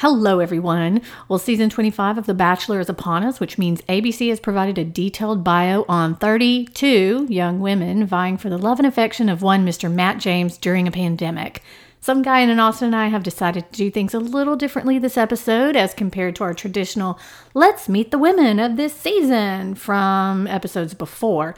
Hello, 0.00 0.40
everyone. 0.40 1.00
Well, 1.26 1.38
season 1.38 1.70
25 1.70 2.18
of 2.18 2.26
The 2.26 2.34
Bachelor 2.34 2.80
is 2.80 2.90
upon 2.90 3.24
us, 3.24 3.40
which 3.40 3.56
means 3.56 3.80
ABC 3.88 4.28
has 4.28 4.38
provided 4.38 4.76
a 4.76 4.84
detailed 4.84 5.42
bio 5.42 5.86
on 5.88 6.16
32 6.16 7.26
young 7.30 7.60
women 7.60 8.04
vying 8.04 8.36
for 8.36 8.50
the 8.50 8.58
love 8.58 8.78
and 8.78 8.86
affection 8.86 9.30
of 9.30 9.40
one 9.40 9.64
Mr. 9.64 9.90
Matt 9.90 10.18
James 10.18 10.58
during 10.58 10.86
a 10.86 10.90
pandemic. 10.90 11.62
Some 11.98 12.20
guy 12.20 12.40
in 12.40 12.60
Austin 12.60 12.88
and 12.88 12.96
I 12.96 13.06
have 13.06 13.22
decided 13.22 13.72
to 13.72 13.78
do 13.78 13.90
things 13.90 14.12
a 14.12 14.18
little 14.18 14.54
differently 14.54 14.98
this 14.98 15.16
episode 15.16 15.76
as 15.76 15.94
compared 15.94 16.36
to 16.36 16.44
our 16.44 16.52
traditional 16.52 17.18
let's 17.54 17.88
meet 17.88 18.10
the 18.10 18.18
women 18.18 18.60
of 18.60 18.76
this 18.76 18.92
season 18.92 19.76
from 19.76 20.46
episodes 20.46 20.92
before. 20.92 21.54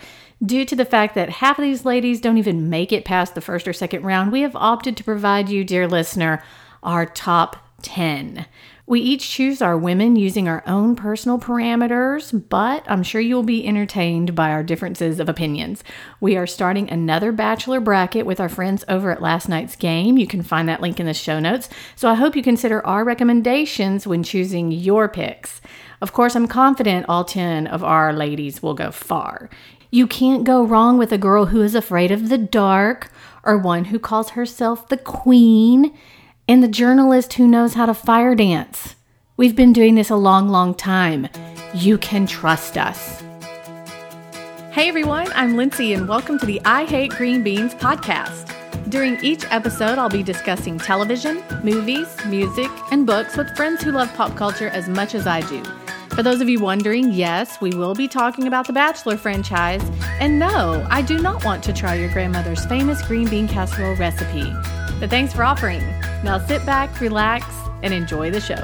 Due 0.46 0.64
to 0.64 0.76
the 0.76 0.84
fact 0.84 1.16
that 1.16 1.28
half 1.28 1.58
of 1.58 1.64
these 1.64 1.84
ladies 1.84 2.20
don't 2.20 2.38
even 2.38 2.70
make 2.70 2.92
it 2.92 3.04
past 3.04 3.34
the 3.34 3.40
first 3.40 3.66
or 3.66 3.72
second 3.72 4.04
round, 4.04 4.30
we 4.30 4.42
have 4.42 4.54
opted 4.54 4.96
to 4.96 5.02
provide 5.02 5.48
you, 5.48 5.64
dear 5.64 5.88
listener, 5.88 6.40
our 6.84 7.04
top 7.04 7.67
10. 7.82 8.46
We 8.86 9.00
each 9.00 9.28
choose 9.28 9.60
our 9.60 9.76
women 9.76 10.16
using 10.16 10.48
our 10.48 10.62
own 10.66 10.96
personal 10.96 11.38
parameters, 11.38 12.42
but 12.48 12.84
I'm 12.86 13.02
sure 13.02 13.20
you'll 13.20 13.42
be 13.42 13.66
entertained 13.66 14.34
by 14.34 14.50
our 14.50 14.62
differences 14.62 15.20
of 15.20 15.28
opinions. 15.28 15.84
We 16.20 16.38
are 16.38 16.46
starting 16.46 16.88
another 16.88 17.30
bachelor 17.30 17.80
bracket 17.80 18.24
with 18.24 18.40
our 18.40 18.48
friends 18.48 18.86
over 18.88 19.10
at 19.10 19.20
last 19.20 19.46
night's 19.46 19.76
game. 19.76 20.16
You 20.16 20.26
can 20.26 20.42
find 20.42 20.66
that 20.70 20.80
link 20.80 20.98
in 20.98 21.04
the 21.04 21.12
show 21.12 21.38
notes. 21.38 21.68
So 21.96 22.08
I 22.08 22.14
hope 22.14 22.34
you 22.34 22.42
consider 22.42 22.84
our 22.86 23.04
recommendations 23.04 24.06
when 24.06 24.22
choosing 24.22 24.72
your 24.72 25.06
picks. 25.06 25.60
Of 26.00 26.14
course, 26.14 26.34
I'm 26.34 26.48
confident 26.48 27.06
all 27.10 27.24
10 27.24 27.66
of 27.66 27.84
our 27.84 28.14
ladies 28.14 28.62
will 28.62 28.74
go 28.74 28.90
far. 28.90 29.50
You 29.90 30.06
can't 30.06 30.44
go 30.44 30.64
wrong 30.64 30.96
with 30.96 31.12
a 31.12 31.18
girl 31.18 31.46
who 31.46 31.62
is 31.62 31.74
afraid 31.74 32.10
of 32.10 32.30
the 32.30 32.38
dark 32.38 33.10
or 33.44 33.58
one 33.58 33.86
who 33.86 33.98
calls 33.98 34.30
herself 34.30 34.88
the 34.88 34.96
queen 34.96 35.94
and 36.48 36.62
the 36.62 36.68
journalist 36.68 37.34
who 37.34 37.46
knows 37.46 37.74
how 37.74 37.84
to 37.84 37.92
fire 37.92 38.34
dance. 38.34 38.96
We've 39.36 39.54
been 39.54 39.74
doing 39.74 39.94
this 39.94 40.08
a 40.08 40.16
long, 40.16 40.48
long 40.48 40.74
time. 40.74 41.28
You 41.74 41.98
can 41.98 42.26
trust 42.26 42.78
us. 42.78 43.22
Hey 44.72 44.88
everyone, 44.88 45.30
I'm 45.34 45.56
Lindsay, 45.56 45.92
and 45.92 46.08
welcome 46.08 46.38
to 46.38 46.46
the 46.46 46.60
I 46.64 46.86
Hate 46.86 47.10
Green 47.12 47.42
Beans 47.42 47.74
podcast. 47.74 48.54
During 48.88 49.22
each 49.22 49.44
episode, 49.50 49.98
I'll 49.98 50.08
be 50.08 50.22
discussing 50.22 50.78
television, 50.78 51.42
movies, 51.62 52.08
music, 52.26 52.70
and 52.90 53.06
books 53.06 53.36
with 53.36 53.54
friends 53.54 53.82
who 53.82 53.92
love 53.92 54.12
pop 54.14 54.34
culture 54.34 54.68
as 54.68 54.88
much 54.88 55.14
as 55.14 55.26
I 55.26 55.42
do. 55.42 55.62
For 56.14 56.22
those 56.22 56.40
of 56.40 56.48
you 56.48 56.60
wondering, 56.60 57.12
yes, 57.12 57.60
we 57.60 57.74
will 57.74 57.94
be 57.94 58.08
talking 58.08 58.46
about 58.46 58.66
the 58.66 58.72
Bachelor 58.72 59.18
franchise. 59.18 59.82
And 60.18 60.38
no, 60.38 60.86
I 60.88 61.02
do 61.02 61.18
not 61.18 61.44
want 61.44 61.62
to 61.64 61.72
try 61.74 61.94
your 61.94 62.10
grandmother's 62.10 62.64
famous 62.64 63.06
green 63.06 63.28
bean 63.28 63.46
casserole 63.46 63.96
recipe. 63.96 64.50
But 65.00 65.10
thanks 65.10 65.32
for 65.32 65.44
offering. 65.44 65.80
Now 66.24 66.44
sit 66.44 66.64
back, 66.66 67.00
relax, 67.00 67.46
and 67.82 67.94
enjoy 67.94 68.30
the 68.30 68.40
show. 68.40 68.62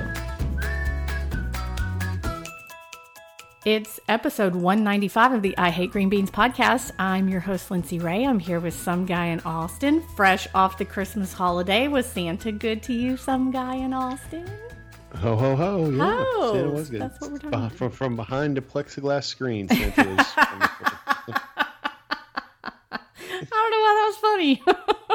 It's 3.65 3.99
episode 4.09 4.55
195 4.55 5.33
of 5.33 5.43
the 5.43 5.57
I 5.57 5.71
Hate 5.71 5.93
Green 5.93 6.09
Beans 6.09 6.31
podcast. 6.31 6.91
I'm 6.99 7.29
your 7.29 7.41
host, 7.41 7.71
Lindsay 7.71 7.99
Ray. 7.99 8.25
I'm 8.25 8.41
here 8.41 8.61
with 8.61 8.75
some 8.75 9.07
guy 9.07 9.27
in 9.27 9.41
Austin, 9.41 10.03
fresh 10.17 10.47
off 10.55 10.77
the 10.77 10.85
Christmas 10.85 11.33
holiday. 11.33 11.89
Was 11.89 12.05
Santa 12.05 12.53
good 12.53 12.83
to 12.83 12.93
you, 12.93 13.17
some 13.17 13.51
guy 13.53 13.77
in 13.77 13.95
Austin? 13.95 14.51
Ho 15.15 15.37
ho 15.37 15.55
ho! 15.55 15.89
Yeah, 15.89 16.25
Ho! 16.27 16.53
Santa 16.53 16.71
was 16.71 16.91
good. 16.91 17.01
That's 17.01 17.21
what 17.21 17.31
we're 17.31 17.39
talking. 17.39 17.71
From, 17.71 17.91
from 17.91 18.17
behind 18.17 18.59
a 18.59 18.61
plexiglass 18.61 19.25
screen, 19.25 19.69
Santa 19.69 20.05
was. 20.15 20.27
I 20.37 20.43
don't 23.51 23.71
know 23.71 23.81
why 23.81 23.95
that 23.95 24.07
was 24.09 24.17
funny. 24.17 24.63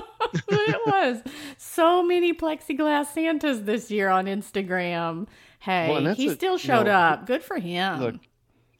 it 0.49 0.81
was. 0.87 1.21
So 1.57 2.03
many 2.03 2.33
plexiglass 2.33 3.07
Santas 3.13 3.61
this 3.61 3.89
year 3.91 4.09
on 4.09 4.25
Instagram. 4.25 5.27
Hey, 5.59 5.89
Well, 5.89 6.13
he 6.13 6.27
a- 6.27 6.33
still 6.33 6.53
you 6.53 6.59
showed 6.59 6.85
know, 6.85 6.91
up. 6.93 7.25
Good 7.25 7.43
for 7.43 7.57
him. 7.57 7.99
Look, 7.99 8.15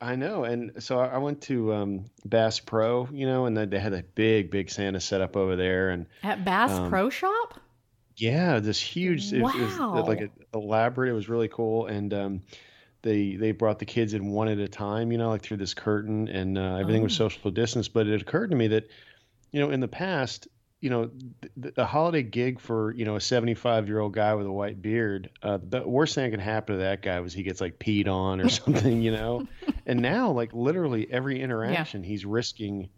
I 0.02 0.16
know, 0.16 0.46
and 0.46 0.72
so 0.82 1.00
I 1.00 1.18
went 1.18 1.42
to 1.44 1.74
um, 1.74 2.06
Bass 2.26 2.60
Pro, 2.60 3.08
you 3.12 3.26
know, 3.26 3.46
and 3.46 3.58
they 3.58 3.80
had 3.80 3.94
a 3.94 4.04
big, 4.16 4.50
big 4.50 4.70
Santa 4.70 5.00
set 5.02 5.20
up 5.20 5.36
over 5.36 5.56
there, 5.58 5.90
and 5.90 6.06
At 6.24 6.46
Bass 6.46 6.72
um, 6.72 6.90
Pro 6.90 7.10
Shop? 7.10 7.60
yeah, 8.16 8.60
this 8.60 8.80
huge, 8.80 9.34
it, 9.34 9.40
it 9.40 9.42
was 9.44 9.78
Wow. 9.78 10.06
like 10.06 10.32
elaborate. 10.54 11.10
It 11.10 11.14
was 11.14 11.28
really 11.28 11.50
cool, 11.50 11.88
and 11.88 12.14
um, 12.14 12.42
they 13.02 13.36
they 13.36 13.52
brought 13.52 13.80
the 13.80 13.86
kids 13.86 14.14
in 14.14 14.28
one 14.32 14.48
at 14.48 14.58
a 14.60 14.68
time, 14.70 15.12
you 15.12 15.18
know, 15.18 15.30
like 15.30 15.42
through 15.42 15.58
this 15.58 15.74
curtain, 15.74 16.30
and 16.30 16.58
uh, 16.58 16.76
everything 16.78 17.04
was 17.04 17.14
Oh. 17.20 17.28
social 17.28 17.52
distance. 17.52 17.90
But 17.90 18.08
it 18.08 18.22
occurred 18.22 18.52
to 18.52 18.56
me 18.56 18.68
that, 18.70 18.88
you 19.52 19.60
know, 19.60 19.70
in 19.70 19.82
the 19.82 19.88
past, 19.90 20.48
you 20.82 20.90
know, 20.90 21.10
the, 21.58 21.72
the 21.72 21.86
holiday 21.86 22.24
gig 22.24 22.60
for 22.60 22.92
you 22.94 23.06
know 23.06 23.16
a 23.18 23.22
75 23.22 23.88
year 23.88 24.00
old 24.00 24.14
guy 24.14 24.34
with 24.36 24.48
a 24.48 24.52
white 24.52 24.82
beard, 24.82 25.30
uh, 25.44 25.60
the 25.62 25.88
worst 25.88 26.16
thing 26.16 26.26
that 26.26 26.32
can 26.32 26.40
happen 26.40 26.76
to 26.78 26.82
that 26.84 27.02
guy 27.02 27.20
was 27.20 27.34
he 27.34 27.44
gets 27.44 27.62
like 27.62 27.80
peed 27.80 28.08
on 28.08 28.40
or 28.42 28.48
something, 28.50 29.02
you 29.02 29.12
know. 29.12 29.44
and 29.86 30.02
now, 30.02 30.32
like 30.32 30.54
literally 30.54 31.10
every 31.12 31.42
interaction, 31.42 32.04
he's 32.04 32.26
risking. 32.26 32.90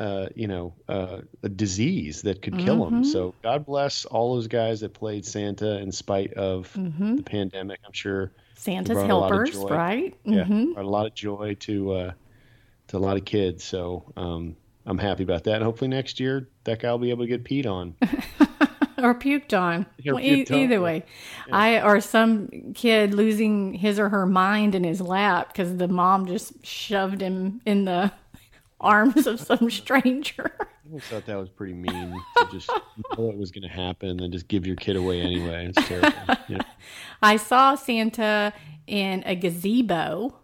Uh, 0.00 0.28
you 0.34 0.48
know, 0.48 0.74
uh, 0.88 1.20
a 1.44 1.48
disease 1.48 2.22
that 2.22 2.42
could 2.42 2.58
kill 2.58 2.84
him. 2.86 3.02
Mhm. 3.02 3.04
So 3.04 3.36
God 3.44 3.64
bless 3.66 4.04
all 4.04 4.34
those 4.34 4.48
guys 4.48 4.80
that 4.80 4.94
played 4.94 5.24
Santa 5.24 5.78
in 5.78 5.92
spite 5.92 6.32
of 6.34 6.76
hmm 6.76 7.16
the 7.16 7.22
pandemic. 7.22 7.78
I'm 7.86 7.92
sure 7.92 8.32
Santa's 8.54 8.88
brought 8.90 9.10
a 9.10 9.14
lot 9.14 9.34
of 9.34 9.44
helpers, 9.44 9.56
right? 9.70 10.14
yeah, 10.30 10.46
hmm 10.46 10.72
brought 10.72 10.86
a 10.86 10.90
lot 10.90 11.06
of 11.06 11.14
joy 11.14 11.56
to 11.60 11.92
uh, 11.92 12.12
to 12.88 12.96
a 12.96 13.00
lot 13.00 13.16
of 13.16 13.24
kids. 13.24 13.64
So 13.64 14.12
um, 14.16 14.56
I'm 14.86 14.98
happy 14.98 15.22
about 15.22 15.44
that. 15.44 15.56
And 15.56 15.64
hopefully 15.64 15.88
next 15.88 16.18
year 16.20 16.48
that 16.64 16.80
guy 16.80 16.90
will 16.90 16.98
be 16.98 17.10
able 17.10 17.24
to 17.24 17.28
get 17.28 17.44
peed 17.44 17.66
on. 17.66 17.94
or 18.98 19.14
puked 19.14 19.56
on. 19.58 19.86
Or 20.06 20.14
Well, 20.14 20.22
puked 20.24 20.50
on, 20.50 20.58
either 20.58 20.74
yeah. 20.74 20.80
way, 20.80 21.04
I 21.50 21.80
or 21.80 22.00
some 22.00 22.48
kid 22.74 23.14
losing 23.14 23.74
his 23.74 23.98
or 23.98 24.08
her 24.08 24.26
mind 24.26 24.74
in 24.74 24.84
his 24.84 25.00
lap 25.00 25.48
because 25.52 25.76
the 25.76 25.88
mom 25.88 26.26
just 26.26 26.64
shoved 26.66 27.20
him 27.20 27.60
in 27.66 27.84
the 27.84 28.12
arms 28.80 29.26
of 29.26 29.40
some 29.40 29.70
stranger. 29.70 30.50
I 30.94 30.98
thought 30.98 31.24
that 31.26 31.36
was 31.38 31.48
pretty 31.48 31.72
mean 31.74 32.20
to 32.36 32.48
just 32.50 32.68
know 33.16 33.30
it 33.30 33.36
was 33.38 33.50
going 33.50 33.62
to 33.62 33.68
happen 33.68 34.20
and 34.20 34.32
just 34.32 34.46
give 34.48 34.66
your 34.66 34.76
kid 34.76 34.96
away 34.96 35.20
anyway. 35.22 35.72
It's 35.74 35.88
terrible. 35.88 36.12
Yeah. 36.48 36.58
I 37.22 37.36
saw 37.36 37.76
Santa 37.76 38.52
in 38.86 39.22
a 39.24 39.34
gazebo, 39.34 40.34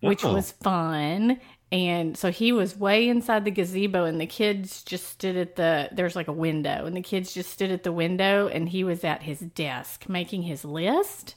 which 0.00 0.24
Oh. 0.24 0.34
was 0.34 0.52
fun. 0.52 1.40
And 1.70 2.16
so 2.16 2.30
he 2.30 2.50
was 2.52 2.76
way 2.76 3.08
inside 3.08 3.44
the 3.44 3.50
gazebo, 3.50 4.04
and 4.04 4.18
the 4.20 4.26
kids 4.26 4.82
just 4.82 5.06
stood 5.08 5.36
at 5.36 5.56
the 5.56 5.90
there's 5.92 6.16
like 6.16 6.28
a 6.28 6.32
window, 6.32 6.86
and 6.86 6.96
the 6.96 7.02
kids 7.02 7.34
just 7.34 7.50
stood 7.50 7.70
at 7.70 7.82
the 7.82 7.92
window, 7.92 8.48
and 8.48 8.68
he 8.68 8.84
was 8.84 9.04
at 9.04 9.22
his 9.22 9.40
desk 9.40 10.08
making 10.08 10.42
his 10.42 10.64
list. 10.64 11.34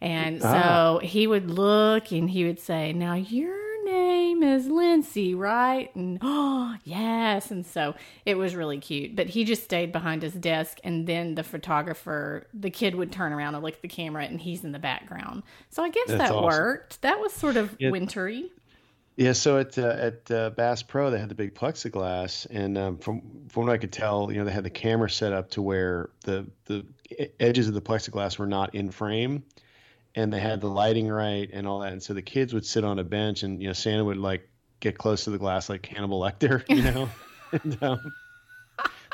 And 0.00 0.40
so 0.42 0.48
Ah. 0.48 0.98
he 0.98 1.26
would 1.26 1.50
look 1.50 2.12
and 2.12 2.28
he 2.28 2.44
would 2.44 2.60
say, 2.60 2.92
Now 2.92 3.14
your 3.14 3.56
name 3.86 4.42
is 4.42 4.66
Lindsay, 4.66 5.34
right? 5.34 5.94
And 5.96 6.18
oh, 6.20 6.74
yes. 6.84 7.50
And 7.50 7.64
so 7.64 7.94
it 8.26 8.36
was 8.36 8.54
really 8.54 8.78
cute. 8.78 9.16
But 9.16 9.28
he 9.28 9.44
just 9.44 9.62
stayed 9.64 9.92
behind 9.92 10.22
his 10.22 10.34
desk. 10.34 10.78
And 10.84 11.06
then 11.06 11.36
the 11.36 11.42
photographer, 11.44 12.46
the 12.52 12.70
kid 12.70 12.94
would 12.96 13.12
turn 13.12 13.32
around 13.32 13.54
and 13.54 13.64
look 13.64 13.74
at 13.74 13.82
the 13.82 13.88
camera 13.88 14.24
and 14.24 14.40
he's 14.40 14.62
in 14.64 14.72
the 14.72 14.78
background. 14.78 15.42
So 15.70 15.82
I 15.82 15.88
guess 15.90 16.08
That's 16.08 16.18
that 16.18 16.30
awesome. 16.32 16.44
worked. 16.44 17.00
That 17.02 17.20
was 17.20 17.32
sort 17.32 17.56
of 17.56 17.74
Yeah. 17.78 17.90
wintry. 17.90 18.50
Yeah, 19.16 19.32
so 19.32 19.58
at 19.58 19.78
uh, 19.78 19.96
at 19.98 20.30
uh, 20.30 20.50
Bass 20.50 20.82
Pro 20.82 21.10
they 21.10 21.20
had 21.20 21.28
the 21.28 21.36
big 21.36 21.54
plexiglass, 21.54 22.46
and 22.50 22.76
um, 22.76 22.98
from 22.98 23.22
from 23.48 23.66
what 23.66 23.72
I 23.72 23.78
could 23.78 23.92
tell, 23.92 24.30
you 24.32 24.38
know, 24.38 24.44
they 24.44 24.50
had 24.50 24.64
the 24.64 24.70
camera 24.70 25.08
set 25.08 25.32
up 25.32 25.50
to 25.50 25.62
where 25.62 26.10
the 26.22 26.46
the 26.64 26.84
edges 27.38 27.68
of 27.68 27.74
the 27.74 27.80
plexiglass 27.80 28.38
were 28.38 28.48
not 28.48 28.74
in 28.74 28.90
frame, 28.90 29.44
and 30.16 30.32
they 30.32 30.40
had 30.40 30.60
the 30.60 30.68
lighting 30.68 31.08
right 31.08 31.48
and 31.52 31.64
all 31.66 31.80
that, 31.80 31.92
and 31.92 32.02
so 32.02 32.12
the 32.12 32.22
kids 32.22 32.52
would 32.52 32.66
sit 32.66 32.82
on 32.82 32.98
a 32.98 33.04
bench, 33.04 33.44
and 33.44 33.62
you 33.62 33.68
know, 33.68 33.72
Santa 33.72 34.04
would 34.04 34.16
like 34.16 34.48
get 34.80 34.98
close 34.98 35.24
to 35.24 35.30
the 35.30 35.38
glass 35.38 35.68
like 35.68 35.86
Hannibal 35.86 36.20
Lecter, 36.20 36.64
you 36.68 36.82
know, 36.82 37.08
and 37.52 37.80
um, 37.84 38.12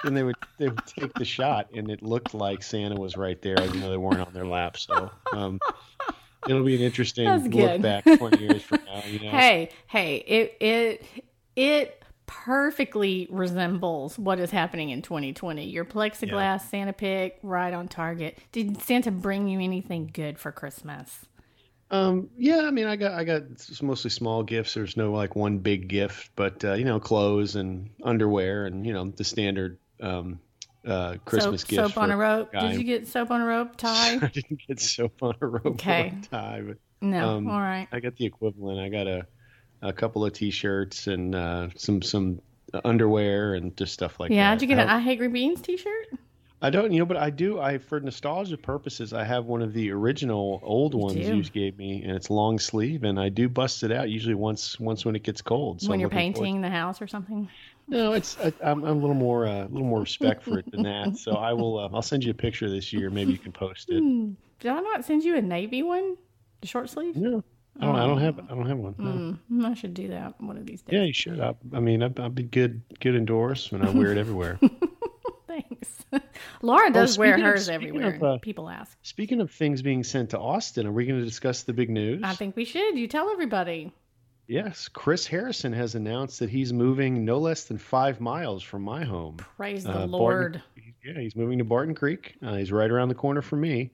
then 0.02 0.14
they 0.14 0.22
would 0.22 0.36
they 0.56 0.68
would 0.68 0.86
take 0.86 1.12
the 1.12 1.26
shot, 1.26 1.68
and 1.74 1.90
it 1.90 2.02
looked 2.02 2.32
like 2.32 2.62
Santa 2.62 2.98
was 2.98 3.18
right 3.18 3.40
there, 3.42 3.62
even 3.62 3.80
though 3.80 3.90
they 3.90 3.98
weren't 3.98 4.20
on 4.20 4.32
their 4.32 4.46
lap. 4.46 4.78
So. 4.78 5.10
Um, 5.34 5.60
It'll 6.48 6.64
be 6.64 6.76
an 6.76 6.82
interesting 6.82 7.28
look 7.28 7.82
back 7.82 8.04
20 8.04 8.38
years 8.38 8.62
from 8.62 8.80
now. 8.86 9.02
You 9.06 9.20
know? 9.24 9.30
Hey, 9.30 9.70
hey, 9.86 10.16
it 10.16 10.56
it 10.60 11.06
it 11.56 12.02
perfectly 12.26 13.26
resembles 13.30 14.18
what 14.18 14.38
is 14.38 14.50
happening 14.50 14.90
in 14.90 15.02
2020. 15.02 15.64
Your 15.64 15.84
plexiglass 15.84 16.62
Santa 16.62 16.92
pick 16.92 17.38
right 17.42 17.74
on 17.74 17.88
target. 17.88 18.38
Did 18.52 18.80
Santa 18.80 19.10
bring 19.10 19.48
you 19.48 19.60
anything 19.60 20.08
good 20.12 20.38
for 20.38 20.52
Christmas? 20.52 21.26
Um, 21.90 22.30
yeah, 22.38 22.60
I 22.60 22.70
mean, 22.70 22.86
I 22.86 22.96
got 22.96 23.12
I 23.12 23.24
got 23.24 23.42
mostly 23.82 24.10
small 24.10 24.44
gifts. 24.44 24.74
There's 24.74 24.96
no 24.96 25.12
like 25.12 25.34
one 25.34 25.58
big 25.58 25.88
gift, 25.88 26.30
but 26.36 26.64
uh, 26.64 26.74
you 26.74 26.84
know, 26.84 27.00
clothes 27.00 27.56
and 27.56 27.90
underwear 28.02 28.64
and 28.66 28.86
you 28.86 28.92
know 28.92 29.10
the 29.10 29.24
standard 29.24 29.78
um, 30.00 30.38
uh, 30.86 31.16
Christmas 31.24 31.60
soap, 31.62 31.68
gifts. 31.70 31.94
soap 31.94 31.98
on 32.02 32.10
a 32.10 32.16
rope. 32.16 32.52
Did 32.52 32.74
you 32.74 32.84
get 32.84 33.06
soap 33.06 33.30
on 33.30 33.40
a 33.40 33.46
rope 33.46 33.76
tie? 33.76 34.14
I 34.14 34.26
didn't 34.28 34.60
get 34.66 34.80
soap 34.80 35.22
on 35.22 35.34
a 35.40 35.46
rope 35.46 35.66
Okay. 35.66 36.14
a 36.22 36.26
tie, 36.26 36.62
but 36.66 36.76
No. 37.00 37.36
Um, 37.36 37.48
All 37.48 37.60
right. 37.60 37.86
I 37.92 38.00
got 38.00 38.16
the 38.16 38.24
equivalent. 38.26 38.78
I 38.80 38.88
got 38.88 39.06
a 39.06 39.26
a 39.82 39.92
couple 39.94 40.24
of 40.26 40.32
t-shirts 40.34 41.06
and 41.06 41.34
uh, 41.34 41.68
some 41.76 42.02
some 42.02 42.40
underwear 42.84 43.54
and 43.54 43.76
just 43.76 43.92
stuff 43.94 44.20
like 44.20 44.30
Yeah. 44.30 44.36
that. 44.36 44.42
Yeah, 44.42 44.54
did 44.56 44.62
you 44.62 44.68
get 44.68 44.78
an 44.82 44.88
I, 44.88 44.96
I 44.96 45.00
Hate 45.00 45.18
Green 45.18 45.32
Beans 45.32 45.60
T-shirt? 45.60 46.08
I 46.62 46.68
don't, 46.68 46.92
you 46.92 46.98
know, 46.98 47.06
but 47.06 47.16
I 47.16 47.30
do. 47.30 47.58
I 47.58 47.78
for 47.78 47.98
nostalgia 48.00 48.58
purposes, 48.58 49.14
I 49.14 49.24
have 49.24 49.46
one 49.46 49.62
of 49.62 49.72
the 49.72 49.90
original 49.92 50.60
old 50.62 50.94
ones 50.94 51.14
do? 51.14 51.36
you 51.36 51.42
gave 51.44 51.78
me, 51.78 52.02
and 52.02 52.12
it's 52.14 52.28
long 52.28 52.58
sleeve, 52.58 53.02
and 53.04 53.18
I 53.18 53.30
do 53.30 53.48
bust 53.48 53.82
it 53.82 53.90
out 53.90 54.10
usually 54.10 54.34
once 54.34 54.78
once 54.78 55.06
when 55.06 55.16
it 55.16 55.22
gets 55.22 55.40
cold. 55.40 55.80
So 55.80 55.88
when 55.88 55.96
I'm 55.96 56.00
you're 56.00 56.10
forward- 56.10 56.34
painting 56.34 56.60
the 56.60 56.68
house 56.68 57.00
or 57.00 57.06
something. 57.06 57.48
No, 57.90 58.12
it's 58.12 58.38
I, 58.38 58.52
I'm, 58.62 58.84
I'm 58.84 58.96
a 58.98 59.00
little 59.00 59.14
more 59.14 59.46
uh, 59.46 59.64
a 59.64 59.68
little 59.68 59.86
more 59.88 60.00
respect 60.00 60.42
for 60.44 60.58
it 60.58 60.70
than 60.70 60.82
that. 60.84 61.16
So 61.18 61.32
I 61.32 61.52
will. 61.52 61.78
Uh, 61.78 61.88
I'll 61.92 62.02
send 62.02 62.22
you 62.24 62.30
a 62.30 62.34
picture 62.34 62.70
this 62.70 62.92
year. 62.92 63.10
Maybe 63.10 63.32
you 63.32 63.38
can 63.38 63.52
post 63.52 63.90
it. 63.90 64.00
Hmm. 64.00 64.30
Did 64.60 64.70
I 64.72 64.80
not 64.80 65.04
send 65.04 65.24
you 65.24 65.36
a 65.36 65.42
navy 65.42 65.82
one? 65.82 66.16
The 66.60 66.66
short 66.68 66.88
sleeve? 66.90 67.16
No, 67.16 67.42
I 67.80 67.84
don't. 67.86 67.96
I 67.96 68.06
don't 68.06 68.20
have. 68.20 68.38
I 68.38 68.54
don't 68.54 68.66
have 68.66 68.78
one. 68.78 68.94
no. 68.98 69.56
Mm, 69.58 69.70
I 69.70 69.74
should 69.74 69.94
do 69.94 70.08
that 70.08 70.40
one 70.40 70.56
of 70.56 70.66
these 70.66 70.82
days. 70.82 70.92
Yeah, 70.98 71.02
you 71.04 71.12
should. 71.12 71.40
I, 71.40 71.54
I 71.74 71.80
mean, 71.80 72.02
I'd, 72.02 72.18
I'd 72.20 72.34
be 72.34 72.44
good 72.44 72.80
good 73.00 73.14
indoors, 73.16 73.70
and 73.72 73.82
I 73.82 73.90
wear 73.90 74.12
it 74.12 74.18
everywhere. 74.18 74.58
Thanks. 75.46 76.04
Laura 76.62 76.90
does 76.92 77.18
wear 77.18 77.32
speaking 77.34 77.44
of- 77.46 77.50
hers 77.52 77.68
everywhere. 77.68 78.14
of, 78.14 78.22
uh, 78.22 78.38
People 78.38 78.68
ask. 78.68 78.96
Speaking 79.02 79.40
of 79.40 79.50
things 79.50 79.82
being 79.82 80.04
sent 80.04 80.30
to 80.30 80.38
Austin, 80.38 80.86
are 80.86 80.92
we 80.92 81.06
going 81.06 81.18
to 81.18 81.24
discuss 81.24 81.64
the 81.64 81.72
big 81.72 81.90
news? 81.90 82.20
I 82.24 82.34
think 82.34 82.54
we 82.56 82.64
should. 82.64 82.96
You 82.96 83.08
tell 83.08 83.30
everybody. 83.30 83.92
Yes, 84.50 84.88
Chris 84.88 85.26
Harrison 85.28 85.72
has 85.72 85.94
announced 85.94 86.40
that 86.40 86.50
he's 86.50 86.72
moving 86.72 87.24
no 87.24 87.38
less 87.38 87.64
than 87.66 87.78
five 87.78 88.20
miles 88.20 88.64
from 88.64 88.82
my 88.82 89.04
home. 89.04 89.36
Praise 89.56 89.84
the 89.84 89.90
Uh, 89.90 89.94
Barton- 90.08 90.10
Lord. 90.10 90.62
Yeah, 91.04 91.20
he's 91.20 91.36
moving 91.36 91.58
to 91.58 91.64
Barton 91.64 91.94
Creek. 91.94 92.34
Uh, 92.42 92.56
he's 92.56 92.72
right 92.72 92.90
around 92.90 93.10
the 93.10 93.14
corner 93.14 93.42
from 93.42 93.60
me, 93.60 93.90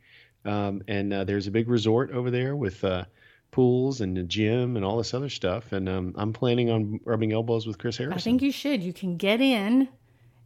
um, 0.46 0.82
and 0.88 1.12
uh, 1.12 1.24
there's 1.24 1.46
a 1.46 1.50
big 1.50 1.68
resort 1.68 2.10
over 2.10 2.30
there 2.30 2.56
with 2.56 2.82
uh, 2.84 3.04
pools 3.50 4.00
and 4.00 4.16
a 4.16 4.22
gym 4.22 4.76
and 4.76 4.84
all 4.84 4.96
this 4.96 5.12
other 5.12 5.28
stuff. 5.28 5.72
And 5.72 5.90
um, 5.90 6.14
I'm 6.16 6.32
planning 6.32 6.70
on 6.70 7.00
rubbing 7.04 7.32
elbows 7.32 7.66
with 7.66 7.76
Chris 7.76 7.98
Harrison. 7.98 8.18
I 8.18 8.22
think 8.22 8.40
you 8.40 8.50
should. 8.50 8.82
You 8.82 8.94
can 8.94 9.18
get 9.18 9.42
in 9.42 9.88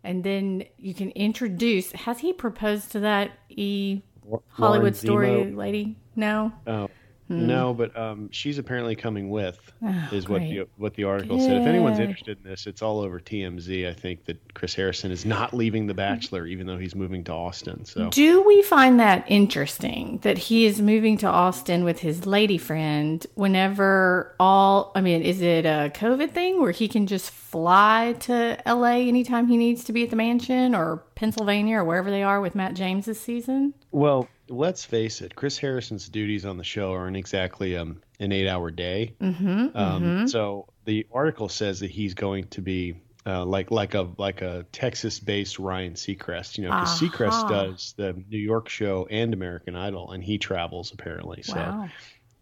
and 0.03 0.25
then 0.25 0.65
you 0.77 0.93
can 0.93 1.11
introduce. 1.12 1.93
Has 1.93 2.19
he 2.19 2.33
proposed 2.33 2.91
to 2.93 3.01
that 3.01 3.31
E 3.49 4.03
Lauren 4.27 4.43
Hollywood 4.49 4.97
story 4.97 5.29
Zemo- 5.29 5.57
lady? 5.57 5.97
No. 6.17 6.53
Oh, 6.67 6.89
no, 7.31 7.73
but 7.73 7.97
um, 7.97 8.29
she's 8.32 8.59
apparently 8.59 8.97
coming 8.97 9.31
with, 9.31 9.59
Oh, 9.82 10.09
is 10.12 10.29
what 10.29 10.38
great. 10.41 10.50
the 10.59 10.69
what 10.77 10.94
the 10.94 11.05
article 11.05 11.38
said. 11.41 11.56
If 11.61 11.67
anyone's 11.67 11.99
interested 11.99 12.38
in 12.44 12.50
this, 12.50 12.67
it's 12.67 12.82
all 12.82 13.00
over 13.00 13.21
TMZ. 13.21 13.88
I 13.88 13.94
think 13.94 14.25
that 14.27 14.53
Chris 14.55 14.75
Harrison 14.75 15.11
is 15.11 15.25
not 15.25 15.55
leaving 15.55 15.87
The 15.87 15.94
Bachelor, 15.94 16.47
even 16.47 16.67
though 16.67 16.77
he's 16.77 16.94
moving 16.94 17.23
to 17.25 17.32
Austin. 17.32 17.85
So 17.85 18.11
Do 18.11 18.43
we 18.43 18.62
find 18.62 18.99
that 19.00 19.25
interesting 19.29 20.19
that 20.23 20.37
he 20.38 20.67
is 20.67 20.82
moving 20.82 21.17
to 21.19 21.27
Austin 21.29 21.85
with 21.85 22.00
his 22.00 22.27
lady 22.27 22.59
friend 22.59 23.25
whenever 23.35 24.35
all, 24.41 24.93
I 24.94 25.00
mean, 25.00 25.23
is 25.23 25.41
it 25.41 25.65
a 25.67 25.91
COVID 25.94 26.31
thing 26.33 26.61
where 26.61 26.73
he 26.73 26.88
can 26.88 27.06
just 27.06 27.31
fly 27.31 28.17
to 28.21 28.59
LA 28.67 28.99
anytime 29.09 29.47
he 29.49 29.56
needs 29.56 29.85
to 29.85 29.93
be 29.93 30.03
at 30.05 30.11
the 30.11 30.17
mansion 30.17 30.75
or 30.75 31.03
Pennsylvania 31.20 31.76
or 31.76 31.84
wherever 31.84 32.11
they 32.11 32.22
are 32.22 32.40
with 32.40 32.55
Matt 32.55 32.72
James 32.72 33.05
this 33.05 33.20
season? 33.20 33.75
Well, 33.90 34.26
let's 34.49 34.87
face 34.87 35.20
it. 35.20 35.34
Chris 35.34 35.58
Harrison's 35.58 36.08
duties 36.08 36.46
on 36.46 36.56
the 36.56 36.64
show 36.64 36.93
aren't 36.93 37.19
exactly 37.19 37.76
um, 37.76 38.00
an 38.20 38.32
eight-hour 38.32 38.70
day. 38.70 39.12
Mm-hmm, 39.20 39.76
um, 39.76 40.28
So 40.28 40.67
the 40.87 41.06
article 41.12 41.50
says 41.50 41.81
that 41.81 41.90
he's 41.90 42.14
going 42.14 42.44
to 42.49 42.62
be 42.62 42.94
uh, 43.26 43.44
like 43.44 43.70
like 43.70 43.93
a 43.93 44.08
like 44.17 44.40
a 44.40 44.64
Texas-based 44.72 45.58
Ryan 45.58 45.93
Seacrest. 45.93 46.56
You 46.56 46.64
know, 46.64 46.70
because 46.70 46.99
Seacrest 46.99 47.50
does 47.50 47.93
the 47.99 48.14
New 48.31 48.38
York 48.38 48.70
show 48.70 49.06
and 49.11 49.34
American 49.34 49.76
Idol, 49.76 50.12
and 50.12 50.25
he 50.25 50.38
travels 50.38 50.90
apparently. 50.90 51.43
So 51.43 51.56
Wow. 51.56 51.88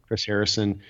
Chris 0.07 0.25
Harrison 0.25 0.83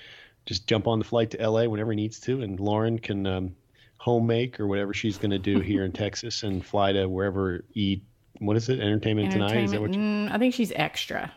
just 0.45 0.67
jump 0.67 0.85
on 0.85 0.99
the 0.99 1.05
flight 1.05 1.31
to 1.31 1.49
LA 1.49 1.65
whenever 1.65 1.91
he 1.91 1.95
needs 1.95 2.19
to, 2.19 2.43
and 2.43 2.59
Lauren 2.59 2.99
can 2.99 3.25
um, 3.25 3.55
home 3.99 4.25
make 4.27 4.59
or 4.59 4.65
whatever 4.67 4.93
she's 4.93 5.17
going 5.17 5.31
to 5.31 5.39
do 5.39 5.59
here 5.61 5.85
in 5.85 5.91
Texas 5.91 6.43
and 6.43 6.65
fly 6.65 6.91
to 6.93 7.07
wherever 7.07 7.63
eat. 7.73 8.03
What 8.39 8.57
is 8.57 8.69
it? 8.69 8.79
Entertainment, 8.79 9.31
tonight? 9.31 9.57
Is 9.63 9.71
that 9.71 9.81
what? 9.81 9.93
You, 9.93 9.99
mm, 9.99 10.31
I 10.31 10.37
think 10.37 10.53
she's 10.53 10.71
extra. 10.75 11.31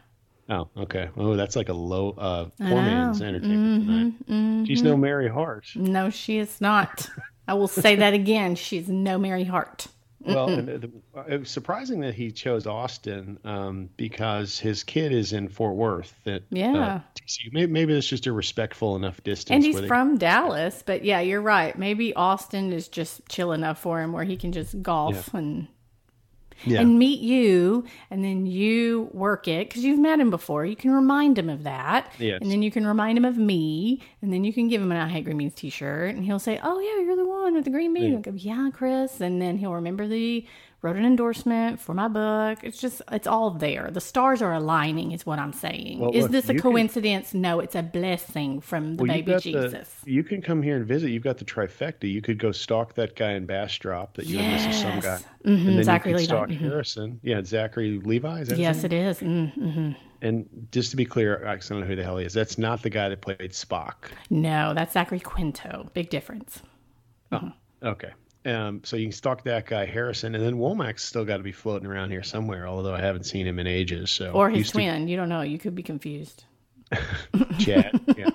oh, 0.48 0.68
okay. 0.76 1.08
Oh, 1.16 1.34
that's 1.36 1.56
like 1.56 1.68
a 1.68 1.72
low 1.74 2.10
uh, 2.12 2.44
poor 2.58 2.68
man's 2.82 3.20
entertainment 3.20 3.88
Mm-hmm, 3.88 4.32
tonight. 4.32 4.66
She's 4.68 4.82
no 4.82 4.96
Mary 4.96 5.28
Hart. 5.28 5.66
No, 5.74 6.10
she 6.10 6.38
is 6.38 6.60
not. 6.60 7.08
I 7.48 7.54
will 7.54 7.66
say 7.68 7.96
that 7.96 8.14
again. 8.14 8.54
She's 8.54 8.88
no 8.88 9.18
Mary 9.18 9.42
Hart. 9.44 9.88
Well, 10.24 10.48
it 11.28 11.40
was 11.40 11.50
surprising 11.50 12.00
that 12.00 12.14
he 12.14 12.30
chose 12.30 12.66
Austin 12.66 13.38
um, 13.44 13.88
because 13.96 14.58
his 14.58 14.82
kid 14.84 15.12
is 15.12 15.32
in 15.32 15.48
Fort 15.48 15.74
Worth. 15.76 16.14
At, 16.26 16.42
Yeah. 16.50 16.72
uh, 16.76 17.00
TCU. 17.14 17.52
Maybe, 17.52 17.72
maybe 17.72 17.92
it's 17.94 18.06
just 18.06 18.26
a 18.26 18.32
respectful 18.32 18.96
enough 18.96 19.22
distance. 19.24 19.54
And 19.54 19.64
he's 19.64 19.80
they- 19.80 19.88
from 19.88 20.18
Dallas, 20.18 20.82
but 20.84 21.04
yeah, 21.04 21.20
you're 21.20 21.42
right. 21.42 21.76
Maybe 21.78 22.14
Austin 22.14 22.72
is 22.72 22.88
just 22.88 23.28
chill 23.28 23.52
enough 23.52 23.80
for 23.80 24.00
him 24.00 24.12
where 24.12 24.24
he 24.24 24.36
can 24.36 24.52
just 24.52 24.80
golf 24.82 25.32
and 25.34 25.68
yeah. 26.64 26.80
and 26.80 26.98
meet 26.98 27.20
you, 27.20 27.84
and 28.10 28.24
then 28.24 28.46
you 28.46 29.08
work 29.12 29.48
it 29.48 29.68
because 29.68 29.84
you've 29.84 29.98
met 29.98 30.20
him 30.20 30.30
before. 30.30 30.64
You 30.66 30.76
can 30.76 30.90
remind 30.92 31.38
him 31.38 31.48
of 31.48 31.64
that, 31.64 32.10
Yes. 32.18 32.38
and 32.42 32.50
then 32.50 32.62
you 32.62 32.70
can 32.70 32.86
remind 32.86 33.18
him 33.18 33.24
of 33.24 33.36
me, 33.38 34.00
and 34.22 34.32
then 34.32 34.44
you 34.44 34.52
can 34.52 34.68
give 34.68 34.80
him 34.82 34.90
an 34.92 34.98
"I 34.98 35.08
Hate 35.08 35.24
Green 35.24 35.38
Beans" 35.38 35.54
T-shirt, 35.54 36.14
and 36.14 36.24
he'll 36.24 36.38
say, 36.38 36.60
"Oh 36.62 36.78
yeah, 36.80 37.04
you're 37.04 37.16
the 37.16 37.26
one 37.28 37.54
with 37.54 37.64
the 37.64 37.70
green 37.70 37.94
bean." 37.94 38.12
Yeah. 38.14 38.18
Go, 38.20 38.32
"Yeah, 38.34 38.70
Chris," 38.72 39.20
and 39.20 39.40
then 39.40 39.58
he'll 39.58 39.74
remember 39.74 40.06
the 40.06 40.44
wrote 40.82 40.96
an 40.96 41.04
endorsement 41.04 41.80
for 41.80 41.94
my 41.94 42.08
book. 42.08 42.58
It's 42.62 42.78
just 42.80 43.00
it's 43.10 43.26
all 43.28 43.50
there. 43.52 43.88
The 43.92 44.00
stars 44.00 44.42
are 44.42 44.52
aligning, 44.52 45.12
is 45.12 45.24
what 45.24 45.38
I'm 45.38 45.52
saying. 45.52 46.00
Well, 46.00 46.10
is 46.12 46.22
look, 46.24 46.32
this 46.32 46.48
a 46.48 46.54
you 46.54 46.60
can- 46.60 46.70
coincidence? 46.72 47.32
No, 47.34 47.60
it's 47.60 47.74
a 47.76 47.82
blessing 47.82 48.60
from 48.60 48.96
the 48.96 49.04
Well, 49.04 49.12
baby 49.14 49.36
Jesus. 49.38 49.88
The, 50.04 50.12
you 50.12 50.24
can 50.24 50.42
come 50.42 50.60
here 50.62 50.76
and 50.76 50.84
visit. 50.86 51.10
You've 51.10 51.22
got 51.22 51.38
the 51.38 51.44
trifecta. 51.44 52.10
You 52.10 52.20
could 52.20 52.38
go 52.38 52.50
stalk 52.52 52.94
that 52.94 53.14
guy 53.16 53.32
in 53.32 53.46
Bastrop 53.46 54.14
that 54.14 54.26
you 54.26 54.40
and 54.40 54.60
Mrs. 54.60 54.74
Some 54.82 55.00
guy. 55.00 55.18
Yes. 55.18 55.24
Mhm, 55.46 55.68
And 55.68 55.78
then 55.78 55.84
Zachary 55.84 56.12
you 56.12 56.18
Levi. 56.18 56.26
can 56.26 56.36
stalk 56.36 56.48
Mhm. 56.48 56.58
Harrison. 56.58 57.20
Yeah, 57.22 57.42
Zachary 57.44 58.00
Levi. 58.04 58.40
Is 58.40 58.48
that 58.48 58.58
Yes, 58.58 58.84
it 58.84 58.92
is. 58.92 59.20
Mm-hmm. 59.20 59.92
And 60.20 60.46
just 60.70 60.90
to 60.92 60.96
be 60.96 61.04
clear, 61.04 61.44
I 61.46 61.56
don't 61.56 61.80
know 61.80 61.86
who 61.86 61.96
the 61.96 62.04
hell 62.04 62.16
he 62.18 62.24
is. 62.26 62.32
That's 62.32 62.56
not 62.58 62.82
the 62.82 62.90
guy 62.90 63.08
that 63.08 63.20
played 63.20 63.38
Spock. 63.50 63.94
No, 64.30 64.72
that's 64.74 64.92
Zachary 64.92 65.18
Quinto. 65.20 65.90
Big 65.94 66.10
difference. 66.10 66.62
Okay. 67.82 68.10
Um, 68.44 68.80
so 68.84 68.96
you 68.96 69.06
can 69.06 69.12
stalk 69.12 69.44
that 69.44 69.66
guy 69.66 69.86
Harrison, 69.86 70.34
and 70.34 70.44
then 70.44 70.56
Womack's 70.56 71.04
still 71.04 71.24
got 71.24 71.36
to 71.36 71.42
be 71.42 71.52
floating 71.52 71.86
around 71.86 72.10
here 72.10 72.22
somewhere. 72.22 72.66
Although 72.66 72.94
I 72.94 73.00
haven't 73.00 73.24
seen 73.24 73.46
him 73.46 73.58
in 73.58 73.66
ages. 73.66 74.10
So 74.10 74.32
Or 74.32 74.50
his 74.50 74.58
used 74.58 74.70
to- 74.70 74.78
twin. 74.78 75.08
You 75.08 75.16
don't 75.16 75.28
know. 75.28 75.42
You 75.42 75.58
could 75.58 75.74
be 75.74 75.82
confused. 75.82 76.44
Chad. 77.58 78.00
Yeah. 78.16 78.30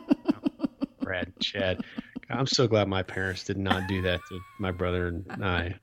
Brad, 1.02 1.32
Chad. 1.40 1.84
I'm 2.30 2.48
so 2.48 2.68
glad 2.68 2.88
my 2.88 3.04
parents 3.04 3.44
did 3.44 3.58
not 3.58 3.88
do 3.88 4.02
that 4.02 4.20
to 4.30 4.40
my 4.60 4.72
brother 4.72 5.08
and 5.08 5.46
I. 5.46 5.76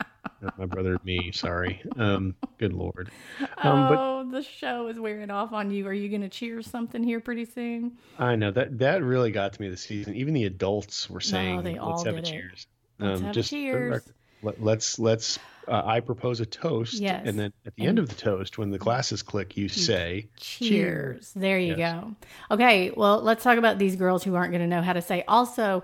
My 0.59 0.67
brother 0.67 0.93
and 0.95 1.05
me, 1.05 1.33
sorry. 1.33 1.81
Um, 1.97 2.35
good 2.59 2.75
lord. 2.75 3.11
Um, 3.59 3.89
but 3.89 3.99
oh, 3.99 4.29
the 4.31 4.43
show 4.43 4.89
is 4.89 4.99
wearing 5.01 5.31
off 5.31 5.53
on 5.53 5.71
you. 5.71 5.87
Are 5.87 5.93
you 5.93 6.11
going 6.11 6.21
to 6.21 6.29
cheer 6.29 6.61
something 6.61 7.03
here 7.03 7.21
pretty 7.21 7.47
soon? 7.47 7.97
I 8.19 8.37
know 8.37 8.51
that 8.51 8.79
that 8.79 9.03
really 9.03 9.31
got 9.31 9.55
to 9.55 9.63
me 9.63 9.71
this 9.71 9.83
season. 9.83 10.15
Even 10.17 10.35
the 10.35 10.45
adults 10.45 11.09
were 11.09 11.21
saying, 11.21 11.63
they 11.63 11.79
"Let's 11.79 12.05
have 12.05 12.17
a 12.17 12.23
cheers." 12.23 12.67
Have 13.01 13.37
a 13.37 13.43
cheers. 13.43 14.03
Let, 14.43 14.63
let's 14.63 14.99
let's. 14.99 15.39
Uh, 15.67 15.81
I 15.85 16.01
propose 16.01 16.41
a 16.41 16.47
toast, 16.47 17.01
Yes. 17.01 17.23
and 17.27 17.39
then 17.39 17.51
at 17.65 17.75
the 17.77 17.87
end 17.87 17.99
of 17.99 18.11
the 18.11 18.15
toast, 18.15 18.59
when 18.59 18.71
the 18.71 18.77
glasses 18.77 19.23
click, 19.23 19.57
you 19.57 19.69
say, 19.71 20.29
Cheers. 20.37 21.33
There 21.35 21.59
you 21.59 21.75
Yes. 21.75 21.95
go. 21.95 22.15
Okay, 22.55 22.91
well, 22.95 23.23
let's 23.23 23.43
talk 23.43 23.57
about 23.57 23.79
these 23.79 23.97
girls 23.97 24.23
who 24.23 24.35
aren't 24.35 24.51
going 24.53 24.61
to 24.61 24.67
know 24.69 24.83
how 24.83 24.93
to 24.93 25.01
say. 25.01 25.25
Also, 25.27 25.83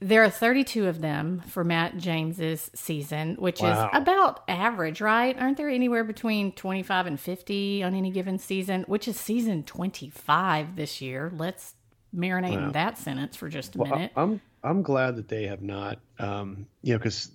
there 0.00 0.24
are 0.24 0.30
32 0.30 0.86
of 0.86 1.02
them 1.02 1.42
for 1.48 1.64
Matt 1.64 1.98
James's 1.98 2.70
season, 2.74 3.34
which 3.38 3.60
Wow. 3.60 3.90
is 3.90 3.90
about 3.92 4.42
average, 4.48 5.02
right? 5.02 5.38
Aren't 5.38 5.58
there 5.58 5.68
anywhere 5.68 6.04
between 6.04 6.52
25 6.52 7.06
and 7.06 7.20
50 7.20 7.82
on 7.82 7.94
any 7.94 8.10
given 8.10 8.38
season, 8.38 8.84
which 8.88 9.06
is 9.06 9.20
season 9.20 9.62
25 9.64 10.76
this 10.76 11.02
year? 11.02 11.30
Let's 11.36 11.74
marinate 12.16 12.56
in 12.62 12.72
that 12.72 12.98
sentence 12.98 13.36
for 13.36 13.48
just 13.48 13.74
a 13.76 13.78
Well, 13.78 13.92
I, 13.92 13.96
minute. 13.96 14.12
I'm 14.16 14.40
I'm 14.62 14.82
glad 14.82 15.16
that 15.16 15.28
they 15.28 15.46
have 15.46 15.62
not, 15.62 15.98
um, 16.18 16.66
you 16.82 16.92
know, 16.92 16.98
because 16.98 17.30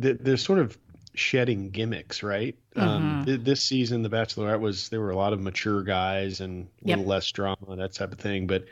th- 0.00 0.18
they're 0.20 0.36
sort 0.36 0.58
of 0.58 0.76
shedding 1.14 1.70
gimmicks, 1.70 2.22
right? 2.22 2.54
Mm-hmm. 2.74 2.88
Um, 2.88 3.24
th- 3.24 3.40
this 3.40 3.62
season, 3.62 4.02
The 4.02 4.10
Bachelorette 4.10 4.60
was 4.60 4.90
there 4.90 5.00
were 5.00 5.10
a 5.10 5.16
lot 5.16 5.32
of 5.32 5.40
mature 5.40 5.82
guys 5.82 6.40
and 6.40 6.66
a 6.84 6.88
Yep. 6.88 6.98
little 6.98 7.10
less 7.10 7.30
drama, 7.32 7.56
that 7.76 7.92
type 7.94 8.12
of 8.12 8.18
thing. 8.18 8.46
But 8.46 8.66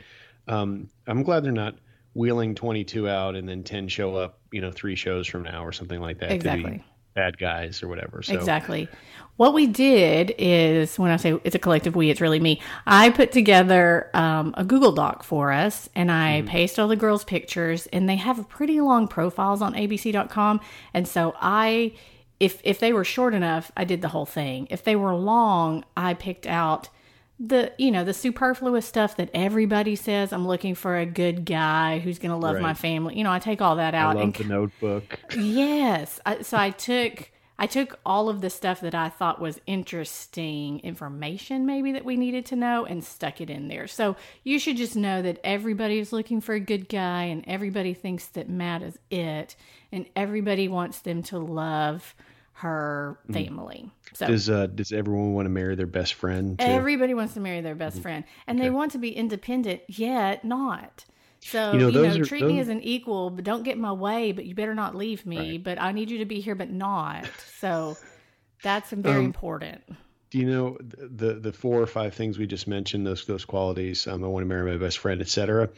um, 0.47 0.87
I'm 1.07 1.23
glad 1.23 1.43
they're 1.43 1.51
not 1.51 1.75
wheeling 2.13 2.53
22 2.53 3.09
out 3.09 3.35
and 3.35 3.49
then 3.49 3.63
10 3.63 3.87
show 3.87 4.15
up, 4.15 4.39
you 4.51 4.61
know, 4.61 4.71
three 4.71 4.95
shows 4.95 5.25
from 5.25 5.41
now 5.43 5.65
or 5.65 5.71
something 5.71 5.99
like 5.99 6.19
that 6.19 6.29
to 6.29 6.35
Exactly. 6.35 6.83
Bad 7.15 7.37
guys 7.37 7.81
or 7.81 7.87
whatever. 7.87 8.21
So 8.21 8.33
Exactly. 8.33 8.87
What 9.37 9.53
we 9.53 9.67
did 9.67 10.33
is, 10.37 10.97
when 10.97 11.11
I 11.11 11.17
say 11.17 11.37
it's 11.43 11.55
a 11.55 11.59
collective 11.59 11.95
we, 11.95 12.09
it's 12.09 12.21
really 12.21 12.39
me. 12.39 12.61
I 12.85 13.09
put 13.09 13.31
together 13.33 14.09
um, 14.13 14.53
a 14.57 14.63
Google 14.63 14.93
Doc 14.93 15.23
for 15.23 15.51
us 15.51 15.89
and 15.95 16.09
I 16.11 16.39
Mm-hmm. 16.39 16.47
paste 16.47 16.79
all 16.79 16.87
the 16.87 16.95
girls' 16.95 17.23
pictures, 17.25 17.87
and 17.87 18.07
they 18.07 18.15
have 18.15 18.47
pretty 18.47 18.79
long 18.79 19.07
profiles 19.09 19.61
on 19.61 19.73
abc.com. 19.73 20.61
And 20.93 21.05
so 21.07 21.35
I, 21.41 21.93
if, 22.39 22.61
if 22.63 22.79
they 22.79 22.93
were 22.93 23.03
short 23.03 23.33
enough, 23.33 23.71
I 23.75 23.83
did 23.83 24.01
the 24.01 24.07
whole 24.09 24.25
thing. 24.25 24.67
If 24.69 24.83
they 24.85 24.95
were 24.95 25.13
long, 25.13 25.83
I 25.97 26.13
picked 26.13 26.47
out 26.47 26.87
the 27.39 27.71
you 27.77 27.91
know 27.91 28.03
the 28.03 28.13
superfluous 28.13 28.85
stuff 28.85 29.17
that 29.17 29.29
everybody 29.33 29.93
says 29.93 30.31
i'm 30.31 30.47
looking 30.47 30.73
for 30.73 30.95
a 30.97 31.05
good 31.05 31.43
guy 31.43 31.99
who's 31.99 32.17
going 32.17 32.31
to 32.31 32.37
love 32.37 32.61
my 32.61 32.73
family 32.73 33.17
you 33.17 33.25
know 33.25 33.31
i 33.31 33.39
take 33.39 33.61
all 33.61 33.75
that 33.75 33.93
I 33.93 33.97
out 33.97 34.15
love 34.15 34.23
and 34.23 34.33
the 34.33 34.43
notebook. 34.45 35.19
Yes. 35.37 36.19
I, 36.25 36.41
so 36.41 36.57
I 36.57 36.69
took 36.69 37.31
I 37.57 37.67
took 37.67 37.99
all 38.05 38.27
of 38.27 38.41
the 38.41 38.49
stuff 38.49 38.81
that 38.81 38.93
I 38.93 39.07
thought 39.07 39.39
was 39.39 39.61
interesting 39.65 40.81
information, 40.81 41.65
maybe 41.65 41.93
that 41.93 42.03
we 42.03 42.17
needed 42.17 42.45
to 42.47 42.57
know, 42.57 42.85
and 42.85 43.01
stuck 43.01 43.39
it 43.39 43.49
in 43.49 43.69
there. 43.69 43.87
So 43.87 44.17
you 44.43 44.59
should 44.59 44.75
just 44.75 44.97
know 44.97 45.21
that 45.21 45.39
everybody 45.41 45.99
is 45.99 46.11
looking 46.11 46.41
for 46.41 46.53
a 46.53 46.59
good 46.59 46.89
guy, 46.89 47.23
and 47.23 47.45
everybody 47.47 47.93
thinks 47.93 48.25
that 48.27 48.49
Matt 48.49 48.81
is 48.81 48.99
it, 49.09 49.55
and 49.89 50.05
everybody 50.17 50.67
wants 50.67 50.99
them 50.99 51.23
to 51.23 51.39
love 51.39 52.13
her 52.59 53.19
family. 53.33 53.91
So 54.13 54.27
Does 54.27 54.49
uh, 54.49 54.67
does 54.67 54.91
everyone 54.93 55.33
want 55.33 55.45
to 55.45 55.49
marry 55.49 55.75
their 55.75 55.87
best 55.87 56.13
friend? 56.13 56.57
Too? 56.57 56.65
everybody 56.65 57.13
wants 57.13 57.33
to 57.33 57.39
marry 57.41 57.59
their 57.61 57.75
best 57.75 58.01
friend, 58.01 58.23
and 58.47 58.59
they 58.59 58.69
want 58.69 58.93
to 58.93 58.97
be 58.97 59.09
independent, 59.09 59.81
yet 59.87 60.45
not. 60.45 61.03
So 61.41 61.73
You 61.73 61.87
you 61.87 61.91
know, 61.91 62.03
know, 62.07 62.21
are- 62.21 62.25
treat 62.25 62.45
me 62.45 62.59
as 62.59 62.69
an 62.69 62.81
equal, 62.81 63.29
but 63.29 63.43
don't 63.43 63.63
get 63.63 63.75
in 63.75 63.81
my 63.81 63.91
way. 63.91 64.31
But 64.31 64.45
you 64.45 64.55
better 64.55 64.73
not 64.73 64.95
leave 64.95 65.25
me. 65.25 65.57
But 65.57 65.79
I 65.81 65.91
need 65.91 66.09
you 66.09 66.19
to 66.19 66.25
be 66.25 66.39
here, 66.39 66.55
but 66.55 66.71
not. 66.71 67.29
So 67.59 67.97
that's 68.63 68.89
very 68.91 69.19
Um, 69.19 69.25
important. 69.25 69.81
Do 70.31 70.39
you 70.39 70.45
know 70.45 70.77
the 70.81 71.33
the 71.35 71.51
four 71.53 71.81
or 71.81 71.87
five 71.87 72.13
things 72.13 72.37
we 72.39 72.47
just 72.47 72.67
mentioned? 72.67 73.05
Those 73.05 73.25
those 73.25 73.43
qualities. 73.45 74.07
Um, 74.07 74.23
I 74.23 74.27
want 74.27 74.43
to 74.43 74.47
marry 74.47 74.71
my 74.71 74.77
best 74.77 74.99
friend, 74.99 75.19
etc. 75.21 75.69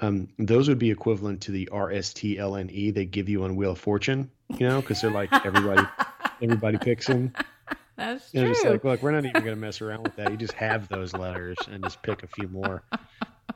Um, 0.00 0.28
those 0.38 0.68
would 0.68 0.78
be 0.78 0.90
equivalent 0.92 1.40
to 1.42 1.52
the 1.52 1.68
RSTLNE 1.72 2.70
E 2.70 2.90
they 2.92 3.04
give 3.06 3.28
you 3.28 3.42
on 3.44 3.56
Wheel 3.56 3.72
of 3.72 3.78
Fortune. 3.80 4.30
You 4.56 4.66
know, 4.68 4.80
because 4.80 5.00
they're 5.02 5.10
like 5.10 5.30
everybody 5.44 5.82
everybody 6.42 6.78
picks 6.78 7.06
them. 7.06 7.32
That's 7.96 8.32
know, 8.32 8.42
true. 8.42 8.54
just 8.54 8.64
like 8.64 8.84
look, 8.84 9.02
we're 9.02 9.10
not 9.10 9.24
even 9.24 9.42
going 9.42 9.54
to 9.54 9.60
mess 9.60 9.80
around 9.80 10.04
with 10.04 10.14
that. 10.16 10.30
You 10.30 10.36
just 10.36 10.52
have 10.52 10.88
those 10.88 11.12
letters 11.14 11.56
and 11.68 11.82
just 11.82 12.00
pick 12.02 12.22
a 12.22 12.28
few 12.28 12.48
more. 12.48 12.82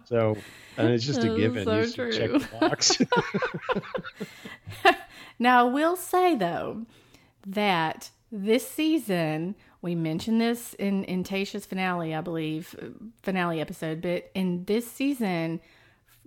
So, 0.06 0.36
and 0.78 0.88
it's 0.88 1.04
just 1.04 1.22
a 1.22 1.36
given. 1.36 1.64
so 1.64 1.76
you 1.76 1.82
just 1.84 2.18
check 2.18 2.32
the 2.32 2.48
box. 2.60 2.98
Now, 5.38 5.66
I 5.66 5.70
will 5.70 5.96
say 5.96 6.36
though 6.36 6.86
that 7.46 8.10
this 8.30 8.68
season 8.68 9.56
we 9.82 9.96
mentioned 9.96 10.40
this 10.40 10.74
in 10.74 11.02
in 11.04 11.24
Tasha's 11.24 11.66
finale, 11.66 12.14
I 12.14 12.20
believe, 12.20 12.76
finale 13.22 13.60
episode. 13.60 14.00
But 14.00 14.30
in 14.34 14.64
this 14.64 14.88
season, 14.88 15.60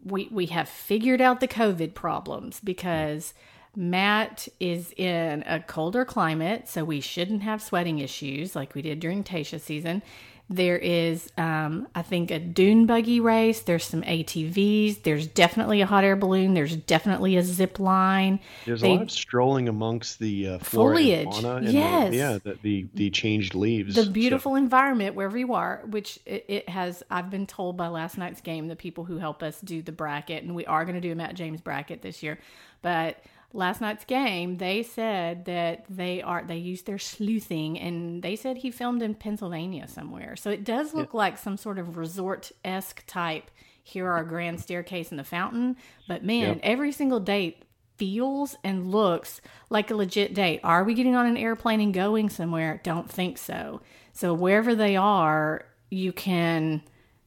we 0.03 0.27
we 0.29 0.47
have 0.47 0.67
figured 0.67 1.21
out 1.21 1.39
the 1.39 1.47
COVID 1.47 1.93
problems 1.93 2.59
because 2.59 3.33
Matt 3.75 4.47
is 4.59 4.91
in 4.97 5.43
a 5.47 5.59
colder 5.59 6.05
climate, 6.05 6.67
so 6.67 6.83
we 6.83 7.01
shouldn't 7.01 7.43
have 7.43 7.61
sweating 7.61 7.99
issues 7.99 8.55
like 8.55 8.73
we 8.75 8.81
did 8.81 8.99
during 8.99 9.23
Tasha's 9.23 9.63
season. 9.63 10.01
There 10.47 10.77
is, 10.77 11.31
um, 11.39 11.87
I 11.95 12.03
think, 12.03 12.29
a 12.29 12.37
dune 12.37 12.85
buggy 12.85 13.19
race. 13.19 13.61
There's 13.61 13.83
some 13.83 14.03
ATVs. 14.03 15.01
There's 15.01 15.25
definitely 15.25 15.81
a 15.81 15.87
hot 15.87 16.03
air 16.03 16.15
balloon. 16.15 16.53
There's 16.53 16.75
definitely 16.75 17.35
a 17.35 17.41
zip 17.41 17.79
line. 17.79 18.39
There's 18.63 18.81
They- 18.81 18.91
a 18.91 18.93
lot 18.93 19.01
of 19.01 19.11
strolling 19.11 19.67
amongst 19.67 20.19
the 20.19 20.49
uh, 20.49 20.59
Foliage. 20.59 21.43
And 21.43 21.67
yes. 21.73 22.11
The, 22.11 22.15
yeah, 22.15 22.37
the, 22.43 22.59
the 22.61 22.85
the 22.93 23.09
changed 23.09 23.55
leaves. 23.55 23.95
the 23.95 24.03
So- 24.03 24.11
beautiful 24.11 24.53
environment 24.53 25.15
wherever 25.15 25.35
you 25.35 25.55
are, 25.55 25.81
which 25.89 26.19
it, 26.27 26.45
it 26.47 26.69
has. 26.69 27.01
I've 27.09 27.31
been 27.31 27.47
told 27.47 27.75
by 27.75 27.87
last 27.87 28.15
night's 28.19 28.41
game, 28.41 28.67
the 28.67 28.75
people 28.75 29.03
who 29.03 29.17
help 29.17 29.41
us 29.41 29.59
do 29.61 29.81
the 29.81 29.91
bracket, 29.91 30.43
and 30.43 30.53
we 30.53 30.63
are 30.67 30.85
going 30.85 30.93
to 30.93 31.01
do 31.01 31.11
a 31.11 31.15
Matt 31.15 31.33
James 31.33 31.59
bracket 31.59 32.03
this 32.03 32.21
year. 32.21 32.37
But 32.83 33.17
last 33.55 33.81
night's 33.81 34.05
game, 34.05 34.57
they 34.57 34.83
said 34.83 35.45
that 35.45 35.85
they 35.89 36.21
are 36.21 36.43
they 36.43 36.57
used 36.57 36.85
their 36.85 36.99
sleuthing, 36.99 37.79
and 37.79 38.21
they 38.21 38.35
said 38.35 38.57
he 38.57 38.71
filmed 38.71 39.01
in 39.01 39.15
Pennsylvania 39.15 39.87
somewhere. 39.87 40.35
So 40.35 40.49
it 40.49 40.63
does 40.63 40.93
look 40.93 41.13
like 41.13 41.37
some 41.37 41.57
sort 41.57 41.79
of 41.79 41.97
resort 41.97 42.51
esque 42.63 43.03
type. 43.07 43.49
Here 43.83 44.07
are 44.07 44.19
a 44.19 44.27
grand 44.27 44.59
staircase 44.61 45.09
and 45.11 45.19
the 45.19 45.23
fountain, 45.23 45.77
but 46.07 46.23
man, 46.23 46.59
every 46.63 46.91
single 46.91 47.19
date 47.19 47.63
feels 47.97 48.57
and 48.63 48.91
looks 48.91 49.41
like 49.69 49.89
a 49.89 49.95
legit 49.95 50.33
date. 50.33 50.59
Are 50.63 50.83
we 50.83 50.93
getting 50.93 51.15
on 51.15 51.25
an 51.25 51.37
airplane 51.37 51.79
and 51.79 51.93
going 51.93 52.29
somewhere? 52.29 52.81
Don't 52.83 53.09
think 53.09 53.37
so. 53.37 53.81
So 54.11 54.33
wherever 54.33 54.75
they 54.75 54.95
are, 54.97 55.65
you 55.89 56.11
can 56.11 56.81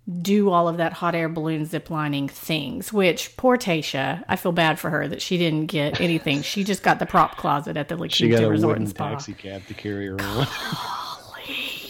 do 0.08 0.50
all 0.50 0.68
of 0.68 0.78
that 0.78 0.94
hot 0.94 1.14
air 1.14 1.28
balloon 1.28 1.66
ziplining 1.66 2.30
things, 2.30 2.92
which 2.92 3.36
poor 3.36 3.58
Tasha, 3.58 4.24
I 4.26 4.36
feel 4.36 4.52
bad 4.52 4.78
for 4.78 4.88
her 4.90 5.06
that 5.06 5.20
she 5.20 5.36
didn't 5.36 5.66
get 5.66 6.00
anything. 6.00 6.42
she 6.42 6.64
just 6.64 6.82
got 6.82 6.98
the 6.98 7.06
prop 7.06 7.36
closet 7.36 7.76
at 7.76 7.88
the 7.88 7.96
La 7.96 8.06
She 8.08 8.28
got 8.28 8.42
a 8.42 8.48
Resort 8.48 8.78
wooden 8.78 8.92
taxi 8.92 9.34
cab 9.34 9.66
to 9.66 9.74
carry 9.74 10.06
her 10.06 10.16
around. 10.16 10.48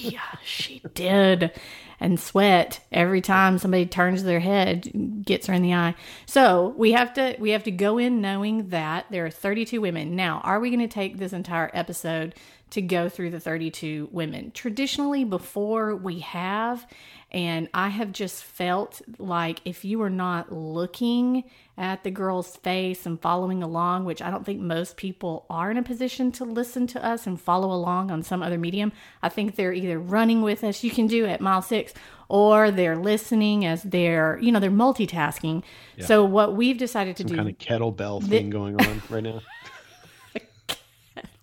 Yeah, 0.00 0.20
she 0.44 0.82
did. 0.94 1.52
And 2.00 2.20
sweat 2.20 2.80
every 2.92 3.20
time 3.20 3.58
somebody 3.58 3.84
turns 3.84 4.22
their 4.22 4.38
head, 4.38 5.25
gets 5.25 5.48
her 5.48 5.54
in 5.54 5.62
the 5.62 5.75
eye. 5.75 5.96
So 6.26 6.75
we 6.76 6.92
have 6.92 7.12
to 7.14 7.34
we 7.40 7.50
have 7.50 7.64
to 7.64 7.72
go 7.72 7.98
in 7.98 8.20
knowing 8.20 8.68
that 8.68 9.06
there 9.10 9.26
are 9.26 9.30
32 9.30 9.80
women. 9.80 10.14
Now, 10.14 10.40
are 10.44 10.60
we 10.60 10.70
going 10.70 10.78
to 10.80 10.87
take 10.87 11.18
this 11.18 11.32
entire 11.32 11.72
episode 11.75 12.37
to 12.70 12.82
go 12.82 13.08
through 13.08 13.30
the 13.30 13.40
32 13.40 14.08
women? 14.12 14.50
Traditionally, 14.52 15.25
before 15.25 15.96
we 15.96 16.20
have, 16.20 16.87
and 17.30 17.68
I 17.75 17.88
have 17.88 18.12
just 18.12 18.42
felt 18.42 19.02
like 19.18 19.60
if 19.66 19.84
you 19.84 20.00
are 20.02 20.10
not 20.10 20.50
looking 20.50 21.44
at 21.76 22.02
the 22.02 22.10
girl's 22.10 22.56
face 22.56 23.04
and 23.04 23.20
following 23.20 23.62
along, 23.62 24.06
which 24.06 24.22
I 24.22 24.30
don't 24.30 24.46
think 24.46 24.60
most 24.60 24.96
people 24.96 25.44
are 25.50 25.70
in 25.70 25.76
a 25.76 25.82
position 25.82 26.32
to 26.32 26.44
listen 26.44 26.87
to 26.88 27.04
us 27.04 27.26
and 27.26 27.38
follow 27.38 27.70
along 27.70 28.10
on 28.10 28.22
some 28.22 28.42
other 28.42 28.56
medium, 28.58 28.92
I 29.22 29.28
think 29.28 29.56
they're 29.56 29.75
either 29.75 29.98
running 29.98 30.40
with 30.40 30.64
us, 30.64 30.82
you 30.82 30.90
can 30.90 31.06
do 31.06 31.26
at 31.26 31.40
mile 31.42 31.62
six, 31.62 31.92
or 32.28 32.70
they're 32.70 32.96
listening 32.96 33.66
as 33.66 33.82
they're, 33.82 34.38
you 34.40 34.50
know, 34.50 34.58
they're 34.58 34.70
multitasking. 34.70 35.62
So 36.00 36.25
what 36.25 36.56
we've 36.56 36.78
decided 36.78 37.16
to 37.16 37.25
do 37.25 37.37
kind 37.37 37.48
of 37.48 37.58
kettlebell 37.58 38.26
thing 38.26 38.50
going 38.50 38.80
on 38.80 39.02
right 39.10 39.22
now. 39.22 39.40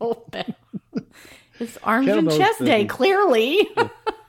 Oh, 0.01 0.25
bell. 0.29 0.46
It's 1.60 1.78
arms 1.84 2.08
and 2.08 2.30
chest 2.30 2.64
day, 2.64 2.86
clearly. 2.86 3.68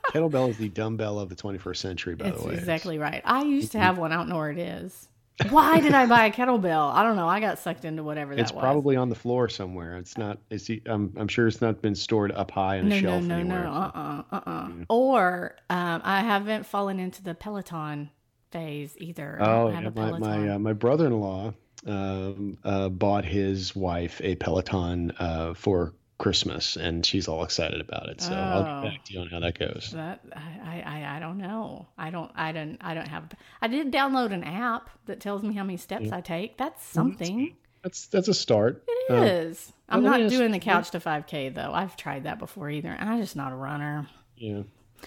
Kettlebell 0.09 0.51
is 0.51 0.57
the 0.57 0.69
dumbbell 0.69 1.19
of 1.19 1.29
the 1.29 1.35
21st 1.35 1.77
century, 1.77 2.15
by 2.15 2.31
That's 2.31 2.43
the 2.43 2.49
way. 2.49 2.55
exactly 2.55 2.99
right. 2.99 3.23
I 3.25 3.43
used 3.43 3.73
to 3.73 3.79
have 3.79 3.99
one. 3.99 4.13
I 4.13 4.17
don't 4.17 4.29
know 4.29 4.37
where 4.37 4.51
it 4.51 4.59
is. 4.59 5.09
Why 5.51 5.81
did 5.81 5.93
I 5.93 6.07
buy 6.07 6.27
a 6.27 6.33
kettlebell? 6.33 6.95
I 6.95 7.03
don't 7.03 7.17
know. 7.17 7.29
I 7.29 7.41
got 7.41 7.59
sucked 7.59 7.85
into 7.85 8.03
whatever 8.03 8.35
that 8.35 8.41
was. 8.41 8.51
It's 8.51 8.55
was. 8.55 8.63
probably 8.63 8.97
on 8.97 9.11
the 9.11 9.15
floor 9.15 9.49
somewhere. 9.49 9.99
It's 9.99 10.17
not. 10.17 10.39
It's. 10.49 10.71
I'm. 10.87 11.13
I'm 11.17 11.29
sure 11.29 11.47
it's 11.47 11.61
not 11.61 11.83
been 11.83 11.95
stored 11.95 12.33
up 12.33 12.51
high 12.51 12.79
on 12.79 12.87
a 12.87 12.89
no, 12.89 12.95
no, 12.95 13.01
shelf 13.01 13.25
no, 13.25 13.35
anywhere. 13.37 13.65
no, 13.65 13.71
uh, 13.71 13.91
uh, 13.95 14.23
uh, 14.33 14.41
uh. 14.47 14.71
Or 14.89 15.57
um, 15.69 16.01
I 16.05 16.21
haven't 16.21 16.65
fallen 16.65 16.99
into 16.99 17.23
the 17.23 17.35
Peloton 17.35 18.09
phase 18.51 18.97
either. 18.99 19.37
Oh, 19.41 19.69
yeah, 19.69 19.81
a 19.81 19.91
my 19.91 20.19
my, 20.19 20.49
uh, 20.55 20.59
my 20.59 20.73
brother-in-law 20.73 21.53
um, 21.87 22.59
uh, 22.65 22.89
bought 22.89 23.27
his 23.27 23.77
wife 23.77 24.21
a 24.25 24.37
Peloton 24.37 25.13
uh, 25.19 25.53
for 25.53 25.93
Christmas, 26.19 26.77
and 26.77 27.05
she's 27.05 27.29
all 27.29 27.45
excited 27.45 27.81
about 27.81 28.09
it. 28.09 28.21
So 28.23 28.33
I'll 28.33 28.63
Oh. 28.63 28.83
get 28.83 28.91
back 28.93 29.05
to 29.05 29.13
you 29.13 29.21
on 29.21 29.27
how 29.29 29.41
that 29.41 29.59
goes. 29.59 29.91
That 29.95 30.21
I, 30.35 30.83
I 30.87 31.17
I 31.17 31.21
don't 31.21 31.39
know. 31.39 31.87
I 31.99 32.11
don't 32.11 32.31
I 32.35 32.53
don't 32.53 32.79
I 32.81 32.95
don't 32.95 33.09
have. 33.09 33.25
I 33.61 33.69
did 33.69 33.93
download 33.93 34.33
an 34.33 34.43
app 34.45 34.89
that 35.07 35.21
tells 35.21 35.43
me 35.43 35.55
how 35.55 35.63
many 35.65 35.77
steps 35.77 36.11
I 36.13 36.21
take. 36.23 36.57
That's 36.57 36.83
something. 36.85 37.55
That's 37.83 38.07
that's 38.07 38.29
a 38.29 38.35
start. 38.35 38.83
It 38.89 39.13
Uh, 39.13 39.23
is. 39.23 39.73
I'm 39.89 40.03
not 40.03 40.29
doing 40.31 40.51
the 40.53 40.59
couch 40.59 40.91
to 40.93 41.01
5K 41.01 41.55
though. 41.55 41.71
I've 41.73 41.97
tried 41.97 42.25
that 42.25 42.39
before 42.39 42.71
either, 42.71 42.91
and 42.91 43.09
I'm 43.11 43.21
just 43.21 43.37
not 43.37 43.53
a 43.53 43.57
runner. 43.57 44.09
Yeah. 44.37 44.63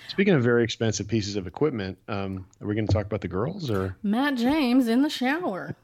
Speaking 0.10 0.36
of 0.36 0.44
very 0.44 0.64
expensive 0.64 1.08
pieces 1.08 1.36
of 1.36 1.48
equipment, 1.48 1.98
um, 2.08 2.46
are 2.62 2.68
we 2.68 2.76
going 2.76 2.86
to 2.88 2.94
talk 2.94 3.08
about 3.08 3.22
the 3.22 3.28
girls 3.28 3.72
or? 3.72 3.98
Matt 4.04 4.36
James 4.36 4.88
in 4.88 5.02
the 5.02 5.10
shower. 5.10 5.76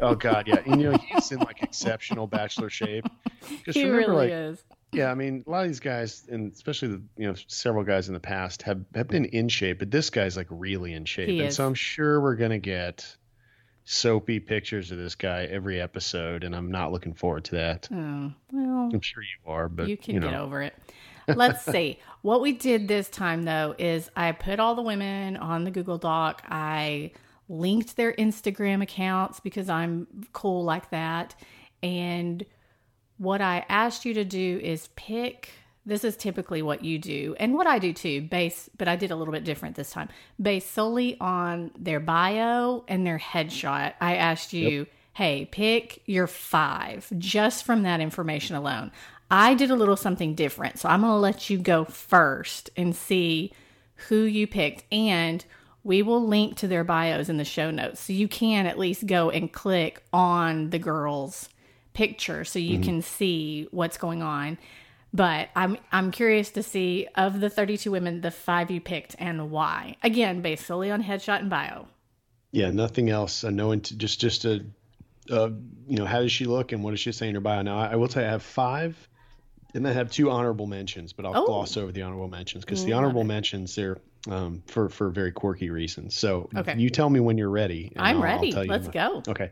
Oh 0.00 0.14
God, 0.14 0.46
yeah. 0.48 0.60
And, 0.66 0.80
you 0.80 0.90
know 0.90 0.96
he's 0.98 1.32
in 1.32 1.38
like 1.40 1.62
exceptional 1.62 2.26
bachelor 2.26 2.70
shape. 2.70 3.06
Just 3.64 3.76
He 3.78 3.84
remember, 3.84 4.12
really 4.12 4.30
like, 4.30 4.52
is. 4.52 4.64
yeah, 4.92 5.10
I 5.10 5.14
mean, 5.14 5.44
a 5.46 5.50
lot 5.50 5.62
of 5.62 5.68
these 5.68 5.80
guys, 5.80 6.24
and 6.30 6.52
especially 6.52 6.88
the 6.88 7.02
you 7.16 7.26
know 7.28 7.34
several 7.46 7.84
guys 7.84 8.08
in 8.08 8.14
the 8.14 8.20
past 8.20 8.62
have 8.62 8.84
have 8.94 9.08
been 9.08 9.24
in 9.26 9.48
shape, 9.48 9.78
but 9.78 9.90
this 9.90 10.10
guy's 10.10 10.36
like 10.36 10.46
really 10.50 10.92
in 10.92 11.04
shape, 11.04 11.28
He 11.28 11.40
and 11.40 11.48
is. 11.48 11.56
so 11.56 11.66
I'm 11.66 11.74
sure 11.74 12.20
we're 12.20 12.36
gonna 12.36 12.58
get 12.58 13.16
soapy 13.84 14.40
pictures 14.40 14.90
of 14.90 14.98
this 14.98 15.14
guy 15.14 15.44
every 15.44 15.80
episode, 15.80 16.42
and 16.44 16.54
I'm 16.56 16.70
not 16.70 16.90
looking 16.92 17.14
forward 17.14 17.44
to 17.46 17.50
that. 17.56 17.88
Oh, 17.92 18.32
well, 18.52 18.90
I'm 18.92 19.00
sure 19.00 19.22
you 19.22 19.50
are, 19.50 19.68
but 19.68 19.88
you 19.88 19.96
can 19.96 20.16
know, 20.20 20.30
get 20.30 20.40
over 20.40 20.62
it. 20.62 20.74
Let's 21.28 21.62
see. 21.64 21.98
What 22.22 22.40
we 22.42 22.52
did 22.52 22.88
this 22.88 23.08
time 23.08 23.42
though 23.44 23.74
is 23.78 24.10
I 24.16 24.32
put 24.32 24.58
all 24.60 24.74
the 24.74 24.82
women 24.82 25.36
on 25.36 25.64
the 25.64 25.70
Google 25.70 25.98
Doc. 25.98 26.42
I 26.48 27.12
linked 27.48 27.96
their 27.96 28.12
Instagram 28.14 28.82
accounts 28.82 29.40
because 29.40 29.68
I'm 29.68 30.06
cool 30.32 30.64
like 30.64 30.90
that. 30.90 31.34
And 31.82 32.44
what 33.18 33.40
I 33.40 33.64
asked 33.68 34.04
you 34.04 34.14
to 34.14 34.24
do 34.24 34.60
is 34.62 34.88
pick 34.96 35.50
this 35.86 36.02
is 36.02 36.16
typically 36.16 36.62
what 36.62 36.82
you 36.82 36.98
do 36.98 37.36
and 37.38 37.54
what 37.54 37.66
I 37.66 37.78
do 37.78 37.92
too, 37.92 38.22
base 38.22 38.70
but 38.78 38.88
I 38.88 38.96
did 38.96 39.10
a 39.10 39.16
little 39.16 39.32
bit 39.32 39.44
different 39.44 39.76
this 39.76 39.90
time. 39.90 40.08
Based 40.40 40.70
solely 40.70 41.18
on 41.20 41.72
their 41.78 42.00
bio 42.00 42.84
and 42.88 43.06
their 43.06 43.18
headshot. 43.18 43.92
I 44.00 44.16
asked 44.16 44.54
you, 44.54 44.86
"Hey, 45.12 45.44
pick 45.44 46.02
your 46.06 46.26
5 46.26 47.12
just 47.18 47.64
from 47.64 47.82
that 47.82 48.00
information 48.00 48.56
alone." 48.56 48.92
I 49.30 49.54
did 49.54 49.70
a 49.70 49.76
little 49.76 49.96
something 49.96 50.34
different. 50.34 50.78
So 50.78 50.88
I'm 50.88 51.00
going 51.00 51.12
to 51.12 51.16
let 51.16 51.50
you 51.50 51.58
go 51.58 51.84
first 51.84 52.70
and 52.76 52.94
see 52.96 53.52
who 54.08 54.22
you 54.22 54.46
picked 54.46 54.84
and 54.92 55.44
we 55.84 56.02
will 56.02 56.26
link 56.26 56.56
to 56.56 56.66
their 56.66 56.82
bios 56.82 57.28
in 57.28 57.36
the 57.36 57.44
show 57.44 57.70
notes 57.70 58.00
so 58.00 58.12
you 58.12 58.26
can 58.26 58.66
at 58.66 58.78
least 58.78 59.06
go 59.06 59.30
and 59.30 59.52
click 59.52 60.02
on 60.12 60.70
the 60.70 60.78
girls 60.78 61.48
picture 61.92 62.44
so 62.44 62.58
you 62.58 62.80
can 62.80 63.00
see 63.02 63.68
what's 63.70 63.96
going 63.96 64.22
on. 64.22 64.58
But 65.12 65.50
I'm 65.54 65.76
I'm 65.92 66.10
curious 66.10 66.50
to 66.50 66.62
see 66.64 67.06
of 67.14 67.40
the 67.40 67.48
32 67.48 67.88
women, 67.90 68.20
the 68.20 68.32
five 68.32 68.70
you 68.70 68.80
picked 68.80 69.14
and 69.20 69.50
why. 69.50 69.96
Again, 70.02 70.40
based 70.40 70.66
solely 70.66 70.90
on 70.90 71.04
headshot 71.04 71.38
and 71.38 71.48
bio. 71.48 71.86
Yeah, 72.50 72.70
nothing 72.70 73.10
else. 73.10 73.44
I 73.44 73.50
know, 73.50 73.70
into 73.70 73.96
just 73.96 74.20
just 74.20 74.44
a, 74.44 74.64
uh, 75.30 75.50
you 75.86 75.96
know, 75.96 76.04
how 76.04 76.20
does 76.20 76.32
she 76.32 76.46
look 76.46 76.72
and 76.72 76.82
what 76.82 76.90
does 76.90 77.00
she 77.00 77.12
say 77.12 77.28
in 77.28 77.36
her 77.36 77.40
bio? 77.40 77.62
Now, 77.62 77.78
I, 77.78 77.92
I 77.92 77.96
will 77.96 78.08
tell 78.08 78.22
you, 78.22 78.28
I 78.28 78.32
have 78.32 78.42
five, 78.42 79.08
and 79.74 79.84
then 79.84 79.92
I 79.92 79.94
have 79.94 80.10
two 80.10 80.30
honorable 80.30 80.66
mentions, 80.66 81.12
but 81.12 81.26
I'll 81.26 81.36
Oh. 81.42 81.46
gloss 81.46 81.76
over 81.76 81.92
the 81.92 82.02
honorable 82.02 82.28
mentions 82.28 82.64
because 82.64 82.84
the 82.84 82.92
honorable 82.94 83.22
it. 83.22 83.24
mentions 83.24 83.74
they're 83.74 83.98
um, 84.28 84.62
for 84.68 84.88
for 84.88 85.10
very 85.10 85.32
quirky 85.32 85.68
reasons. 85.70 86.16
So 86.16 86.48
Okay. 86.56 86.76
you 86.78 86.88
tell 86.90 87.10
me 87.10 87.20
when 87.20 87.36
you're 87.36 87.50
ready. 87.50 87.92
and 87.94 88.00
I'm 88.06 88.16
I'll- 88.16 88.22
I'll 88.22 88.36
ready. 88.38 88.48
you 88.48 88.62
Let's 88.64 88.86
my- 88.86 88.92
go. 88.92 89.22
Okay. 89.28 89.50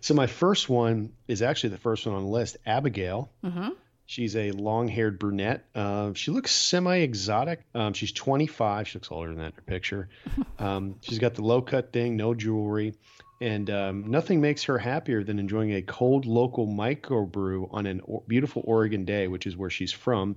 So 0.00 0.14
my 0.14 0.26
first 0.28 0.68
one 0.68 1.12
is 1.26 1.42
actually 1.42 1.70
the 1.70 1.78
first 1.78 2.06
one 2.06 2.14
on 2.14 2.22
the 2.22 2.30
list, 2.30 2.56
Abigail. 2.64 3.30
Mm-hmm. 3.44 3.70
She's 4.06 4.36
a 4.36 4.52
long-haired 4.52 5.18
brunette. 5.18 5.66
Uh, 5.74 6.14
she 6.14 6.30
looks 6.30 6.52
semi-exotic. 6.52 7.60
Um, 7.74 7.92
she's 7.92 8.12
25. 8.12 8.88
She 8.88 8.96
looks 8.98 9.10
older 9.10 9.28
than 9.28 9.38
that 9.38 9.46
in 9.46 9.52
her 9.56 9.62
picture. 9.62 10.08
Um, 10.58 10.96
she's 11.02 11.18
got 11.18 11.34
the 11.34 11.42
low-cut 11.42 11.92
thing, 11.92 12.16
no 12.16 12.34
jewelry, 12.34 12.94
and 13.40 13.70
um, 13.70 14.10
nothing 14.10 14.40
makes 14.40 14.64
her 14.64 14.78
happier 14.78 15.22
than 15.22 15.38
enjoying 15.38 15.72
a 15.74 15.82
cold 15.82 16.26
local 16.26 16.66
microbrew 16.66 17.68
on 17.72 17.86
an 17.86 18.00
o- 18.08 18.24
beautiful 18.26 18.62
Oregon 18.64 19.04
day, 19.04 19.28
which 19.28 19.46
is 19.46 19.56
where 19.56 19.70
she's 19.70 19.92
from. 19.92 20.36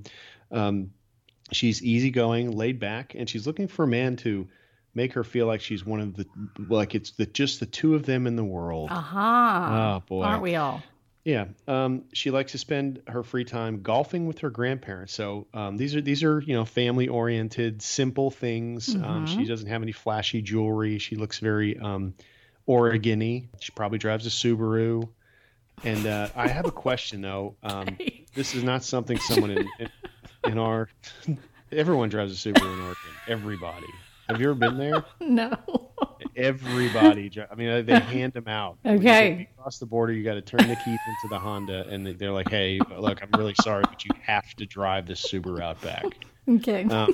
Um, 0.51 0.91
she's 1.51 1.84
easygoing, 1.84 2.51
laid 2.51 2.79
back, 2.79 3.15
and 3.15 3.29
she's 3.29 3.48
looking 3.48 3.67
for 3.67 3.84
a 3.84 3.88
man 3.88 4.17
to 4.17 4.48
make 4.93 5.13
her 5.13 5.24
feel 5.24 5.48
like 5.48 5.62
she's 5.62 5.86
one 5.86 6.01
of 6.01 6.15
the 6.15 6.25
like 6.67 6.96
it's 6.96 7.12
the 7.12 7.25
just 7.25 7.60
the 7.60 7.65
two 7.65 7.96
of 7.96 8.05
them 8.05 8.27
in 8.27 8.36
the 8.36 8.43
world. 8.43 8.89
Aha. 8.91 9.96
Oh, 9.98 10.03
boy. 10.08 10.24
Aren't 10.24 10.41
we 10.41 10.55
all? 10.55 10.84
Yeah, 11.24 11.46
um, 11.67 12.05
she 12.13 12.31
likes 12.31 12.53
to 12.53 12.58
spend 12.58 13.03
her 13.08 13.22
free 13.22 13.46
time 13.46 13.84
golfing 13.84 14.25
with 14.25 14.39
her 14.39 14.50
grandparents. 14.50 15.13
So 15.13 15.46
um, 15.53 15.77
these 15.77 15.96
are 15.96 16.01
these 16.01 16.24
are 16.24 16.41
you 16.41 16.55
know 16.55 16.65
family 16.65 17.08
oriented, 17.08 17.81
simple 17.84 18.31
things. 18.31 18.96
Um, 18.96 19.27
she 19.27 19.46
doesn't 19.46 19.67
have 19.67 19.84
any 19.84 19.91
flashy 19.91 20.41
jewelry. 20.41 20.98
She 20.98 21.15
looks 21.15 21.38
very 21.38 21.77
um, 21.77 22.15
Oregon-y. 22.65 23.48
She 23.60 23.72
probably 23.72 23.98
drives 23.98 24.25
a 24.25 24.30
Subaru. 24.30 25.08
And 25.84 26.06
uh, 26.06 26.30
I 26.36 26.48
have 26.48 26.65
a 26.65 26.72
question 26.72 27.22
though. 27.22 27.56
Um, 27.63 27.98
this 28.36 28.53
is 28.56 28.63
not 28.63 28.84
something 28.84 29.18
someone 29.18 29.51
in, 29.51 29.70
in, 29.80 29.89
in 30.46 30.58
our 30.58 30.89
everyone 31.72 32.10
drives 32.10 32.32
a 32.34 32.50
Subaru 32.50 32.74
in 32.74 32.80
Oregon. 32.82 32.96
Everybody. 33.27 33.88
Have 34.30 34.39
you 34.39 34.50
ever 34.51 34.60
been 34.60 34.77
there? 34.77 35.03
No. 35.20 35.51
Everybody. 36.36 37.30
I 37.51 37.56
mean, 37.56 37.86
they 37.86 38.00
hand 38.00 38.34
them 38.34 38.48
out. 38.48 38.77
Okay. 38.86 39.50
across 39.58 39.80
the 39.80 39.86
border, 39.86 40.13
you 40.13 40.24
got 40.24 40.36
to 40.36 40.41
turn 40.41 40.68
the 40.68 40.75
keys 40.75 41.00
into 41.08 41.27
the 41.30 41.38
Honda, 41.39 41.86
and 41.89 42.06
they- 42.06 42.13
they're 42.13 42.32
like, 42.32 42.50
"Hey, 42.50 42.80
look, 42.98 43.22
I'm 43.22 43.30
really 43.38 43.53
sorry, 43.62 43.84
but 43.88 44.06
you 44.06 44.12
have 44.22 44.53
to 44.56 44.65
drive 44.65 45.06
this 45.08 45.22
Subaru 45.30 45.62
out 45.62 45.82
back." 45.82 46.06
okay. 46.48 46.86
Um, 46.86 47.13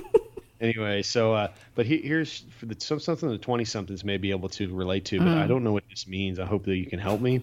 anyway, 0.60 1.02
so 1.02 1.32
uh, 1.34 1.48
but 1.74 1.86
he, 1.86 1.98
here's 1.98 2.44
for 2.58 2.66
the, 2.66 2.76
some, 2.78 2.98
something 3.00 3.28
the 3.28 3.38
twenty 3.38 3.64
somethings 3.64 4.04
may 4.04 4.16
be 4.16 4.30
able 4.30 4.48
to 4.50 4.74
relate 4.74 5.04
to, 5.06 5.18
but 5.18 5.28
I 5.28 5.46
don't 5.46 5.64
know 5.64 5.72
what 5.72 5.84
this 5.90 6.06
means. 6.06 6.38
I 6.38 6.44
hope 6.46 6.64
that 6.64 6.76
you 6.76 6.86
can 6.86 6.98
help 6.98 7.20
me. 7.20 7.42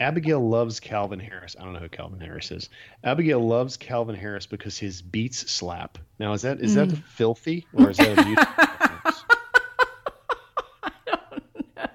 Abigail 0.00 0.40
loves 0.48 0.80
Calvin 0.80 1.20
Harris. 1.20 1.54
I 1.58 1.62
don't 1.64 1.74
know 1.74 1.78
who 1.78 1.88
Calvin 1.88 2.18
Harris 2.18 2.50
is. 2.50 2.68
Abigail 3.04 3.38
loves 3.46 3.76
Calvin 3.76 4.16
Harris 4.16 4.46
because 4.46 4.76
his 4.76 5.00
beats 5.00 5.48
slap. 5.50 5.96
Now, 6.18 6.32
is 6.32 6.42
that 6.42 6.60
is 6.60 6.74
that 6.74 6.90
filthy 6.90 7.66
or 7.72 7.90
is 7.90 7.98
that 7.98 8.18
a 8.18 8.24
beautiful? 8.24 8.54
I 10.82 10.90
don't 11.20 11.76
know. 11.76 11.92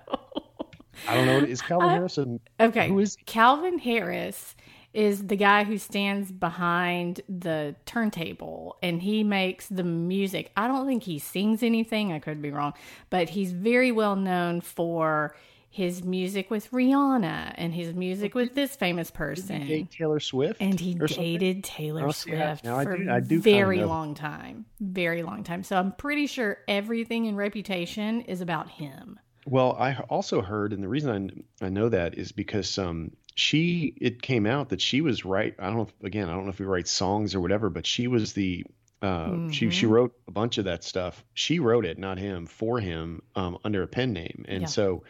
I 1.10 1.15
don't 1.15 1.25
know. 1.25 1.38
Is 1.39 1.62
Calvin 1.62 1.89
Harris 1.89 2.17
a 2.17 2.39
Okay. 2.60 2.88
Who 2.89 3.00
is- 3.00 3.17
Calvin 3.25 3.77
Harris 3.79 4.55
is 4.98 5.27
the 5.27 5.36
guy 5.36 5.63
who 5.63 5.77
stands 5.77 6.32
behind 6.32 7.22
the 7.30 7.75
turntable 7.86 8.77
and 8.82 9.00
he 9.00 9.24
makes 9.24 9.68
the 9.68 9.84
music. 9.84 10.51
I 10.58 10.68
don't 10.68 10.88
think 10.88 11.04
he 11.04 11.20
sings 11.20 11.62
anything, 11.62 12.12
I 12.12 12.18
could 12.18 12.42
be 12.42 12.50
wrong, 12.50 12.74
but 13.12 13.30
he's 13.30 13.51
very 13.51 13.92
well 13.92 14.16
known 14.16 14.60
for 14.60 15.36
his 15.70 16.04
music 16.04 16.50
with 16.50 16.72
Rihanna 16.72 17.53
and 17.55 17.75
his 17.75 17.94
music 17.94 18.33
with 18.33 18.55
this 18.55 18.75
famous 18.75 19.12
person. 19.12 19.62
He 19.62 19.68
date 19.68 19.92
Taylor 19.92 20.20
Swift? 20.20 20.60
And 20.60 20.79
he 20.79 20.96
dated 20.96 21.64
Taylor 21.64 22.07
Oh, 22.07 22.12
Swift 22.12 22.64
now 22.64 22.79
I 22.79 22.83
for 22.83 22.98
do- 22.98 23.12
I 23.12 23.20
do 23.20 23.40
very 23.40 23.83
long 23.83 24.16
time. 24.16 24.66
Very 24.79 25.22
long 25.22 25.44
time. 25.44 25.62
So 25.62 25.77
I'm 25.77 25.92
pretty 25.92 26.25
sure 26.25 26.57
everything 26.68 27.25
in 27.25 27.36
Reputation 27.36 28.22
is 28.22 28.42
about 28.42 28.68
him. 28.68 29.20
Well, 29.46 29.75
I 29.79 29.94
also 30.10 30.42
heard, 30.42 30.74
and 30.74 30.81
the 30.81 30.90
reason 30.90 31.46
I, 31.62 31.68
I 31.68 31.70
know 31.70 31.88
that 31.90 32.18
is 32.18 32.31
because 32.31 32.77
um, 32.79 33.12
she 33.37 33.93
it 34.01 34.21
came 34.21 34.47
out 34.47 34.69
that 34.69 34.81
she 34.81 35.01
was 35.01 35.23
right. 35.23 35.55
I 35.59 35.67
don't 35.67 35.77
know. 35.77 35.81
If, 35.83 36.03
again, 36.03 36.27
I 36.27 36.33
don't 36.33 36.45
know 36.45 36.50
if 36.51 36.59
we 36.59 36.65
write 36.65 36.87
songs 36.87 37.35
or 37.35 37.39
whatever, 37.39 37.69
but 37.69 37.85
she 37.85 38.07
was 38.07 38.33
the 38.33 38.65
uh, 39.01 39.50
she 39.51 39.69
she 39.69 39.85
wrote 39.85 40.13
a 40.27 40.31
bunch 40.31 40.57
of 40.57 40.65
that 40.65 40.83
stuff. 40.83 41.23
She 41.35 41.59
wrote 41.59 41.85
it, 41.85 42.00
not 42.00 42.17
him, 42.17 42.47
for 42.47 42.79
him 42.79 43.21
um, 43.35 43.59
under 43.63 43.83
a 43.83 43.87
pen 43.87 44.11
name, 44.11 44.43
and 44.47 44.61
Yeah. 44.61 44.67
so 44.67 45.03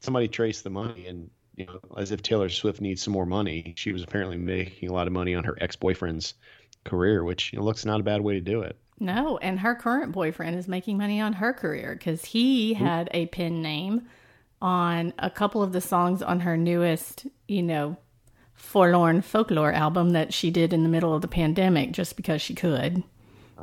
somebody 0.00 0.26
traced 0.28 0.64
the 0.64 0.70
money 0.70 1.06
and. 1.06 1.30
You 1.58 1.64
know, 1.64 1.80
as 1.96 2.12
if 2.12 2.20
Taylor 2.20 2.50
Swift 2.50 2.82
needs 2.82 3.02
some 3.02 3.14
more 3.14 3.24
money, 3.24 3.72
she 3.78 3.90
was 3.90 4.02
apparently 4.02 4.36
making 4.36 4.90
a 4.90 4.92
lot 4.92 5.06
of 5.06 5.14
money 5.14 5.34
on 5.34 5.42
her 5.44 5.56
ex-boyfriend's 5.58 6.34
career, 6.84 7.24
which 7.24 7.50
you 7.50 7.58
know, 7.58 7.64
looks 7.64 7.86
not 7.86 7.98
a 7.98 8.02
bad 8.02 8.20
way 8.20 8.34
to 8.34 8.42
do 8.42 8.60
it. 8.60 8.76
No, 9.00 9.38
and 9.38 9.58
her 9.60 9.74
current 9.74 10.12
boyfriend 10.12 10.54
is 10.58 10.68
making 10.68 10.98
money 10.98 11.18
on 11.18 11.32
her 11.32 11.54
career 11.54 11.94
because 11.94 12.26
he 12.26 12.74
had 12.74 13.08
a 13.14 13.24
pen 13.28 13.62
name 13.62 14.06
on 14.60 15.12
a 15.18 15.30
couple 15.30 15.62
of 15.62 15.72
the 15.72 15.80
songs 15.80 16.22
on 16.22 16.40
her 16.40 16.56
newest, 16.56 17.26
you 17.48 17.62
know, 17.62 17.96
forlorn 18.54 19.22
folklore 19.22 19.72
album 19.72 20.10
that 20.10 20.32
she 20.32 20.50
did 20.50 20.72
in 20.72 20.82
the 20.82 20.88
middle 20.88 21.14
of 21.14 21.22
the 21.22 21.28
pandemic 21.28 21.92
just 21.92 22.16
because 22.16 22.40
she 22.40 22.54
could. 22.54 23.02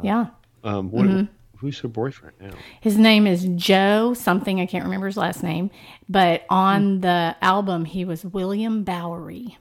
Yeah. 0.02 0.28
Um, 0.64 0.92
what, 0.92 1.06
Mm-hmm. 1.06 1.26
Who's 1.58 1.80
her 1.80 1.88
boyfriend 1.88 2.36
now? 2.42 2.52
His 2.82 2.98
name 2.98 3.26
is 3.26 3.46
Joe 3.56 4.14
something, 4.14 4.60
I 4.60 4.66
can't 4.66 4.84
remember 4.84 5.08
his 5.08 5.16
last 5.16 5.44
name, 5.44 5.72
but 6.10 6.44
on 6.50 7.00
the 7.00 7.38
album 7.42 7.86
he 7.86 8.04
was 8.04 8.26
William 8.26 8.84
Bowery. 8.84 9.58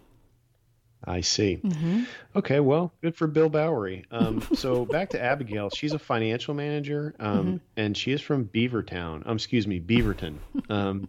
I 1.05 1.21
see. 1.21 1.61
Mm-hmm. 1.65 2.03
Okay, 2.37 2.61
well, 2.61 2.93
good 3.03 3.17
for 3.17 3.27
Bill 3.27 3.49
Bowery. 3.49 4.05
Um, 4.11 4.41
so 4.55 4.85
back 4.91 5.11
to 5.11 5.21
Abigail. 5.23 5.71
She's 5.71 5.93
a 5.93 5.99
financial 5.99 6.55
manager, 6.55 7.15
um, 7.19 7.39
Mm-hmm. 7.47 7.57
and 7.77 7.97
she 7.97 8.13
is 8.13 8.21
from 8.21 8.45
Beavertown. 8.47 9.27
Um, 9.27 9.37
excuse 9.37 9.67
me, 9.67 9.81
Beaverton. 9.81 10.37
Um, 10.71 11.09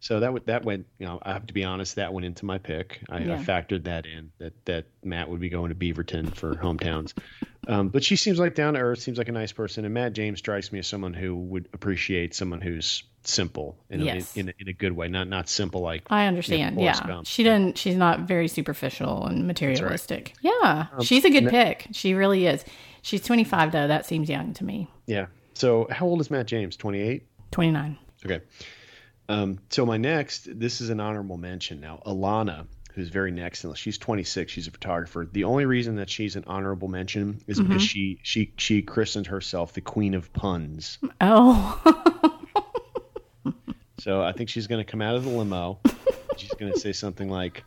so 0.00 0.20
that 0.20 0.32
would 0.34 0.44
that 0.46 0.64
went. 0.66 0.84
You 0.98 1.06
know, 1.06 1.18
I 1.22 1.32
have 1.32 1.46
to 1.46 1.54
be 1.54 1.64
honest. 1.64 1.96
That 1.96 2.12
went 2.12 2.26
into 2.26 2.44
my 2.44 2.58
pick. 2.58 3.00
I, 3.08 3.20
Yeah. 3.20 3.34
I 3.34 3.38
factored 3.38 3.84
that 3.84 4.04
in. 4.04 4.30
That 4.38 4.52
that 4.66 4.84
Matt 5.02 5.30
would 5.30 5.40
be 5.40 5.48
going 5.48 5.70
to 5.70 5.74
Beaverton 5.74 6.34
for 6.34 6.54
hometowns. 6.56 7.14
Um, 7.68 7.88
but 7.88 8.04
she 8.04 8.16
seems 8.16 8.38
like 8.38 8.54
down 8.54 8.74
to 8.74 8.80
earth. 8.80 9.00
Seems 9.00 9.18
like 9.18 9.28
a 9.28 9.32
nice 9.32 9.52
person. 9.52 9.84
And 9.84 9.94
Matt 9.94 10.12
James 10.12 10.38
strikes 10.38 10.70
me 10.72 10.78
as 10.80 10.86
someone 10.86 11.14
who 11.14 11.34
would 11.36 11.68
appreciate 11.72 12.34
someone 12.34 12.60
who's 12.60 13.04
simple 13.22 13.78
in, 13.88 14.02
a- 14.02 14.04
Yes. 14.04 14.36
in, 14.36 14.48
a, 14.50 14.52
in 14.58 14.68
a 14.68 14.72
good 14.72 14.92
way. 14.92 15.08
Not 15.08 15.28
not 15.28 15.48
simple 15.48 15.80
like 15.80 16.02
I 16.10 16.26
understand. 16.26 16.76
Forrest 16.76 17.00
Yeah. 17.02 17.06
Gump. 17.08 17.26
She 17.26 17.42
doesn't 17.42 17.78
she's 17.78 17.96
not 17.96 18.20
very 18.20 18.48
superficial 18.48 19.24
and 19.26 19.46
materialistic. 19.46 20.34
Yeah. 20.42 20.86
she's 21.02 21.24
a 21.24 21.30
good 21.30 21.48
pick. 21.48 21.86
She 21.92 22.12
really 22.14 22.46
is. 22.46 22.64
She's 23.02 23.22
25 23.22 23.72
though. 23.72 23.88
That 23.88 24.04
seems 24.06 24.28
young 24.28 24.52
to 24.54 24.64
me. 24.64 24.88
yeah. 25.06 25.26
So 25.54 25.86
how 25.90 26.06
old 26.06 26.20
is 26.20 26.30
Matt 26.30 26.46
James? 26.46 26.76
Twenty 26.76 27.00
eight. 27.00 27.26
29. 27.52 27.96
Okay. 28.26 28.40
Um, 29.28 29.58
so 29.70 29.86
my 29.86 29.96
next, 29.96 30.48
this 30.58 30.80
is 30.80 30.90
an 30.90 30.98
honorable 31.00 31.36
mention 31.38 31.80
now. 31.80 32.02
Alana, 32.04 32.66
who's 32.94 33.08
very 33.08 33.30
next, 33.30 33.64
and 33.64 33.76
she's 33.76 33.98
26. 33.98 34.52
She's 34.52 34.68
a 34.68 34.70
photographer. 34.70 35.28
The 35.30 35.44
only 35.44 35.66
reason 35.66 35.96
that 35.96 36.08
she's 36.08 36.36
an 36.36 36.44
honorable 36.46 36.88
mention 36.88 37.40
is 37.46 37.60
because 37.60 37.82
she 37.82 38.18
she 38.22 38.52
she 38.56 38.82
christened 38.82 39.26
herself 39.26 39.72
the 39.72 39.80
Queen 39.80 40.14
of 40.14 40.32
Puns. 40.32 40.98
Oh. 41.20 41.80
So 44.04 44.20
I 44.20 44.32
think 44.32 44.50
she's 44.50 44.66
going 44.66 44.84
to 44.84 44.90
come 44.90 45.00
out 45.00 45.16
of 45.16 45.24
the 45.24 45.30
limo. 45.30 45.78
she's 46.36 46.52
going 46.58 46.70
to 46.70 46.78
say 46.78 46.92
something 46.92 47.30
like 47.30 47.64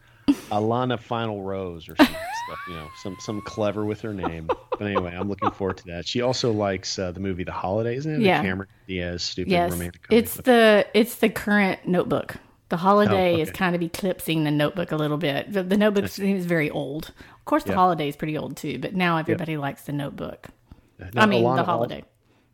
Alana 0.52 1.00
Final 1.00 1.42
Rose 1.42 1.90
or 1.90 1.96
some 1.96 2.06
stuff, 2.06 2.60
you 2.68 2.76
know, 2.76 2.88
some 3.02 3.18
some 3.20 3.42
clever 3.42 3.86
with 3.86 4.02
her 4.02 4.14
name. 4.14 4.48
But 4.70 4.82
anyway, 4.84 5.16
I'm 5.16 5.30
looking 5.30 5.50
forward 5.50 5.78
to 5.78 5.86
that. 5.88 6.08
She 6.08 6.22
also 6.22 6.52
likes 6.52 7.00
uh, 7.00 7.12
the 7.12 7.20
movie 7.20 7.44
The 7.44 7.52
Holiday, 7.52 7.96
isn't 7.96 8.22
it? 8.22 8.22
Yeah. 8.22 8.38
The 8.38 8.48
Cameron 8.48 8.70
Diaz 8.88 9.24
stupid 9.24 9.50
yes. 9.50 9.72
romantic 9.72 10.04
comedy. 10.04 10.24
It's 10.24 10.36
the 10.36 10.86
it's 10.94 11.16
the 11.16 11.30
current 11.30 11.88
notebook. 11.88 12.36
The 12.70 12.78
holiday 12.78 13.36
Oh, 13.36 13.42
is 13.42 13.52
kind 13.52 13.76
of 13.76 13.82
eclipsing 13.82 14.44
the 14.44 14.52
notebook 14.52 14.92
a 14.92 14.98
little 14.98 15.18
bit. 15.18 15.52
The, 15.54 15.64
the 15.64 15.78
notebook 15.78 16.08
seems 16.10 16.46
very 16.46 16.70
old. 16.70 17.12
Of 17.20 17.46
course, 17.46 17.64
the 17.64 17.70
Yeah. 17.72 17.76
holiday 17.76 18.10
is 18.10 18.16
pretty 18.18 18.38
old 18.38 18.58
too, 18.58 18.78
but 18.80 18.94
now 18.94 19.18
everybody 19.18 19.56
likes 19.56 19.84
the 19.84 19.94
notebook. 19.94 20.48
Now, 21.00 21.24
I 21.24 21.26
mean, 21.28 21.44
the 21.56 21.64
holiday. 21.64 22.04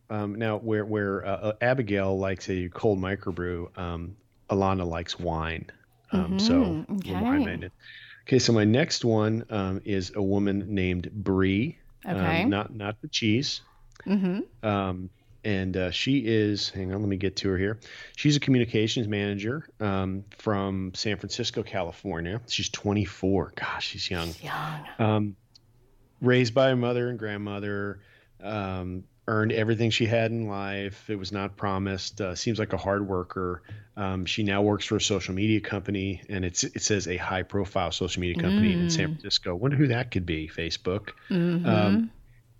Um, 0.10 0.36
now, 0.36 0.58
where 0.58 0.86
where 0.86 1.26
uh, 1.26 1.36
uh, 1.38 1.54
Abigail 1.62 2.18
likes 2.20 2.50
a 2.50 2.70
cold 2.70 3.00
microbrew, 3.00 3.76
um, 3.78 4.16
Alana 4.50 4.86
likes 4.88 5.18
wine. 5.20 5.66
Um, 6.12 6.38
so 6.38 6.54
Mhm, 6.54 6.88
the 7.04 7.12
okay. 7.12 7.24
wine 7.24 7.46
maiden. 7.46 7.72
Okay, 8.28 8.38
so 8.38 8.54
my 8.54 8.64
next 8.66 9.04
one 9.04 9.46
um, 9.50 9.82
is 9.84 10.12
a 10.16 10.22
woman 10.22 10.66
named 10.70 11.10
Brie. 11.12 11.78
Okay. 12.06 12.44
Um, 12.44 12.50
not 12.50 12.76
not 12.76 13.02
the 13.02 13.08
cheese. 13.08 13.62
hmm 14.04 14.42
Um, 14.62 15.10
and 15.44 15.76
uh, 15.76 15.92
she 15.92 16.20
is, 16.20 16.70
hang 16.70 16.94
on, 16.94 17.02
let 17.02 17.10
me 17.10 17.18
get 17.18 17.36
to 17.38 17.50
her 17.50 17.58
here. 17.58 17.80
She's 18.16 18.36
a 18.36 18.40
communications 18.40 19.08
manager 19.08 19.68
um, 19.80 20.24
from 20.38 20.94
San 20.94 21.18
Francisco, 21.18 21.64
California. 21.64 22.42
She's 22.48 22.70
24. 22.70 23.54
Gosh, 23.56 23.88
she's 23.88 24.10
young. 24.10 24.34
Young. 24.42 24.86
Um, 25.00 25.36
raised 26.22 26.54
by 26.54 26.70
a 26.70 26.76
mother 26.76 27.10
and 27.10 27.20
grandmother, 27.20 28.00
um, 28.42 29.04
earned 29.28 29.52
everything 29.52 29.90
she 29.90 30.06
had 30.06 30.32
in 30.32 30.48
life. 30.48 31.10
It 31.10 31.16
was 31.18 31.32
not 31.32 31.56
promised. 31.56 32.22
Uh, 32.22 32.36
seems 32.36 32.60
like 32.60 32.74
a 32.74 32.78
hard 32.78 33.08
worker. 33.08 33.64
Um, 33.96 34.26
she 34.26 34.44
now 34.44 34.62
works 34.62 34.86
for 34.86 34.98
a 34.98 35.02
social 35.02 35.34
media 35.34 35.62
company, 35.62 36.22
and 36.30 36.44
it's 36.44 36.64
it 36.64 36.82
says 36.82 37.08
a 37.08 37.18
high 37.18 37.44
profile 37.44 37.92
social 37.92 38.22
media 38.22 38.42
company 38.42 38.74
in 38.74 38.90
San 38.90 39.10
Francisco. 39.10 39.56
Wonder 39.56 39.78
who 39.78 39.88
that 39.88 40.12
could 40.12 40.26
be? 40.26 40.48
Facebook. 40.48 41.12
Mm-hmm. 41.30 41.66
Um, 41.66 42.12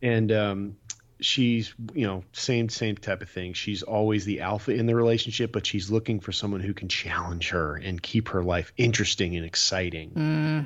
and 0.02 0.32
um, 0.32 0.76
she's 1.24 1.74
you 1.94 2.06
know 2.06 2.24
same 2.34 2.70
same 2.70 2.96
type 2.96 3.22
of 3.22 3.30
thing. 3.30 3.54
She's 3.54 3.82
always 3.84 4.26
the 4.26 4.42
alpha 4.42 4.72
in 4.72 4.86
the 4.86 4.96
relationship, 4.96 5.52
but 5.52 5.66
she's 5.66 5.90
looking 5.90 6.20
for 6.20 6.32
someone 6.32 6.60
who 6.62 6.74
can 6.74 6.90
challenge 6.90 7.50
her 7.50 7.76
and 7.78 8.02
keep 8.02 8.30
her 8.30 8.44
life 8.44 8.72
interesting 8.78 9.36
and 9.36 9.46
exciting. 9.46 10.12
Mm. 10.12 10.66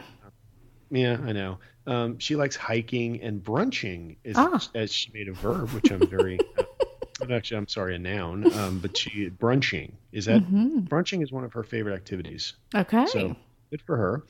Yeah, 0.89 1.17
I 1.23 1.33
know. 1.33 1.59
Um, 1.85 2.19
she 2.19 2.35
likes 2.35 2.55
hiking 2.55 3.21
and 3.21 3.43
brunching, 3.43 4.17
is, 4.23 4.37
Ah. 4.37 4.61
as 4.73 4.93
she 4.93 5.11
made 5.13 5.27
a 5.27 5.33
verb, 5.33 5.73
which 5.73 5.91
I'm 5.91 6.07
very. 6.07 6.39
uh, 6.57 7.33
actually, 7.33 7.57
I'm 7.57 7.67
sorry, 7.67 7.95
a 7.95 7.99
noun. 7.99 8.51
Um, 8.53 8.79
but 8.79 8.95
she 8.97 9.29
brunching 9.29 9.93
is 10.11 10.25
that 10.25 10.41
Mm-hmm. 10.43 10.79
brunching 10.85 11.21
is 11.23 11.31
one 11.31 11.43
of 11.43 11.53
her 11.53 11.63
favorite 11.63 11.95
activities. 11.95 12.53
Okay. 12.73 13.05
So 13.07 13.35
good 13.69 13.81
for 13.85 13.97
her. 13.97 14.23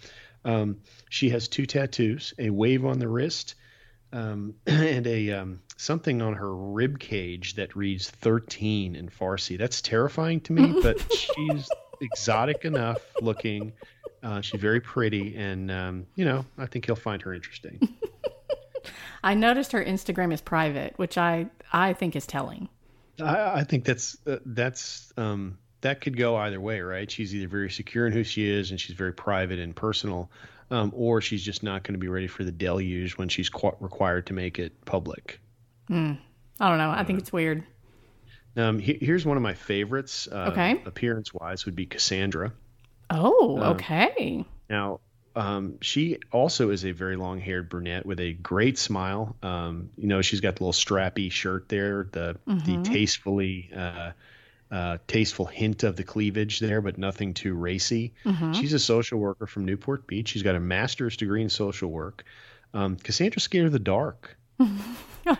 Um, 0.45 0.77
she 1.09 1.29
has 1.29 1.47
two 1.47 1.65
tattoos: 1.67 2.33
a 2.39 2.49
wave 2.49 2.85
on 2.85 2.97
the 2.99 3.07
wrist, 3.07 3.53
um, 4.13 4.55
and 4.67 5.05
a 5.07 5.31
um, 5.31 5.61
something 5.77 6.21
on 6.21 6.33
her 6.33 6.55
rib 6.55 6.99
cage 6.99 7.55
that 7.55 7.75
reads 7.75 8.09
13 8.09 8.95
in 8.95 9.09
Farsi. 9.09 9.57
That's 9.57 9.81
terrifying 9.81 10.41
to 10.41 10.53
me, 10.53 10.79
but 10.83 10.99
she's 11.13 11.69
exotic 12.01 12.65
enough 12.65 12.99
looking. 13.21 13.73
Uh, 14.23 14.41
she's 14.41 14.59
very 14.59 14.81
pretty, 14.81 15.35
and 15.35 15.71
um, 15.71 16.07
you 16.15 16.25
know, 16.25 16.45
I 16.57 16.65
think 16.65 16.85
he'll 16.85 16.95
find 16.95 17.21
her 17.21 17.33
interesting. 17.33 17.79
I 19.23 19.33
noticed 19.33 19.71
her 19.71 19.83
Instagram 19.83 20.33
is 20.33 20.41
private, 20.41 20.93
which 20.97 21.17
I 21.17 21.47
I 21.71 21.93
think 21.93 22.15
is 22.15 22.25
telling. 22.25 22.69
I, 23.21 23.59
I 23.59 23.63
think 23.63 23.85
that's 23.85 24.17
uh, 24.27 24.37
that's 24.45 25.11
um, 25.17 25.57
that 25.81 26.01
could 26.01 26.17
go 26.17 26.35
either 26.35 26.59
way, 26.59 26.81
right? 26.81 27.09
She's 27.09 27.35
either 27.35 27.47
very 27.47 27.69
secure 27.69 28.07
in 28.07 28.13
who 28.13 28.23
she 28.23 28.49
is, 28.49 28.71
and 28.71 28.79
she's 28.79 28.95
very 28.95 29.13
private 29.13 29.59
and 29.59 29.75
personal, 29.75 30.31
um, 30.71 30.91
or 30.95 31.21
she's 31.21 31.43
just 31.43 31.63
not 31.63 31.83
going 31.83 31.93
to 31.93 31.99
be 31.99 32.07
ready 32.07 32.27
for 32.27 32.43
the 32.43 32.51
deluge 32.51 33.17
when 33.17 33.29
she's 33.29 33.49
qu- 33.49 33.75
required 33.79 34.27
to 34.27 34.33
make 34.33 34.59
it 34.59 34.83
public. 34.85 35.39
I 35.89 36.17
don't 36.59 36.77
know. 36.77 36.89
I 36.89 37.03
think 37.03 37.19
it's 37.19 37.31
weird. 37.31 37.63
Um, 38.55 38.79
he- 38.79 38.97
here's 38.99 39.25
one 39.25 39.37
of 39.37 39.43
my 39.43 39.53
favorites, 39.53 40.27
uh, 40.31 40.49
Okay. 40.51 40.81
appearance-wise, 40.85 41.65
would 41.65 41.75
be 41.75 41.85
Cassandra. 41.85 42.51
Oh, 43.09 43.57
Um, 43.61 43.73
okay. 43.75 44.45
Now, 44.69 44.99
um, 45.35 45.77
she 45.81 46.17
also 46.31 46.71
is 46.71 46.83
a 46.83 46.91
very 46.91 47.15
long-haired 47.15 47.69
brunette 47.69 48.05
with 48.05 48.19
a 48.19 48.33
great 48.33 48.77
smile. 48.77 49.37
Um, 49.43 49.91
you 49.95 50.07
know, 50.07 50.21
she's 50.23 50.41
got 50.41 50.55
the 50.57 50.63
little 50.65 50.73
strappy 50.73 51.31
shirt 51.31 51.69
there, 51.69 52.09
the 52.11 52.37
the 52.47 52.81
tastefully 52.83 53.69
uh, 53.75 54.11
uh, 54.71 54.97
tasteful 55.07 55.45
hint 55.45 55.83
of 55.83 55.95
the 55.95 56.03
cleavage 56.03 56.59
there, 56.59 56.81
but 56.81 56.97
nothing 56.97 57.33
too 57.33 57.53
racy. 57.53 58.13
She's 58.53 58.73
a 58.73 58.79
social 58.79 59.19
worker 59.19 59.47
from 59.47 59.65
Newport 59.65 60.07
Beach. 60.07 60.29
She's 60.29 60.43
got 60.43 60.55
a 60.55 60.59
master's 60.59 61.15
degree 61.17 61.41
in 61.41 61.49
social 61.49 61.89
work. 61.89 62.23
Um, 62.73 62.95
Cassandra's 62.97 63.43
scared 63.43 63.65
of 63.67 63.71
the 63.71 63.79
dark. 63.79 64.37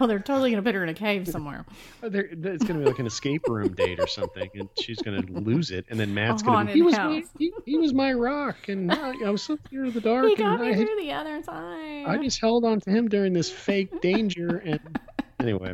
Oh, 0.02 0.06
they're 0.06 0.20
totally 0.20 0.50
gonna 0.52 0.62
put 0.64 0.76
her 0.76 0.84
in 0.84 0.90
a 0.90 0.94
cave 0.94 1.30
somewhere. 1.30 1.66
There, 2.02 2.26
it's 2.30 2.64
going 2.66 2.78
to 2.78 2.80
be 2.80 2.86
like 2.86 3.00
an 3.00 3.06
escape 3.08 3.48
room 3.48 3.74
date 3.74 4.02
or 4.02 4.08
something, 4.08 4.50
and 4.54 4.68
she's 4.78 5.02
going 5.02 5.26
to 5.26 5.32
lose 5.32 5.72
it. 5.72 5.86
And 5.90 5.98
then 5.98 6.14
Matt's 6.14 6.44
going 6.44 6.68
to 6.68 6.74
be, 6.74 6.80
he 6.80 6.82
was, 6.84 6.96
my, 6.98 7.24
he, 7.40 7.54
he 7.66 7.78
was 7.78 7.94
my 7.94 8.12
rock, 8.12 8.68
and 8.68 8.92
I, 8.92 9.14
I 9.26 9.30
was 9.30 9.42
so 9.44 9.58
scared 9.66 9.88
of 9.88 9.94
the 9.94 10.02
dark. 10.02 10.28
He 10.28 10.36
got 10.36 10.60
I, 10.60 10.64
me 10.64 10.68
had- 10.74 10.86
through 10.86 10.98
the 11.00 11.14
other 11.14 11.42
side. 11.42 12.04
I 12.06 12.18
just 12.22 12.42
held 12.42 12.66
on 12.66 12.82
to 12.82 12.90
him 12.90 13.08
during 13.08 13.32
this 13.32 13.50
fake 13.50 14.02
danger. 14.02 14.58
And 14.58 14.80
anyway, 15.40 15.74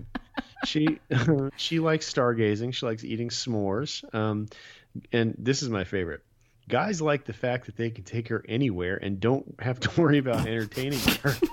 she 0.66 1.00
she 1.58 1.80
likes 1.80 2.12
stargazing. 2.12 2.74
She 2.74 2.86
likes 2.86 3.04
eating 3.04 3.30
s'mores. 3.30 4.04
Um, 4.14 4.48
and 5.12 5.36
this 5.38 5.62
is 5.64 5.70
my 5.70 5.84
favorite. 5.84 6.22
Guys 6.70 7.02
like 7.02 7.26
the 7.26 7.34
fact 7.34 7.66
that 7.66 7.76
they 7.76 7.90
can 7.90 8.04
take 8.06 8.30
her 8.30 8.44
anywhere 8.48 8.98
and 9.02 9.20
don't 9.20 9.56
have 9.60 9.80
to 9.82 9.90
worry 10.02 10.18
about 10.18 10.48
entertaining 10.48 11.00
her. 11.24 11.36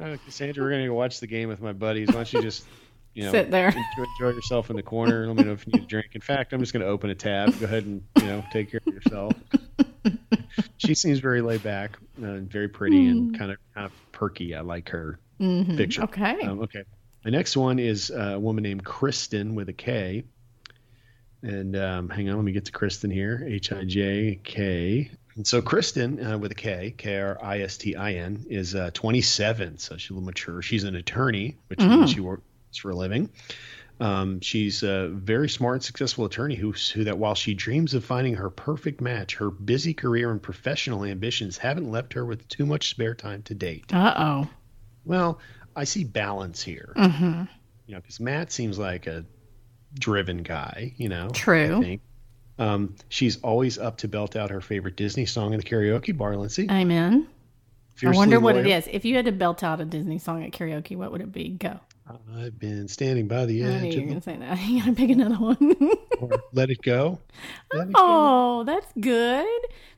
Uh, 0.00 0.16
Cassandra, 0.24 0.64
we're 0.64 0.70
gonna 0.70 0.86
go 0.88 0.94
watch 0.94 1.20
the 1.20 1.28
game 1.28 1.48
with 1.48 1.60
my 1.60 1.72
buddies. 1.72 2.08
Why 2.08 2.14
don't 2.14 2.32
you 2.32 2.42
just, 2.42 2.66
you 3.14 3.22
know, 3.22 3.30
Sit 3.30 3.52
there. 3.52 3.68
enjoy, 3.68 4.04
enjoy 4.18 4.34
yourself 4.34 4.68
in 4.68 4.74
the 4.74 4.82
corner. 4.82 5.28
Let 5.28 5.36
me 5.36 5.44
know 5.44 5.52
if 5.52 5.64
you 5.64 5.72
need 5.74 5.84
a 5.84 5.86
drink. 5.86 6.08
In 6.14 6.20
fact, 6.20 6.52
I'm 6.52 6.58
just 6.58 6.72
gonna 6.72 6.86
open 6.86 7.08
a 7.10 7.14
tab. 7.14 7.56
Go 7.60 7.66
ahead 7.66 7.84
and 7.84 8.02
you 8.18 8.26
know 8.26 8.42
take 8.52 8.72
care 8.72 8.80
of 8.84 8.92
yourself. 8.92 9.32
she 10.78 10.94
seems 10.94 11.20
very 11.20 11.40
laid 11.40 11.62
back 11.62 11.98
uh, 12.20 12.26
and 12.26 12.50
very 12.50 12.66
pretty 12.68 13.06
and 13.10 13.38
kind 13.38 13.52
of 13.52 13.58
kind 13.74 13.86
of 13.86 13.92
perky. 14.12 14.54
I 14.54 14.60
like 14.60 14.90
her 14.90 15.18
Mhm. 15.40 15.76
picture. 15.76 16.02
Okay. 16.04 16.40
Um, 16.42 16.60
okay. 16.60 16.84
The 17.24 17.30
next 17.30 17.56
one 17.56 17.78
is 17.78 18.10
a 18.10 18.38
woman 18.38 18.62
named 18.62 18.84
Kristin 18.84 19.54
with 19.54 19.68
a 19.68 19.72
K. 19.72 20.24
And 21.42 21.74
um, 21.76 22.08
hang 22.08 22.28
on, 22.30 22.36
let 22.36 22.44
me 22.44 22.52
get 22.52 22.66
to 22.66 22.72
Kristin 22.72 23.12
here. 23.12 23.44
H 23.46 23.72
I 23.72 23.84
J 23.84 24.38
K. 24.44 25.10
And 25.34 25.46
so 25.46 25.60
Kristin 25.62 26.34
uh, 26.34 26.38
with 26.38 26.52
a 26.52 26.54
K, 26.54 26.94
K 26.96 27.18
R 27.18 27.38
I 27.42 27.60
S 27.62 27.76
T 27.78 27.96
I 27.96 28.12
N, 28.14 28.44
is 28.48 28.74
uh, 28.74 28.90
27. 28.92 29.78
So 29.78 29.96
she's 29.96 30.10
a 30.10 30.12
little 30.12 30.24
mature. 30.26 30.62
She's 30.62 30.84
an 30.84 30.94
attorney, 30.94 31.56
which 31.68 31.80
means 31.80 32.10
she 32.12 32.20
works 32.20 32.42
for 32.76 32.90
a 32.90 32.94
living. 32.94 33.30
Um, 34.02 34.40
she's 34.40 34.82
a 34.82 35.08
very 35.08 35.48
smart 35.48 35.74
and 35.76 35.84
successful 35.84 36.24
attorney 36.24 36.56
who, 36.56 36.72
who 36.72 37.04
that 37.04 37.18
while 37.18 37.36
she 37.36 37.54
dreams 37.54 37.94
of 37.94 38.04
finding 38.04 38.34
her 38.34 38.50
perfect 38.50 39.00
match, 39.00 39.36
her 39.36 39.48
busy 39.48 39.94
career 39.94 40.32
and 40.32 40.42
professional 40.42 41.04
ambitions 41.04 41.56
haven't 41.56 41.88
left 41.88 42.12
her 42.14 42.26
with 42.26 42.48
too 42.48 42.66
much 42.66 42.88
spare 42.90 43.14
time 43.14 43.42
to 43.44 43.54
date. 43.54 43.94
Uh 43.94 44.14
oh. 44.16 44.48
Well, 45.04 45.38
I 45.76 45.84
see 45.84 46.02
balance 46.02 46.60
here. 46.64 46.92
Mm-hmm. 46.96 47.44
You 47.86 47.94
know, 47.94 48.00
because 48.00 48.18
Matt 48.18 48.50
seems 48.50 48.76
like 48.76 49.06
a 49.06 49.24
driven 49.94 50.42
guy. 50.42 50.94
You 50.96 51.08
know, 51.08 51.28
True. 51.28 51.78
I 51.78 51.80
think. 51.80 52.00
Um, 52.58 52.96
she's 53.08 53.40
always 53.42 53.78
up 53.78 53.98
to 53.98 54.08
belt 54.08 54.34
out 54.34 54.50
her 54.50 54.60
favorite 54.60 54.96
Disney 54.96 55.26
song 55.26 55.52
in 55.52 55.60
the 55.60 55.64
karaoke 55.66 56.16
bar, 56.16 56.36
Lindsay. 56.36 56.66
Amen. 56.68 57.28
I 57.28 57.98
Fiercely 58.00 58.16
wonder 58.16 58.40
what 58.40 58.56
it 58.56 58.64
loyal. 58.64 58.78
is. 58.78 58.88
If 58.90 59.04
you 59.04 59.14
had 59.14 59.26
to 59.26 59.32
belt 59.32 59.62
out 59.62 59.80
a 59.80 59.84
Disney 59.84 60.18
song 60.18 60.42
at 60.42 60.50
karaoke, 60.50 60.96
what 60.96 61.12
would 61.12 61.20
it 61.20 61.30
be? 61.30 61.50
Go. 61.50 61.78
I've 62.36 62.58
been 62.58 62.88
standing 62.88 63.28
by 63.28 63.46
the 63.46 63.64
I 63.64 63.66
knew 63.80 63.86
edge 63.88 63.94
you 63.94 64.00
were 64.02 64.06
of 64.06 64.08
going 64.08 64.20
to 64.20 64.24
say 64.24 64.36
that. 64.36 64.58
You 64.68 64.80
got 64.80 64.86
to 64.90 64.94
pick 64.94 65.10
another 65.10 65.36
one. 65.36 65.76
or 66.20 66.30
Let 66.52 66.70
It 66.70 66.82
Go. 66.82 67.20
Let 67.72 67.88
It 67.88 67.94
Go. 67.94 68.00
oh, 68.04 68.64
that's 68.64 68.92
good. 69.00 69.46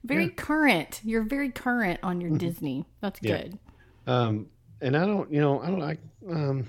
Very 0.04 0.24
Yeah. 0.24 0.30
current. 0.36 1.00
You're 1.02 1.22
very 1.22 1.50
current 1.50 2.00
on 2.02 2.20
your 2.20 2.36
Disney. 2.36 2.84
That's 3.00 3.18
Yeah. 3.22 3.38
good. 3.38 3.58
Um, 4.06 4.46
and 4.80 4.96
I 4.96 5.06
don't, 5.06 5.32
you 5.32 5.40
know, 5.40 5.60
I 5.62 5.66
don't 5.70 5.80
like. 5.80 5.98
Um, 6.28 6.66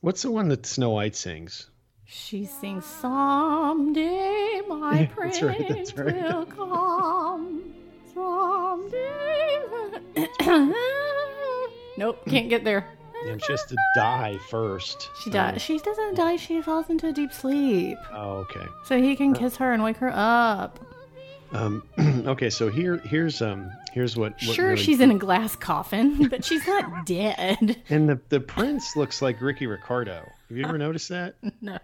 what's 0.00 0.22
the 0.22 0.30
one 0.30 0.48
that 0.48 0.66
Snow 0.66 0.90
White 0.90 1.16
sings? 1.16 1.70
She 2.04 2.44
sings 2.44 2.84
someday 2.84 4.60
my 4.68 5.00
Yeah, 5.00 5.06
prince 5.06 5.42
right, 5.42 5.66
that's 5.68 5.96
right. 5.96 6.14
will 6.14 6.44
come. 6.46 7.62
Someday. 8.12 9.62
nope, 11.96 12.18
can't 12.28 12.48
get 12.50 12.62
there. 12.64 12.86
Yeah, 13.26 13.36
she 13.38 13.52
has 13.52 13.64
to 13.66 13.76
die 13.94 14.38
first. 14.50 15.10
She 15.22 15.30
dies. 15.30 15.62
She 15.62 15.78
doesn't 15.78 16.14
die. 16.16 16.36
She 16.36 16.60
falls 16.60 16.90
into 16.90 17.08
a 17.08 17.12
deep 17.12 17.32
sleep, 17.32 17.98
Oh, 18.12 18.46
okay. 18.50 18.66
so 18.84 19.00
he 19.00 19.16
can 19.16 19.34
kiss 19.34 19.56
her 19.56 19.72
and 19.72 19.82
wake 19.82 19.96
her 19.98 20.10
up. 20.14 20.78
Um, 21.52 21.84
okay, 22.26 22.50
so 22.50 22.68
here, 22.68 22.96
here's 22.98 23.40
um, 23.40 23.70
here's 23.92 24.16
what. 24.16 24.32
what 24.32 24.40
Sure, 24.40 24.70
really- 24.70 24.82
she's 24.82 25.00
in 25.00 25.10
a 25.10 25.18
glass 25.18 25.54
coffin, 25.56 26.28
but 26.30 26.44
she's 26.44 26.66
not 26.66 27.06
dead. 27.06 27.80
And 27.88 28.08
the 28.08 28.20
the 28.28 28.40
prince 28.40 28.96
looks 28.96 29.22
like 29.22 29.40
Ricky 29.40 29.66
Ricardo. 29.66 30.26
Have 30.48 30.56
you 30.58 30.64
ever 30.64 30.78
noticed 30.78 31.08
that? 31.10 31.36
No. 31.60 31.78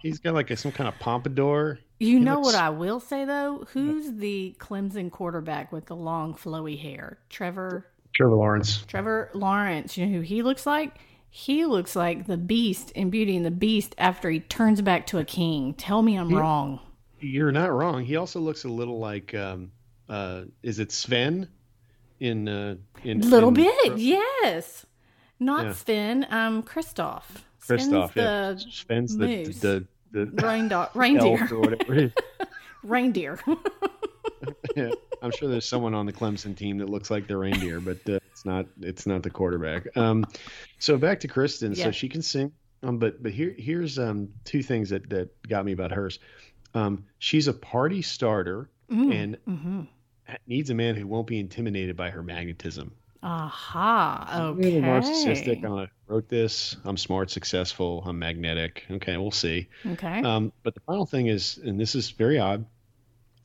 He's 0.00 0.18
got 0.20 0.34
like 0.34 0.50
a, 0.50 0.56
some 0.56 0.72
kind 0.72 0.88
of 0.88 0.96
pompadour. 1.00 1.78
You 1.98 2.20
know 2.20 2.34
looks- 2.36 2.46
what 2.46 2.54
I 2.54 2.70
will 2.70 3.00
say 3.00 3.24
though? 3.24 3.66
Who's 3.72 4.12
the 4.18 4.54
Clemson 4.60 5.10
quarterback 5.10 5.72
with 5.72 5.86
the 5.86 5.96
long 5.96 6.34
flowy 6.34 6.78
hair? 6.80 7.18
Trevor 7.28 7.86
Trevor 8.16 8.34
Lawrence. 8.36 8.82
Trevor 8.86 9.30
Lawrence. 9.34 9.96
You 9.96 10.06
know 10.06 10.12
who 10.16 10.20
he 10.22 10.42
looks 10.42 10.66
like? 10.66 10.96
He 11.28 11.66
looks 11.66 11.94
like 11.94 12.26
the 12.26 12.36
Beast 12.38 12.90
in 12.92 13.10
Beauty 13.10 13.36
and 13.36 13.44
the 13.44 13.50
Beast 13.50 13.94
after 13.98 14.30
he 14.30 14.40
turns 14.40 14.80
back 14.80 15.06
to 15.08 15.18
a 15.18 15.24
king. 15.24 15.74
Tell 15.74 16.00
me 16.00 16.16
I'm 16.16 16.32
wrong. 16.34 16.80
You're 17.20 17.52
not 17.52 17.72
wrong. 17.72 18.04
He 18.04 18.16
also 18.16 18.40
looks 18.40 18.64
a 18.64 18.68
little 18.68 18.98
like 18.98 19.34
um, 19.34 19.70
uh, 20.08 20.42
is 20.62 20.78
it 20.78 20.92
Sven 20.92 21.48
in 22.20 22.48
uh, 22.48 22.76
in 23.04 23.20
Little 23.20 23.48
in- 23.50 23.54
bit, 23.54 23.98
yes. 23.98 24.86
Not 25.38 25.66
Yeah. 25.66 25.72
Sven, 25.74 26.26
um, 26.30 26.62
Kristoff. 26.62 27.24
Christoph, 27.60 28.16
yeah. 28.16 28.52
the 28.52 28.64
Sven's 28.70 29.16
the 29.16 29.26
moose. 29.26 29.58
the 29.60 29.86
the, 30.12 30.24
the 30.26 30.42
rain 30.46 30.70
reindeer. 30.94 31.48
or 31.52 31.60
whatever 31.60 32.12
reindeer. 32.82 33.38
Yeah. 34.76 34.90
I'm 35.26 35.32
sure 35.32 35.48
there's 35.48 35.68
someone 35.68 35.92
on 35.94 36.06
the 36.06 36.12
Clemson 36.12 36.56
team 36.56 36.78
that 36.78 36.88
looks 36.88 37.10
like 37.10 37.26
the 37.26 37.36
reindeer, 37.36 37.80
but 37.80 37.98
uh, 38.08 38.18
it's 38.30 38.44
not 38.44 38.66
it's 38.80 39.06
not 39.06 39.22
the 39.22 39.30
quarterback. 39.30 39.94
Um, 39.96 40.24
so 40.78 40.96
back 40.96 41.20
to 41.20 41.28
Kristin. 41.28 41.76
Yeah. 41.76 41.84
So 41.84 41.90
she 41.90 42.08
can 42.08 42.22
sing. 42.22 42.52
Um, 42.82 42.98
but 42.98 43.22
but 43.22 43.32
here 43.32 43.54
here's 43.58 43.98
um 43.98 44.28
two 44.44 44.62
things 44.62 44.90
that 44.90 45.10
that 45.10 45.30
got 45.48 45.64
me 45.64 45.72
about 45.72 45.90
hers. 45.92 46.18
Um, 46.74 47.04
she's 47.18 47.48
a 47.48 47.52
party 47.52 48.02
starter 48.02 48.70
Mm. 48.90 49.12
and 49.14 49.36
hmm 49.44 49.80
needs 50.46 50.70
a 50.70 50.74
man 50.74 50.94
who 50.94 51.06
won't 51.08 51.26
be 51.26 51.38
intimidated 51.40 51.96
by 51.96 52.10
her 52.10 52.22
magnetism. 52.22 52.92
Aha. 53.22 54.26
I'm 54.28 54.42
Okay. 54.58 54.62
little 54.62 54.80
narcissistic. 54.82 55.64
I 55.64 55.88
wrote 56.06 56.28
this. 56.28 56.76
I'm 56.84 56.96
smart, 56.96 57.30
successful. 57.30 58.02
I'm 58.06 58.18
magnetic. 58.18 58.84
Okay, 58.90 59.16
we'll 59.16 59.30
see. 59.32 59.68
Okay. 59.84 60.20
Um, 60.22 60.52
but 60.62 60.74
the 60.74 60.80
final 60.86 61.06
thing 61.06 61.26
is, 61.26 61.58
and 61.58 61.78
this 61.80 61.94
is 61.96 62.10
very 62.10 62.38
odd, 62.38 62.64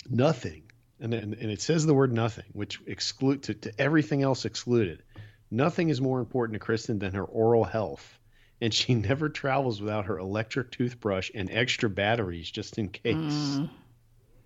nothing. 0.09 0.63
And, 1.01 1.13
and, 1.13 1.33
and 1.33 1.51
it 1.51 1.61
says 1.61 1.85
the 1.85 1.93
word 1.95 2.13
nothing, 2.13 2.45
which 2.53 2.79
exclude 2.85 3.43
to, 3.43 3.53
to 3.55 3.81
everything 3.81 4.21
else 4.21 4.45
excluded. 4.45 5.01
Nothing 5.49 5.89
is 5.89 5.99
more 5.99 6.19
important 6.19 6.61
to 6.61 6.65
Kristin 6.65 6.99
than 6.99 7.13
her 7.13 7.23
oral 7.25 7.63
health. 7.63 8.19
And 8.61 8.71
she 8.73 8.93
never 9.09 9.27
travels 9.27 9.81
without 9.81 10.05
her 10.05 10.19
electric 10.19 10.71
toothbrush 10.71 11.31
and 11.33 11.49
extra 11.51 11.89
batteries 11.89 12.49
just 12.51 12.77
in 12.77 12.89
case. 12.89 13.15
Mm. 13.15 13.69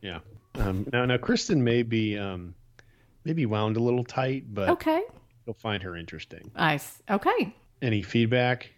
Yeah. 0.02 0.20
Um, 0.56 0.88
now, 0.94 1.06
now 1.06 1.18
Kristin 1.18 1.58
may 1.60 1.84
be 1.84 2.18
um, 2.18 2.56
maybe 3.26 3.46
wound 3.46 3.76
a 3.76 3.82
little 3.82 4.06
tight, 4.06 4.46
but 4.54 4.70
Okay. 4.70 5.02
you'll 5.46 5.56
find 5.56 5.84
her 5.84 5.98
interesting. 5.98 6.50
Nice. 6.56 7.04
Okay. 7.10 7.54
Any 7.82 8.02
feedback? 8.02 8.72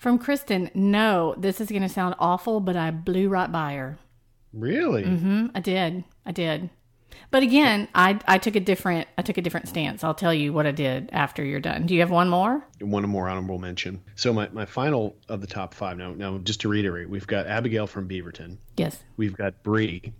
From 0.00 0.18
Kristin, 0.18 0.74
no, 0.74 1.34
this 1.38 1.60
is 1.60 1.68
going 1.68 1.82
to 1.82 1.88
sound 1.88 2.16
awful, 2.18 2.60
but 2.60 2.76
I 2.76 2.90
blew 2.90 3.28
right 3.28 3.50
by 3.50 3.74
her. 3.74 3.98
Really? 4.52 5.04
hmm 5.04 5.46
I 5.54 5.60
did. 5.60 6.04
I 6.26 6.32
did. 6.32 6.70
But 7.30 7.42
again, 7.42 7.88
I 7.94 8.18
I 8.26 8.38
took 8.38 8.56
a 8.56 8.60
different 8.60 9.08
I 9.16 9.22
took 9.22 9.38
a 9.38 9.42
different 9.42 9.68
stance. 9.68 10.04
I'll 10.04 10.14
tell 10.14 10.34
you 10.34 10.52
what 10.52 10.66
I 10.66 10.70
did 10.72 11.10
after 11.12 11.44
you're 11.44 11.60
done. 11.60 11.86
Do 11.86 11.94
you 11.94 12.00
have 12.00 12.10
one 12.10 12.28
more? 12.28 12.64
one 12.80 13.02
more 13.08 13.28
honorable 13.28 13.58
mention. 13.58 14.02
So 14.14 14.32
my, 14.32 14.48
my 14.50 14.64
final 14.64 15.16
of 15.28 15.40
the 15.40 15.46
top 15.46 15.74
five 15.74 15.96
now. 15.96 16.14
Now, 16.14 16.38
just 16.38 16.60
to 16.62 16.68
reiterate, 16.68 17.08
we've 17.08 17.26
got 17.26 17.46
Abigail 17.46 17.86
from 17.86 18.08
Beaverton. 18.08 18.58
Yes. 18.76 19.02
We've 19.16 19.36
got 19.36 19.62
Bree, 19.62 20.12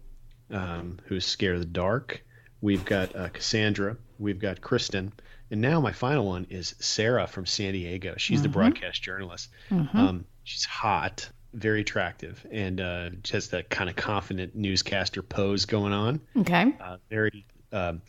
um, 0.51 0.99
who's 1.07 1.25
scared 1.25 1.55
of 1.55 1.61
the 1.61 1.67
dark. 1.67 2.23
We've 2.61 2.85
got 2.85 3.15
uh, 3.15 3.29
Cassandra. 3.29 3.97
We've 4.19 4.39
got 4.39 4.61
Kristin. 4.61 5.13
And 5.51 5.61
now 5.61 5.81
my 5.81 5.93
final 5.93 6.27
one 6.27 6.47
is 6.51 6.75
Sarah 6.81 7.27
from 7.27 7.47
San 7.47 7.73
Diego. 7.73 8.15
She's 8.19 8.43
the 8.43 8.49
broadcast 8.49 9.03
journalist. 9.03 9.49
Um, 9.95 10.25
she's 10.45 10.65
hot, 10.65 11.31
very 11.55 11.81
attractive, 11.81 12.47
and 12.51 12.81
uh, 12.81 13.11
just 13.23 13.51
that 13.53 13.71
kind 13.71 13.89
of 13.89 13.97
confident 13.97 14.55
newscaster 14.55 15.23
pose 15.23 15.65
going 15.65 15.93
on. 15.93 16.21
Okay. 16.37 16.75
Uh, 16.81 16.97
very 17.09 17.45
um, 17.73 18.03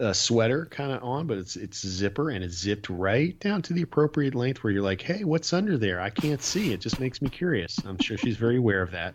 a 0.00 0.14
sweater 0.14 0.66
kind 0.66 0.92
of 0.92 1.02
on, 1.02 1.26
but 1.26 1.38
it's 1.38 1.56
it's 1.56 1.86
zipper 1.86 2.30
and 2.30 2.44
it's 2.44 2.56
zipped 2.56 2.88
right 2.88 3.38
down 3.40 3.62
to 3.62 3.72
the 3.72 3.82
appropriate 3.82 4.34
length 4.34 4.62
where 4.62 4.72
you're 4.72 4.82
like, 4.82 5.02
hey, 5.02 5.24
what's 5.24 5.52
under 5.52 5.76
there? 5.76 6.00
I 6.00 6.10
can't 6.10 6.42
see. 6.42 6.72
It 6.72 6.80
just 6.80 7.00
makes 7.00 7.20
me 7.20 7.28
curious. 7.28 7.78
I'm 7.84 7.98
sure 7.98 8.16
she's 8.16 8.36
very 8.36 8.56
aware 8.56 8.82
of 8.82 8.92
that. 8.92 9.14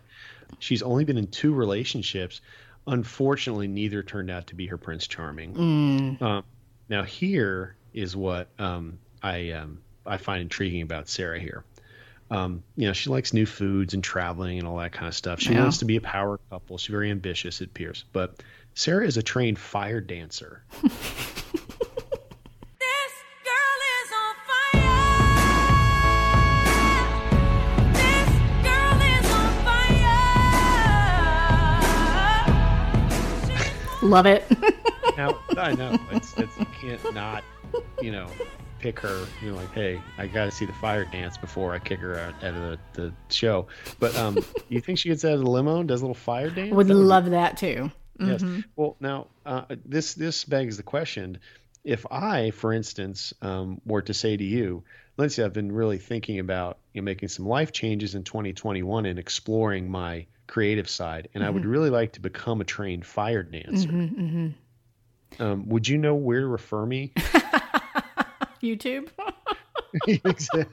She's 0.58 0.82
only 0.82 1.04
been 1.04 1.18
in 1.18 1.26
two 1.28 1.54
relationships. 1.54 2.40
Unfortunately, 2.86 3.66
neither 3.66 4.02
turned 4.02 4.30
out 4.30 4.46
to 4.48 4.54
be 4.54 4.66
her 4.66 4.76
Prince 4.76 5.06
Charming. 5.06 5.54
Mm. 5.54 6.22
Um, 6.22 6.44
now, 6.90 7.02
here 7.02 7.76
is 7.94 8.14
what 8.14 8.48
um, 8.58 8.98
I 9.22 9.52
um, 9.52 9.80
I 10.04 10.18
find 10.18 10.42
intriguing 10.42 10.82
about 10.82 11.08
Sarah 11.08 11.40
here. 11.40 11.64
Um, 12.30 12.62
you 12.76 12.86
know, 12.86 12.92
she 12.92 13.10
likes 13.10 13.32
new 13.32 13.46
foods 13.46 13.94
and 13.94 14.02
traveling 14.02 14.58
and 14.58 14.66
all 14.66 14.78
that 14.78 14.92
kind 14.92 15.06
of 15.08 15.14
stuff. 15.14 15.40
She 15.40 15.52
Yeah. 15.52 15.60
wants 15.62 15.78
to 15.78 15.84
be 15.84 15.96
a 15.96 16.00
power 16.00 16.40
couple. 16.50 16.78
She's 16.78 16.90
very 16.90 17.10
ambitious, 17.10 17.60
it 17.60 17.66
appears. 17.70 18.04
But 18.12 18.42
Sarah 18.74 19.06
is 19.06 19.16
a 19.16 19.22
trained 19.22 19.58
fire 19.58 20.00
dancer. 20.00 20.62
This 22.80 23.12
girl 23.44 23.78
is 24.02 24.10
on 24.12 24.34
fire. 24.48 26.24
This 27.92 28.30
girl 28.62 28.98
is 29.02 29.26
on 29.32 29.50
fire. 34.02 34.08
Love 34.08 34.26
it. 34.26 34.44
Now, 35.16 35.38
I 35.56 35.74
know 35.74 35.96
it's, 36.10 36.36
it's 36.36 36.58
you 36.58 36.66
can't 36.80 37.14
not, 37.14 37.44
you 38.02 38.10
know, 38.10 38.26
pick 38.84 39.00
her. 39.00 39.26
You 39.40 39.50
know, 39.50 39.56
like, 39.56 39.72
hey, 39.72 39.98
I 40.18 40.26
got 40.26 40.44
to 40.44 40.50
see 40.50 40.66
the 40.66 40.74
fire 40.74 41.06
dance 41.06 41.38
before 41.38 41.74
I 41.74 41.78
kick 41.78 42.00
her 42.00 42.18
out, 42.18 42.34
out 42.44 42.54
of 42.54 42.60
the, 42.60 42.78
the 42.92 43.12
show. 43.30 43.66
But 43.98 44.14
um, 44.14 44.44
you 44.68 44.78
think 44.82 44.98
she 44.98 45.08
gets 45.08 45.24
out 45.24 45.32
of 45.32 45.40
the 45.40 45.50
limo 45.50 45.80
and 45.80 45.88
does 45.88 46.02
a 46.02 46.04
little 46.04 46.14
fire 46.14 46.50
dance? 46.50 46.70
Would 46.70 46.88
That 46.88 46.94
would 46.94 47.00
be 47.00 47.06
love 47.06 47.30
that 47.30 47.56
too. 47.56 47.90
Yes. 48.20 48.44
Well, 48.76 48.96
now 49.00 49.28
uh, 49.46 49.64
this 49.86 50.14
this 50.14 50.44
begs 50.44 50.76
the 50.76 50.82
question: 50.82 51.38
If 51.82 52.04
I, 52.12 52.50
for 52.50 52.74
instance, 52.74 53.32
um, 53.40 53.80
were 53.86 54.02
to 54.02 54.12
say 54.12 54.36
to 54.36 54.44
you, 54.44 54.84
Lindsay, 55.16 55.42
I've 55.42 55.54
been 55.54 55.72
really 55.72 55.98
thinking 55.98 56.38
about 56.38 56.78
you 56.92 57.00
know, 57.00 57.06
making 57.06 57.30
some 57.30 57.48
life 57.48 57.72
changes 57.72 58.14
in 58.14 58.22
2021 58.22 59.06
and 59.06 59.18
exploring 59.18 59.90
my 59.90 60.26
creative 60.46 60.90
side, 60.90 61.28
and 61.34 61.42
I 61.42 61.48
would 61.48 61.64
really 61.64 61.90
like 61.90 62.12
to 62.12 62.20
become 62.20 62.60
a 62.60 62.64
trained 62.64 63.06
fire 63.06 63.42
dancer. 63.42 63.88
Mm-hmm. 63.88 65.42
Um, 65.42 65.68
would 65.70 65.88
you 65.88 65.98
know 65.98 66.14
where 66.14 66.40
to 66.40 66.46
refer 66.46 66.84
me? 66.86 67.12
YouTube. 68.64 69.08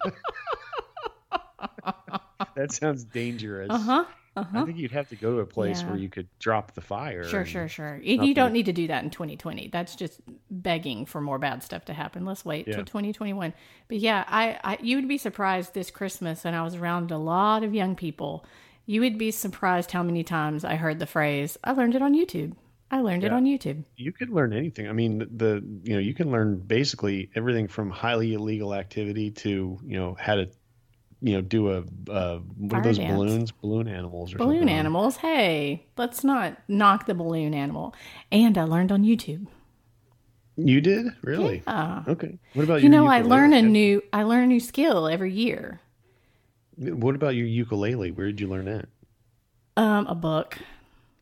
that 2.56 2.72
sounds 2.72 3.04
dangerous. 3.04 3.70
Uh 3.70 3.78
huh. 3.78 4.06
Uh 4.36 4.46
I 4.54 4.66
think 4.66 4.78
you'd 4.78 4.92
have 4.92 5.10
to 5.10 5.16
go 5.16 5.36
to 5.36 5.40
a 5.42 5.46
place 5.46 5.82
Yeah. 5.82 5.90
where 5.90 5.98
you 6.00 6.10
could 6.10 6.28
drop 6.40 6.74
the 6.74 6.82
fire. 6.82 7.24
Sure, 7.26 7.46
sure, 7.46 7.68
sure. 7.68 8.00
You, 8.02 8.24
you 8.24 8.34
don't 8.34 8.54
need 8.54 8.66
to 8.68 8.74
do 8.74 8.88
that 8.88 9.04
in 9.04 9.10
2020. 9.10 9.68
That's 9.68 9.96
just 9.96 10.22
begging 10.50 11.06
for 11.06 11.20
more 11.20 11.38
bad 11.38 11.64
stuff 11.64 11.86
to 11.86 11.94
happen. 11.94 12.26
Let's 12.26 12.46
wait 12.46 12.68
Yeah. 12.68 12.76
till 12.76 12.86
2021. 12.86 13.54
But 13.90 13.98
yeah, 13.98 14.24
I, 14.28 14.58
I 14.64 14.78
you 14.82 14.96
would 14.98 15.08
be 15.10 15.18
surprised 15.18 15.74
this 15.74 15.92
Christmas, 15.92 16.46
and 16.46 16.56
I 16.56 16.64
was 16.64 16.76
around 16.76 17.12
a 17.12 17.18
lot 17.18 17.64
of 17.64 17.74
young 17.74 17.96
people. 17.96 18.46
You 18.86 19.02
would 19.02 19.18
be 19.18 19.32
surprised 19.32 19.92
how 19.92 20.02
many 20.02 20.24
times 20.24 20.64
I 20.66 20.76
heard 20.76 21.00
the 21.00 21.06
phrase, 21.06 21.58
"I 21.64 21.74
learned 21.74 21.96
it 21.96 22.02
on 22.02 22.14
YouTube." 22.16 22.54
I 22.92 23.00
learned 23.00 23.24
it 23.24 23.32
on 23.32 23.46
YouTube. 23.46 23.86
you 23.96 24.12
could 24.12 24.30
learn 24.30 24.52
anything. 24.54 24.88
I 24.90 24.92
mean, 24.92 25.20
the 25.20 25.64
you 25.84 25.94
know 25.94 26.00
you 26.00 26.14
can 26.14 26.30
learn 26.30 26.60
basically 26.60 27.30
everything 27.36 27.68
from 27.70 27.90
highly 27.90 28.34
illegal 28.34 28.74
activity 28.76 29.32
to 29.32 29.80
you 29.84 29.98
know 29.98 30.18
how 30.20 30.36
to 30.36 30.50
you 31.22 31.34
know 31.34 31.42
do 31.42 31.70
a 31.72 31.78
uh, 32.12 32.40
what 32.58 32.72
Fire 32.72 32.80
are 32.80 32.84
those 32.84 32.98
dance. 32.98 33.14
balloons, 33.18 33.52
balloon 33.52 33.88
animals 33.88 34.34
or 34.34 34.38
Balloon 34.38 34.60
something. 34.60 34.76
animals. 34.76 35.18
Hey, 35.18 35.86
let's 35.98 36.24
not 36.24 36.58
knock 36.68 37.06
the 37.06 37.14
balloon 37.14 37.54
animal. 37.54 37.96
And 38.32 38.58
I 38.58 38.64
learned 38.66 38.92
on 38.92 39.04
YouTube. 39.04 39.48
You 40.58 40.82
did 40.82 41.06
really? 41.24 41.64
Yeah. 41.66 42.04
Okay. 42.08 42.38
What 42.56 42.64
about 42.64 42.82
You 42.84 42.90
your 42.90 42.92
know, 42.92 43.08
I 43.08 43.22
learn 43.22 43.54
a 43.54 43.62
new 43.62 44.04
I 44.12 44.24
learn 44.24 44.44
a 44.44 44.48
new 44.48 44.60
skill 44.60 45.08
every 45.08 45.32
year. 45.32 45.80
What 46.76 47.16
about 47.16 47.36
your 47.36 47.48
ukulele? 47.48 48.12
Where 48.12 48.26
did 48.28 48.42
you 48.42 48.48
learn 48.50 48.66
that? 48.66 48.86
Um, 49.78 50.08
a 50.08 50.16
book. 50.16 50.58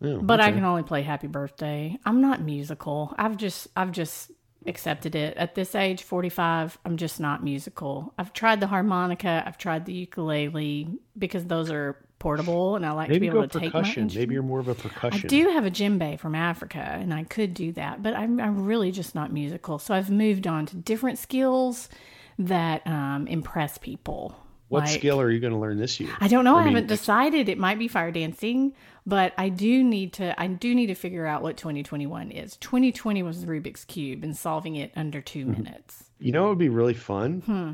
Oh, 0.02 0.22
But 0.22 0.40
I 0.40 0.52
can 0.52 0.64
only 0.64 0.84
play 0.84 1.02
Happy 1.02 1.28
Birthday. 1.28 1.98
I'm 2.06 2.22
not 2.22 2.42
musical. 2.42 3.14
I've 3.18 3.38
just 3.38 3.68
I've 3.76 3.92
just 3.92 4.32
accepted 4.66 5.16
it. 5.16 5.38
At 5.38 5.56
this 5.56 5.76
age, 5.76 6.04
45, 6.04 6.78
I'm 6.86 6.98
just 6.98 7.20
not 7.20 7.44
musical. 7.44 8.14
I've 8.18 8.34
tried 8.34 8.60
the 8.60 8.68
harmonica, 8.68 9.44
I've 9.46 9.58
tried 9.58 9.86
the 9.86 9.94
ukulele 9.94 10.88
because 11.18 11.46
those 11.46 11.72
are 11.72 11.98
portable 12.20 12.76
and 12.76 12.86
I 12.86 12.92
like 12.92 13.10
to 13.12 13.20
be 13.20 13.28
able 13.28 13.48
to 13.48 13.60
take 13.60 13.74
my 13.74 13.80
percussion. 13.82 14.10
Maybe 14.14 14.34
you're 14.34 14.44
more 14.44 14.60
of 14.60 14.68
a 14.68 14.76
percussion. 14.76 15.22
I 15.26 15.28
do 15.28 15.50
have 15.50 15.66
a 15.66 15.72
djembe 15.72 16.20
from 16.20 16.36
Africa 16.36 16.80
and 16.80 17.14
I 17.14 17.24
could 17.24 17.54
do 17.54 17.72
that, 17.74 18.04
but 18.04 18.14
I'm 18.14 18.40
I'm 18.40 18.66
really 18.66 18.92
just 18.92 19.16
not 19.16 19.32
musical. 19.32 19.80
So 19.80 19.94
I've 19.94 20.10
moved 20.10 20.46
on 20.46 20.66
to 20.68 20.76
different 20.76 21.18
skills 21.18 21.90
that 22.38 22.86
um, 22.86 23.28
impress 23.28 23.78
people. 23.78 24.36
What 24.70 24.86
Like- 24.86 24.90
skill 25.00 25.20
are 25.20 25.30
you 25.30 25.40
going 25.40 25.54
to 25.54 25.60
learn 25.60 25.78
this 25.78 26.00
year? 26.00 26.12
I 26.22 26.28
don't 26.28 26.44
know. 26.46 26.56
I, 26.56 26.64
mean, 26.64 26.74
haven't 26.76 26.88
decided. 26.88 27.50
It 27.50 27.58
might 27.58 27.78
be 27.80 27.88
fire 27.88 28.12
dancing, 28.12 28.74
but 29.06 29.34
I 29.38 29.50
do 29.50 29.84
need 29.84 30.14
to. 30.14 30.40
I 30.40 30.48
do 30.48 30.74
need 30.76 30.88
to 30.88 30.96
figure 30.96 31.26
out 31.26 31.42
what 31.42 31.58
2021 31.58 32.32
is. 32.32 32.56
2020 32.58 33.24
was 33.24 33.44
the 33.44 33.48
Rubik's 33.52 33.84
cube 33.86 34.24
and 34.24 34.38
solving 34.38 34.76
it 34.76 34.92
under 34.96 35.22
2 35.22 35.46
Mm-hmm. 35.46 35.64
minutes. 35.64 36.04
You 36.20 36.32
know, 36.32 36.46
it 36.46 36.50
would 36.50 36.58
be 36.60 36.70
really 36.70 36.94
fun. 36.94 37.42
Hmm. 37.46 37.72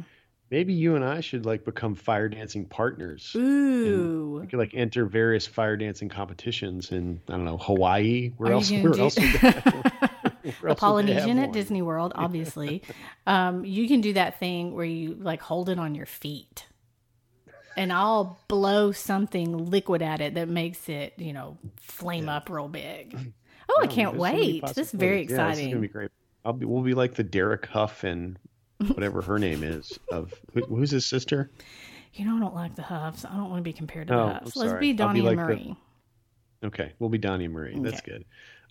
Maybe 0.52 0.74
you 0.74 0.96
and 0.96 1.04
I 1.04 1.22
should 1.22 1.44
like 1.46 1.66
become 1.66 1.96
fire 1.96 2.30
dancing 2.30 2.66
partners. 2.66 3.36
Ooh, 3.36 4.40
We 4.42 4.48
could 4.48 4.60
like 4.60 4.74
enter 4.76 5.06
various 5.06 5.46
fire 5.48 5.76
dancing 5.76 6.08
competitions 6.08 6.92
in 6.92 7.20
I 7.28 7.32
don't 7.34 7.46
know 7.46 7.58
Hawaii. 7.58 8.32
Where 8.38 8.52
Are 8.52 8.54
else? 8.54 8.72
Where 8.72 8.92
do- 8.92 9.00
else? 9.02 9.16
Would 9.20 9.24
they 9.34 9.38
have 9.40 9.66
one? 9.66 9.84
Where 9.84 10.44
else 10.44 10.60
the 10.62 10.76
Polynesian 10.76 11.40
at? 11.40 11.52
Disney 11.52 11.82
World, 11.82 12.14
obviously. 12.16 12.84
um, 13.26 13.66
you 13.66 13.88
can 13.88 14.02
do 14.02 14.14
that 14.14 14.40
thing 14.40 14.76
where 14.76 14.86
you 14.86 15.16
like 15.20 15.42
hold 15.42 15.68
it 15.70 15.80
on 15.80 15.96
your 15.96 16.06
feet, 16.06 16.68
and 17.78 17.92
I'll 17.94 18.40
blow 18.48 18.92
something 18.92 19.70
liquid 19.70 20.02
at 20.02 20.22
it 20.22 20.36
that 20.36 20.48
makes 20.50 20.88
it, 20.90 21.14
you 21.18 21.34
know, 21.34 21.58
flame 21.82 22.30
up 22.30 22.50
real 22.50 22.68
big. 22.68 23.18
Oh, 23.68 23.82
I 23.82 23.88
can't 23.88 24.12
there's 24.16 24.32
so 24.32 24.38
wait! 24.38 24.62
This 24.76 24.78
is 24.78 24.92
very 24.92 25.26
possibilities. 25.26 25.32
Yeah, 25.32 25.48
this 25.48 25.54
is 25.54 25.58
exciting. 25.58 25.70
gonna 25.72 25.82
be 25.82 25.88
great. 25.88 26.12
I'll 26.46 26.54
be, 26.54 26.66
we'll 26.68 26.84
be 26.84 26.94
like 26.94 27.16
the 27.16 27.24
Derek 27.24 27.66
Hough 27.66 28.04
and 28.04 28.38
whatever 28.94 29.24
her 29.24 29.40
name 29.40 29.64
is 29.64 29.98
of 30.12 30.32
who, 30.54 30.62
who's 30.66 30.92
his 30.92 31.04
sister. 31.08 31.50
You 32.14 32.26
know, 32.26 32.38
I 32.38 32.40
don't 32.42 32.54
like 32.54 32.76
the 32.76 32.84
Houghs. 32.84 33.26
I 33.26 33.36
don't 33.36 33.50
want 33.50 33.62
to 33.62 33.64
be 33.64 33.74
compared 33.74 34.10
to 34.10 34.14
Oh, 34.14 34.28
the 34.28 34.34
Houghs. 34.36 34.56
Let's 34.56 34.74
be 34.74 34.76
I'll 34.76 34.80
be 34.80 34.94
Donny 34.94 35.22
like 35.22 35.32
and 35.32 35.40
the- 35.40 35.44
Marie. 35.44 35.76
Okay, 36.64 36.94
we'll 37.00 37.10
be 37.10 37.18
Donny 37.18 37.46
and 37.46 37.54
Marie. 37.56 37.76
That's 37.80 38.02
good. 38.02 38.24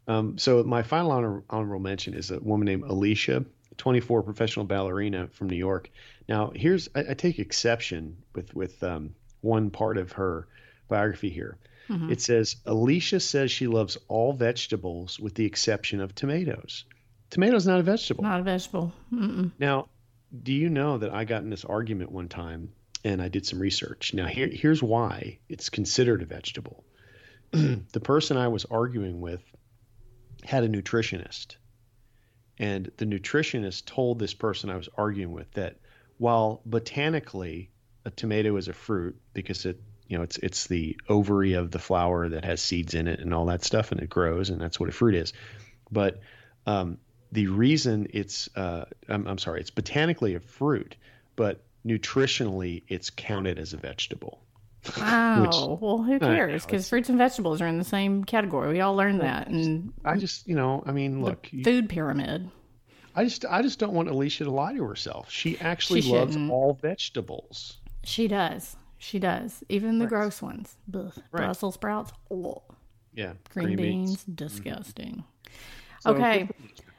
Um, 0.07 0.38
so 0.38 0.62
my 0.62 0.85
final 0.85 1.11
honor, 1.11 1.43
honorable 1.51 1.81
mention 1.81 2.14
is 2.14 2.31
a 2.31 2.38
woman 2.38 2.67
named 2.67 2.85
Alicia 2.85 3.45
24 3.77 4.23
professional 4.23 4.64
ballerina 4.64 5.27
from 5.33 5.49
New 5.51 5.57
York. 5.57 5.90
Now, 6.29 6.53
here's 6.55 6.89
I, 6.95 7.01
I 7.11 7.15
take 7.15 7.39
exception 7.39 8.17
with 8.35 8.55
with 8.55 8.83
um, 8.83 9.15
one 9.41 9.71
part 9.71 9.99
of 9.99 10.13
her 10.13 10.49
biography 10.89 11.31
here. 11.31 11.59
It 12.11 12.21
says 12.23 12.57
Alicia 12.65 13.21
says 13.21 13.51
she 13.51 13.67
loves 13.67 13.99
all 14.09 14.33
vegetables 14.33 15.21
with 15.21 15.35
the 15.35 15.45
exception 15.45 16.01
of 16.01 16.15
tomatoes. 16.15 16.85
Tomatoes 17.29 17.67
not 17.67 17.79
a 17.79 17.83
vegetable. 17.83 18.25
Not 18.25 18.41
a 18.41 18.43
vegetable. 18.43 18.93
Mm-mm. 19.13 19.51
Now, 19.59 19.89
do 20.43 20.53
you 20.53 20.71
know 20.71 20.99
that 20.99 21.13
I 21.13 21.25
got 21.25 21.43
in 21.43 21.51
this 21.51 21.65
argument 21.65 22.11
one 22.11 22.29
time 22.29 22.73
and 23.05 23.21
I 23.21 23.29
did 23.29 23.45
some 23.45 23.59
research? 23.59 24.15
Now, 24.15 24.27
here, 24.27 24.49
here's 24.51 24.83
why 24.83 25.39
it's 25.49 25.69
considered 25.69 26.23
a 26.23 26.27
vegetable. 26.27 26.85
the 27.51 28.01
person 28.03 28.37
I 28.37 28.49
was 28.49 28.65
arguing 28.65 29.21
with 29.21 29.43
had 30.43 30.65
a 30.65 30.69
nutritionist, 30.69 31.57
and 32.59 32.91
the 32.97 33.07
nutritionist 33.07 33.85
told 33.85 34.19
this 34.19 34.35
person 34.35 34.71
I 34.71 34.77
was 34.77 34.89
arguing 34.97 35.33
with 35.33 35.51
that 35.53 35.77
while 36.18 36.61
botanically 36.64 37.70
a 38.05 38.11
tomato 38.11 38.57
is 38.57 38.68
a 38.68 38.72
fruit 38.72 39.16
because 39.33 39.64
it 39.66 39.81
you 40.09 40.16
know 40.16 40.22
it's 40.22 40.37
it's 40.38 40.66
the 40.66 40.96
ovary 41.09 41.55
of 41.55 41.70
the 41.70 41.79
flower 41.79 42.29
that 42.29 42.44
has 42.44 42.61
seeds 42.61 42.94
in 42.94 43.09
it 43.09 43.20
and 43.20 43.33
all 43.33 43.46
that 43.46 43.64
stuff 43.64 43.92
and 43.92 44.00
it 44.00 44.11
grows 44.11 44.50
and 44.50 44.61
that's 44.61 44.79
what 44.79 44.88
a 44.88 44.92
fruit 44.92 45.14
is 45.14 45.33
but 45.90 46.20
um, 46.66 46.98
the 47.33 47.46
reason 47.48 48.07
it's 48.11 48.48
uh, 48.57 48.85
I'm, 49.09 49.27
I'm 49.27 49.38
sorry 49.38 49.61
it's 49.61 49.70
botanically 49.70 50.35
a 50.35 50.40
fruit 50.40 50.96
but 51.37 51.62
nutritionally 51.87 52.83
it's 52.88 53.11
counted 53.11 53.59
as 53.59 53.72
a 53.72 53.77
vegetable 53.77 54.40
Oh, 54.98 55.79
well, 55.81 56.03
who 56.03 56.18
cares? 56.18 56.66
Because 56.66 56.90
fruits 56.90 57.09
and 57.09 57.16
vegetables 57.16 57.62
are 57.62 57.66
in 57.66 57.79
the 57.79 57.85
same 57.85 58.22
category. 58.24 58.70
We 58.70 58.83
all 58.83 58.94
learned 58.94 59.22
that 59.22 59.48
in 59.48 59.94
i 60.05 60.18
just 60.18 60.46
you 60.46 60.55
know 60.55 60.83
i 60.87 60.92
mean 60.92 61.22
look 61.22 61.48
food 61.64 61.88
pyramid. 61.88 62.50
I 63.14 63.24
just 63.24 63.44
i 63.46 63.62
just 63.62 63.79
don't 63.79 63.92
want 63.92 64.09
alicia 64.09 64.44
to 64.44 64.50
lie 64.50 64.72
to 64.74 64.83
herself 64.85 65.31
she 65.31 65.59
actually 65.61 66.00
She 66.00 66.12
loves 66.12 66.37
all 66.50 66.74
vegetables 66.81 67.79
She 68.05 68.29
does. 68.29 68.77
She 68.98 69.18
does. 69.18 69.62
Even 69.68 69.98
the 69.98 70.07
gross 70.07 70.40
ones. 70.40 70.77
Right. 70.90 71.12
Brussels 71.31 71.74
sprouts. 71.74 72.12
Ugh. 72.31 72.61
yeah 73.14 73.35
Green, 73.53 73.77
beans. 73.77 74.22
Mm-hmm. 74.22 74.35
Disgusting. 74.35 75.24
So- 76.00 76.11
okay. 76.14 76.48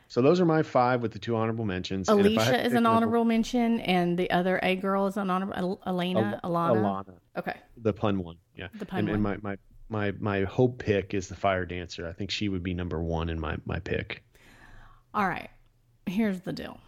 so 0.08 0.22
those 0.22 0.40
are 0.40 0.46
my 0.46 0.62
five 0.64 1.02
with 1.02 1.14
the 1.14 1.20
two 1.20 1.36
honorable 1.36 1.66
mentions 1.66 2.08
And 2.10 2.20
if 2.20 2.26
I 2.26 2.30
Alicia 2.30 2.66
is 2.66 2.74
an 2.74 2.86
honorable 2.86 3.26
mention, 3.26 3.80
and 3.82 4.18
the 4.20 4.30
other 4.32 4.60
A 4.62 4.76
girl 4.76 5.08
is 5.08 5.18
an 5.18 5.30
honorable. 5.30 5.82
Elena, 5.86 6.40
Al- 6.44 6.52
Alana. 6.52 6.78
Alana. 7.08 7.14
Okay. 7.38 7.58
the 7.78 7.94
pun 7.94 8.24
one 8.24 8.38
yeah 8.56 8.68
The 8.76 8.86
pun 8.86 9.00
and, 9.00 9.10
and 9.10 9.24
my, 9.24 9.38
my 9.42 9.58
my 9.90 10.12
my 10.20 10.44
hope 10.44 10.80
pick 10.80 11.14
is 11.14 11.28
the 11.28 11.36
fire 11.36 11.66
dancer 11.66 12.08
i 12.08 12.14
think 12.14 12.32
she 12.32 12.50
would 12.50 12.64
be 12.64 12.74
number 12.74 13.00
one 13.04 13.30
in 13.30 13.40
my 13.40 13.58
my 13.66 13.80
pick 13.80 14.24
All 15.14 15.28
right. 15.28 15.50
Here's 16.06 16.42
the 16.42 16.54
deal. 16.54 16.80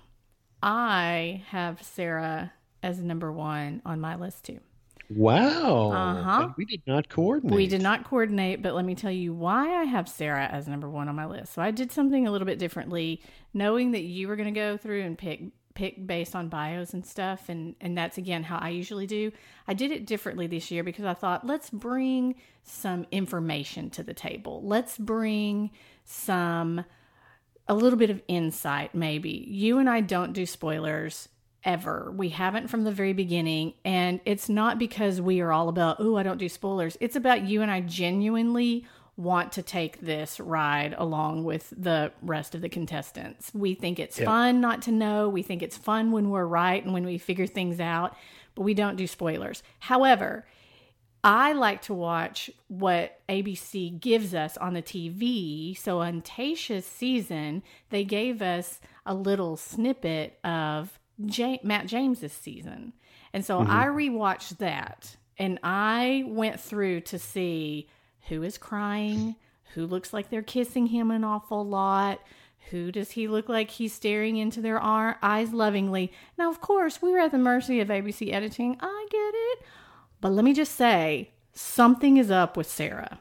I 0.61 1.43
have 1.49 1.81
Sarah 1.83 2.53
as 2.83 2.99
number 2.99 3.31
one 3.31 3.81
on 3.85 3.99
my 3.99 4.15
list 4.15 4.45
too. 4.45 4.59
wow 5.09 5.91
Uh-huh. 5.91 6.49
We 6.57 6.65
did 6.65 6.81
not 6.85 7.09
coordinate 7.09 7.55
We 7.55 7.67
did 7.67 7.81
not 7.81 8.03
coordinate, 8.03 8.61
but 8.61 8.73
let 8.73 8.85
me 8.85 8.95
tell 8.95 9.11
you 9.11 9.33
why 9.33 9.75
I 9.75 9.83
have 9.83 10.07
Sarah 10.09 10.47
as 10.47 10.67
number 10.67 10.89
one 10.89 11.07
on 11.07 11.15
my 11.15 11.25
list. 11.25 11.53
So 11.53 11.61
I 11.61 11.71
did 11.71 11.91
something 11.91 12.27
a 12.27 12.31
little 12.31 12.45
bit 12.45 12.59
differently, 12.59 13.21
knowing 13.53 13.91
that 13.91 14.03
you 14.03 14.27
were 14.27 14.35
going 14.35 14.53
to 14.53 14.59
go 14.59 14.77
through 14.77 15.03
and 15.03 15.17
pick 15.17 15.41
pick 15.77 16.07
based 16.07 16.35
on 16.35 16.49
bios 16.49 16.93
and 16.93 17.05
stuff, 17.05 17.49
and 17.49 17.75
and 17.79 17.95
that's 17.95 18.17
again 18.17 18.43
how 18.43 18.57
I 18.57 18.69
usually 18.69 19.05
do. 19.05 19.31
I 19.67 19.75
did 19.75 19.91
it 19.91 20.07
differently 20.07 20.47
this 20.47 20.71
year 20.71 20.83
because 20.83 21.05
I 21.05 21.13
thought 21.13 21.45
let's 21.45 21.69
bring 21.69 22.35
some 22.63 23.05
information 23.11 23.91
to 23.91 24.03
the 24.03 24.13
table. 24.13 24.61
Let's 24.63 24.97
bring 24.97 25.69
some 26.03 26.83
a 27.67 27.73
little 27.73 27.99
bit 27.99 28.09
of 28.09 28.21
insight, 28.27 28.95
maybe. 28.95 29.45
You 29.47 29.79
and 29.79 29.89
I 29.89 30.01
don't 30.01 30.33
do 30.33 30.45
spoilers 30.45 31.29
ever. 31.63 32.13
We 32.15 32.29
haven't 32.29 32.69
from 32.69 32.83
the 32.83 32.91
very 32.91 33.13
beginning. 33.13 33.73
And 33.83 34.21
it's 34.25 34.47
not 34.47 34.79
because 34.79 35.19
we 35.19 35.41
are 35.41 35.51
all 35.51 35.69
about, 35.69 35.97
oh, 35.99 36.15
I 36.15 36.23
don't 36.23 36.37
do 36.37 36.49
spoilers. 36.49 36.97
It's 37.01 37.15
about 37.15 37.43
you 37.43 37.61
and 37.61 37.69
I 37.69 37.81
genuinely 37.81 38.85
want 39.17 39.51
to 39.53 39.63
take 39.63 39.99
this 39.99 40.39
ride 40.39 40.93
along 40.97 41.43
with 41.43 41.73
the 41.75 42.11
rest 42.21 42.53
of 42.53 42.61
the 42.61 42.69
contestants. 42.69 43.51
We 43.53 43.73
think 43.73 43.99
it's 43.99 44.19
fun 44.19 44.61
not 44.61 44.83
to 44.83 44.91
know. 44.91 45.27
We 45.27 45.41
think 45.41 45.63
it's 45.63 45.75
fun 45.75 46.11
when 46.11 46.29
we're 46.29 46.45
right 46.45 46.83
and 46.83 46.93
when 46.93 47.03
we 47.03 47.17
figure 47.17 47.47
things 47.47 47.79
out, 47.79 48.15
but 48.53 48.61
we 48.61 48.75
don't 48.75 48.95
do 48.95 49.07
spoilers. 49.07 49.63
However, 49.79 50.45
I 51.23 51.53
like 51.53 51.81
to 51.83 51.93
watch 51.93 52.49
what 52.67 53.19
ABC 53.27 53.99
gives 53.99 54.33
us 54.33 54.55
on 54.57 54.73
the 54.73 54.81
TV. 54.81 55.77
So 55.77 55.99
on 55.99 56.21
Tayshia's 56.21 56.85
season, 56.85 57.63
they 57.89 58.03
gave 58.03 58.41
us 58.41 58.79
a 59.05 59.13
little 59.13 59.57
snippet 59.57 60.39
of 60.43 60.99
Ja- 61.17 61.57
Matt 61.63 61.87
James's 61.87 62.33
season. 62.33 62.93
And 63.33 63.43
so 63.43 63.59
mm-hmm. 63.59 63.71
I 63.71 63.85
rewatched 63.85 64.57
that 64.59 65.17
and 65.37 65.59
I 65.63 66.23
went 66.27 66.59
through 66.59 67.01
to 67.01 67.19
see 67.19 67.89
who 68.29 68.43
is 68.43 68.57
crying, 68.57 69.35
who 69.73 69.85
looks 69.85 70.13
like 70.13 70.29
they're 70.29 70.41
kissing 70.41 70.87
him 70.87 71.11
an 71.11 71.23
awful 71.23 71.65
lot, 71.65 72.19
who 72.69 72.91
does 72.91 73.11
he 73.11 73.27
look 73.27 73.47
like 73.47 73.69
he's 73.69 73.93
staring 73.93 74.37
into 74.37 74.61
their 74.61 74.79
ar- 74.79 75.17
eyes 75.21 75.53
lovingly. 75.53 76.11
Now, 76.37 76.49
of 76.49 76.61
course, 76.61 77.01
we 77.01 77.11
were 77.11 77.19
at 77.19 77.31
the 77.31 77.37
mercy 77.37 77.79
of 77.79 77.87
ABC 77.87 78.33
editing. 78.33 78.77
I 78.79 79.07
get 79.09 79.33
it. 79.33 79.65
But 80.21 80.29
let 80.31 80.43
me 80.45 80.53
just 80.53 80.75
say, 80.75 81.31
something 81.53 82.17
is 82.17 82.31
up 82.31 82.57
with 82.57 82.67
Sarah. 82.69 83.19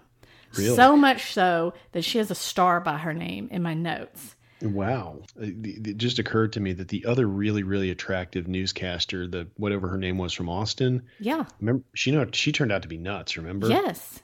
Really? 0.56 0.74
So 0.76 0.96
much 0.96 1.32
so 1.32 1.74
that 1.92 2.02
she 2.02 2.18
has 2.18 2.30
a 2.30 2.34
star 2.34 2.80
by 2.80 2.96
her 2.98 3.12
name 3.12 3.48
in 3.50 3.62
my 3.62 3.74
notes. 3.74 4.34
wow 4.62 5.18
it, 5.38 5.86
it 5.86 5.96
just 5.98 6.18
occurred 6.18 6.50
to 6.54 6.60
me 6.60 6.72
that 6.72 6.88
the 6.88 7.04
other 7.04 7.26
really 7.28 7.62
really 7.62 7.90
attractive 7.90 8.48
newscaster 8.48 9.26
the 9.28 9.46
whatever 9.58 9.86
her 9.88 9.98
name 9.98 10.16
was 10.16 10.32
from 10.32 10.48
austin 10.48 11.02
Yeah. 11.20 11.44
remember 11.60 11.84
she 11.94 12.10
know 12.10 12.26
she 12.32 12.52
turned 12.52 12.72
out 12.72 12.80
to 12.80 12.88
be 12.88 12.96
nuts 12.96 13.36
remember 13.36 13.68
Yes. 13.68 14.22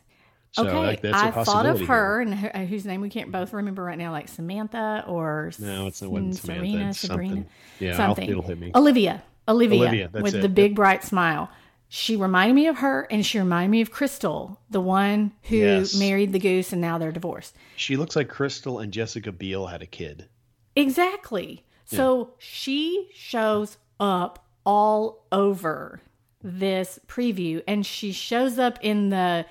so 0.52 0.66
okay. 0.66 1.06
a 1.06 1.14
I 1.14 1.44
thought 1.44 1.66
of 1.66 1.82
her 1.82 2.22
and 2.22 2.34
her, 2.34 2.56
uh, 2.56 2.64
whose 2.64 2.86
name 2.86 3.02
we 3.02 3.10
can't 3.10 3.30
both 3.30 3.52
remember 3.52 3.82
right 3.84 3.98
now, 3.98 4.10
like 4.10 4.28
Samantha 4.28 5.04
or 5.06 5.52
No, 5.58 5.82
it's- 5.88 6.00
it 6.00 6.10
wasn't 6.10 6.36
Samantha, 6.36 6.66
Serena, 6.66 6.88
it's 6.88 6.98
Sabrina, 7.00 7.34
something. 7.34 7.46
Yeah, 7.78 7.96
something. 7.98 8.30
it'll 8.30 8.42
hit 8.42 8.58
me. 8.58 8.72
Olivia. 8.74 9.22
Olivia, 9.48 9.78
Olivia, 9.80 10.10
with 10.14 10.34
it. 10.36 10.40
the 10.40 10.48
big 10.48 10.74
bright 10.74 11.04
smile. 11.04 11.50
She 11.94 12.16
reminded 12.16 12.54
me 12.54 12.68
of 12.68 12.78
her, 12.78 13.06
and 13.10 13.24
she 13.24 13.38
reminded 13.38 13.70
me 13.70 13.82
of 13.82 13.92
Krystal, 13.92 14.56
the 14.70 14.80
one 14.80 15.32
who 15.42 15.56
Yes. 15.56 15.94
married 15.94 16.32
the 16.32 16.38
goose, 16.38 16.72
and 16.72 16.80
now 16.80 16.96
they're 16.96 17.12
divorced. 17.12 17.54
she 17.76 17.98
looks 17.98 18.16
like 18.16 18.28
Krystal 18.30 18.82
and 18.82 18.90
jessica 18.94 19.30
biel 19.30 19.66
had 19.66 19.82
a 19.82 19.86
kid 19.86 20.26
Exactly. 20.74 21.64
So 21.84 22.30
she 22.38 23.10
shows 23.12 23.76
up 24.00 24.46
all 24.64 25.26
over 25.30 26.00
this 26.42 26.98
preview 27.06 27.62
and 27.68 27.84
she 27.84 28.10
shows 28.10 28.58
up 28.58 28.78
in 28.80 29.10
the 29.10 29.44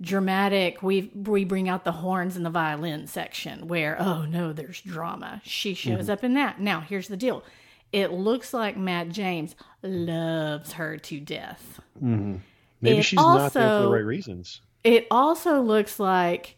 dramatic 0.00 0.82
we 0.82 1.10
we 1.14 1.44
bring 1.44 1.68
out 1.68 1.84
the 1.84 1.92
horns 1.92 2.36
and 2.36 2.44
the 2.46 2.50
violin 2.50 3.06
section 3.06 3.68
where 3.68 3.96
oh 4.00 4.24
no 4.24 4.52
there's 4.52 4.80
drama 4.80 5.40
she 5.44 5.74
shows 5.74 6.04
mm-hmm. 6.04 6.10
up 6.10 6.24
in 6.24 6.34
that 6.34 6.60
now 6.60 6.80
here's 6.80 7.06
the 7.06 7.16
deal 7.16 7.44
it 7.92 8.12
looks 8.12 8.52
like 8.54 8.76
matt 8.76 9.08
james 9.08 9.54
loves 9.82 10.72
her 10.72 10.96
to 10.96 11.20
death 11.20 11.80
mm-hmm. 12.02 12.36
maybe 12.80 12.98
It 12.98 13.02
she's 13.02 13.16
not 13.16 13.52
there 13.52 13.80
for 13.80 13.82
the 13.84 13.92
right 13.92 14.04
reasons 14.04 14.60
it 14.84 15.06
also 15.10 15.60
looks 15.60 16.00
like 16.00 16.56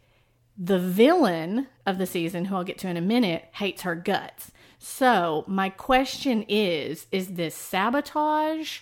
the 0.56 0.78
villain 0.78 1.66
of 1.86 1.98
the 1.98 2.06
season, 2.06 2.46
who 2.46 2.56
I'll 2.56 2.64
get 2.64 2.78
to 2.78 2.88
in 2.88 2.96
a 2.96 3.02
minute, 3.02 3.46
hates 3.52 3.82
her 3.82 3.94
guts. 3.94 4.50
So, 4.78 5.44
my 5.46 5.70
question 5.70 6.44
is 6.48 7.06
is 7.10 7.34
this 7.34 7.54
sabotage 7.54 8.80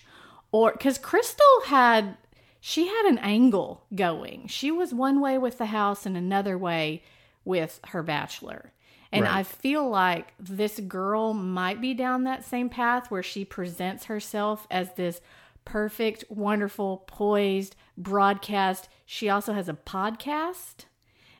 or 0.51 0.73
because 0.73 0.99
Krystal 0.99 1.65
had 1.65 2.17
she 2.59 2.87
had 2.87 3.05
an 3.05 3.17
angle 3.19 3.83
going. 3.93 4.47
She 4.47 4.71
was 4.71 4.93
one 4.93 5.19
way 5.19 5.37
with 5.37 5.57
the 5.57 5.67
house 5.67 6.05
and 6.05 6.15
another 6.15 6.57
way 6.57 7.03
with 7.45 7.79
her 7.87 8.03
bachelor. 8.03 8.71
And 9.13 9.23
Right. 9.25 9.35
I 9.35 9.43
feel 9.43 9.87
like 9.87 10.33
this 10.39 10.79
girl 10.79 11.33
might 11.33 11.79
be 11.79 11.93
down 11.93 12.23
that 12.23 12.43
same 12.43 12.67
path 12.67 13.11
where 13.11 13.23
she 13.23 13.45
presents 13.45 14.05
herself 14.05 14.65
as 14.71 14.91
this 14.95 15.21
perfect, 15.65 16.25
wonderful, 16.29 17.03
poised 17.07 17.75
broadcast. 17.97 18.89
She 19.05 19.29
also 19.29 19.53
has 19.53 19.69
a 19.69 19.73
podcast. 19.73 20.85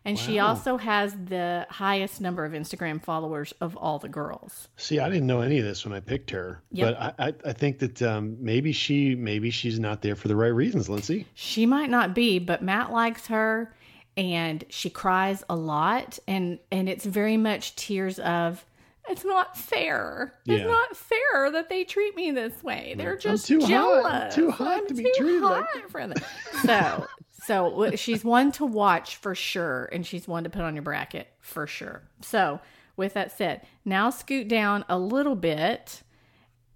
And 0.06 0.20
she 0.20 0.38
also 0.38 0.76
has 0.76 1.14
the 1.14 1.66
highest 1.70 2.20
number 2.20 2.44
of 2.44 2.52
Instagram 2.52 3.02
followers 3.02 3.54
of 3.62 3.78
all 3.78 4.00
the 4.00 4.10
girls. 4.10 4.68
See, 4.76 5.00
I 5.00 5.08
didn't 5.08 5.28
know 5.28 5.40
any 5.40 5.60
of 5.60 5.64
this 5.66 5.86
when 5.86 5.94
I 5.94 6.02
picked 6.02 6.30
her, 6.32 6.62
Yep. 6.74 6.98
but 6.98 7.16
I, 7.20 7.28
I, 7.30 7.34
I 7.50 7.54
think 7.54 7.80
that 7.80 8.02
um, 8.02 8.36
maybe 8.38 8.74
she 8.74 9.16
maybe 9.16 9.50
she's 9.50 9.80
not 9.80 10.02
there 10.02 10.18
for 10.18 10.28
the 10.28 10.36
right 10.36 10.50
reasons, 10.54 10.90
Lindsay. 10.90 11.26
She 11.36 11.66
might 11.66 11.90
not 11.90 12.14
be, 12.14 12.38
but 12.38 12.62
Matt 12.62 12.92
likes 12.92 13.28
her 13.28 13.74
and 14.16 14.64
she 14.70 14.90
cries 14.90 15.44
a 15.50 15.56
lot 15.56 16.20
and 16.28 16.60
and 16.72 16.88
it's 16.88 17.06
very 17.06 17.38
much 17.38 17.76
tears 17.76 18.20
of 18.20 18.66
it's 19.10 19.26
not 19.26 19.58
fair. 19.58 20.34
It's 20.46 20.64
not 20.64 20.96
fair 20.96 21.52
that 21.52 21.68
they 21.68 21.84
treat 21.84 22.16
me 22.16 22.32
this 22.32 22.64
way. 22.64 22.96
They're 22.98 23.18
just 23.18 23.48
too 23.48 23.60
hot. 23.60 23.68
jealous. 23.68 24.36
Too 24.36 24.50
hot 24.50 24.78
I'm 24.78 24.88
to 24.88 24.94
be 24.94 25.04
too 25.04 25.12
treated 25.18 25.42
like 25.42 25.66
hot. 25.92 26.18
So 26.62 27.08
so 27.46 27.92
she's 27.96 28.24
one 28.24 28.52
to 28.54 28.66
watch 28.66 29.18
for 29.18 29.36
sure, 29.36 29.90
and 29.92 30.06
she's 30.06 30.28
one 30.28 30.46
to 30.46 30.50
put 30.50 30.62
on 30.62 30.76
your 30.76 30.84
bracket 30.84 31.28
for 31.42 31.68
sure. 31.68 32.04
So 32.22 32.62
with 32.96 33.14
that 33.16 33.32
said, 33.38 33.66
now 33.84 34.10
scoot 34.10 34.48
down 34.48 34.86
a 34.88 34.98
little 34.98 35.36
bit 35.36 36.04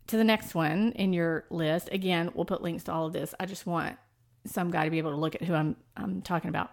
to 0.08 0.18
the 0.18 0.24
next 0.24 0.54
one 0.56 0.92
in 0.94 1.14
your 1.14 1.46
list. 1.50 1.90
Again, 1.92 2.32
we'll 2.34 2.46
put 2.46 2.62
links 2.62 2.84
to 2.86 2.92
all 2.94 3.06
of 3.06 3.14
this. 3.14 3.34
I 3.40 3.46
just 3.46 3.66
want 3.66 3.98
some 4.46 4.72
guy 4.72 4.84
to 4.84 4.92
be 4.92 4.98
able 4.98 5.12
to 5.12 5.18
look 5.18 5.36
at 5.36 5.44
who 5.44 5.54
I'm 5.54 5.78
I'm 5.96 6.22
talking 6.22 6.50
about. 6.50 6.72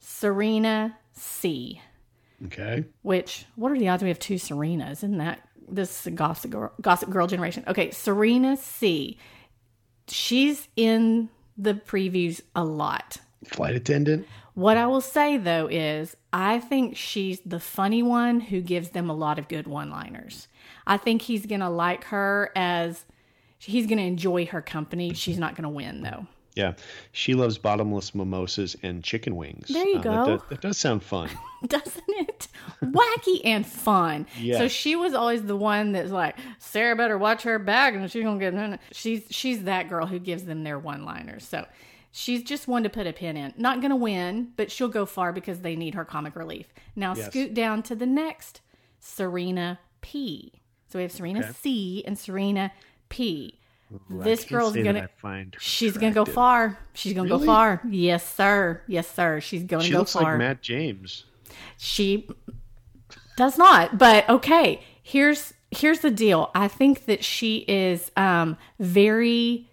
Serena 0.00 0.96
C. 1.12 1.80
Okay. 2.46 2.84
Which 3.02 3.44
what 3.54 3.70
are 3.70 3.78
the 3.78 3.88
odds 3.88 4.02
we 4.02 4.08
have 4.08 4.18
two 4.18 4.34
Serenas? 4.34 4.92
Isn't 4.92 5.18
that 5.18 5.46
this 5.68 6.00
is 6.00 6.06
a 6.06 6.10
gossip 6.10 6.50
girl, 6.50 6.72
gossip 6.80 7.10
girl 7.10 7.26
generation? 7.26 7.64
Okay, 7.68 7.90
Serena 7.90 8.56
C. 8.56 9.18
She's 10.08 10.68
in 10.74 11.28
the 11.56 11.74
previews 11.74 12.40
a 12.56 12.64
lot. 12.64 13.18
Flight 13.44 13.76
attendant. 13.76 14.26
What 14.54 14.76
I 14.76 14.86
will 14.86 15.00
say 15.00 15.36
though 15.36 15.68
is, 15.70 16.16
I 16.32 16.58
think 16.58 16.96
she's 16.96 17.40
the 17.40 17.60
funny 17.60 18.02
one 18.02 18.40
who 18.40 18.60
gives 18.60 18.90
them 18.90 19.08
a 19.08 19.14
lot 19.14 19.38
of 19.38 19.48
good 19.48 19.66
one 19.66 19.90
liners. 19.90 20.48
I 20.86 20.96
think 20.96 21.22
he's 21.22 21.46
going 21.46 21.60
to 21.60 21.68
like 21.68 22.04
her 22.04 22.50
as 22.56 23.04
he's 23.58 23.86
going 23.86 23.98
to 23.98 24.04
enjoy 24.04 24.46
her 24.46 24.62
company. 24.62 25.14
She's 25.14 25.38
not 25.38 25.54
going 25.54 25.64
to 25.64 25.68
win 25.68 26.02
though. 26.02 26.26
Yeah. 26.60 26.72
She 27.12 27.34
loves 27.34 27.58
bottomless 27.58 28.14
mimosas 28.14 28.76
and 28.82 29.02
chicken 29.02 29.34
wings. 29.36 29.68
There 29.68 29.86
you 29.86 29.98
Uh, 29.98 30.02
go. 30.02 30.10
That, 30.12 30.26
does- 30.26 30.48
that 30.50 30.60
does 30.60 30.78
sound 30.78 31.02
fun. 31.02 31.28
Doesn't 31.66 32.04
it? 32.08 32.48
Wacky 32.82 33.40
and 33.44 33.66
fun. 33.66 34.26
So 34.56 34.66
she 34.68 34.96
was 34.96 35.12
always 35.14 35.42
the 35.42 35.56
one 35.56 35.92
that's 35.92 36.10
like, 36.10 36.36
Sarah 36.58 36.96
better 36.96 37.18
watch 37.18 37.42
her 37.42 37.58
back 37.58 37.94
and 37.94 38.10
she's 38.10 38.22
going 38.22 38.38
to 38.38 38.50
get 38.50 38.80
she's 38.92 39.24
she's 39.30 39.64
that 39.64 39.88
girl 39.88 40.06
who 40.06 40.18
gives 40.18 40.44
them 40.44 40.64
their 40.64 40.78
one-liners. 40.78 41.46
So 41.46 41.66
She's 42.12 42.42
just 42.42 42.66
one 42.66 42.82
to 42.82 42.88
put 42.90 43.06
a 43.06 43.12
pin 43.12 43.36
in. 43.36 43.54
Not 43.56 43.80
going 43.80 43.90
to 43.90 43.96
win, 43.96 44.50
but 44.56 44.72
she'll 44.72 44.88
go 44.88 45.06
far 45.06 45.32
because 45.32 45.60
they 45.60 45.76
need 45.76 45.94
her 45.94 46.04
comic 46.04 46.34
relief. 46.34 46.66
Now 46.96 47.14
Yes. 47.14 47.26
scoot 47.26 47.54
down 47.54 47.84
to 47.84 47.94
the 47.94 48.04
next 48.06 48.62
Serena 48.98 49.78
P. 50.00 50.52
So 50.88 50.98
we 50.98 51.02
have 51.04 51.12
Serena 51.12 51.40
Okay. 51.40 51.52
C 51.52 52.04
and 52.06 52.18
Serena 52.18 52.72
P. 53.10 53.59
Ooh, 53.92 54.22
This 54.22 54.44
girl's 54.44 54.76
gonna- 54.76 55.08
find 55.20 55.54
her 55.54 55.60
She's 55.60 55.96
going 55.96 56.12
to 56.12 56.14
go 56.14 56.24
far. 56.24 56.78
She's 56.94 57.14
to 57.14 57.22
Really? 57.22 57.40
go 57.40 57.44
far. 57.44 57.80
Yes, 57.88 58.24
sir. 58.34 58.82
Yes, 58.86 59.08
sir. 59.12 59.40
She's 59.40 59.64
going 59.64 59.80
to 59.80 59.86
She 59.86 59.92
go 59.92 59.98
looks 60.00 60.12
far. 60.12 60.22
like 60.32 60.38
Matt 60.38 60.62
James. 60.62 61.24
She 61.76 62.28
does 63.36 63.58
not. 63.58 63.98
But 63.98 64.28
okay, 64.28 64.80
here's 65.02 65.52
here's 65.70 66.00
the 66.00 66.10
deal. 66.10 66.50
I 66.54 66.68
think 66.68 67.06
that 67.06 67.24
she 67.24 67.58
is 67.68 68.10
um, 68.16 68.56
very 68.78 69.68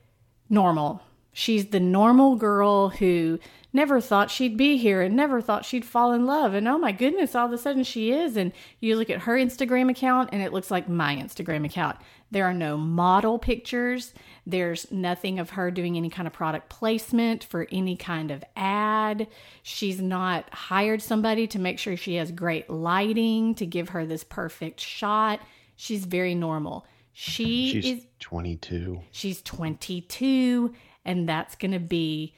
normal. 0.49 1.01
She's 1.33 1.67
the 1.67 1.79
normal 1.79 2.35
girl 2.35 2.89
who 2.89 3.39
never 3.73 4.01
thought 4.01 4.31
she'd 4.31 4.57
be 4.57 4.77
here 4.77 5.01
and 5.03 5.15
never 5.15 5.39
thought 5.41 5.65
she'd 5.65 5.85
fall 5.85 6.11
in 6.13 6.25
love. 6.25 6.53
And 6.55 6.67
oh 6.67 6.77
my 6.79 6.91
goodness, 6.91 7.35
all 7.35 7.45
of 7.45 7.51
a 7.51 7.57
sudden 7.59 7.83
she 7.83 8.11
is. 8.11 8.35
And 8.37 8.51
you 8.79 8.95
look 8.95 9.09
at 9.11 9.21
her 9.21 9.35
Instagram 9.35 9.89
account 9.91 10.29
and 10.33 10.41
it 10.41 10.51
looks 10.53 10.71
like 10.71 10.89
my 10.89 11.15
Instagram 11.15 11.63
account. 11.65 11.97
There 12.31 12.45
are 12.45 12.53
no 12.53 12.77
model 12.77 13.39
pictures. 13.39 14.13
There's 14.45 14.91
nothing 14.91 15.39
of 15.39 15.51
her 15.51 15.71
doing 15.71 15.95
any 15.97 16.09
kind 16.09 16.27
of 16.27 16.33
product 16.33 16.69
placement 16.69 17.43
for 17.43 17.67
any 17.71 17.95
kind 17.95 18.31
of 18.31 18.43
ad. 18.55 19.27
She's 19.63 20.01
not 20.01 20.53
hired 20.53 21.01
somebody 21.01 21.47
to 21.47 21.59
make 21.59 21.79
sure 21.79 21.95
she 21.95 22.15
has 22.15 22.31
great 22.31 22.69
lighting 22.69 23.55
to 23.55 23.65
give 23.65 23.89
her 23.89 24.05
this 24.05 24.23
perfect 24.23 24.79
shot. 24.81 25.39
She's 25.77 26.05
very 26.05 26.35
normal. 26.35 26.85
She 27.13 27.71
She's 27.71 27.85
is 27.99 28.05
22. 28.19 29.01
she's 29.11 29.41
22 29.41 30.73
and 31.05 31.27
that's 31.27 31.55
going 31.55 31.71
to 31.71 31.79
be 31.79 32.35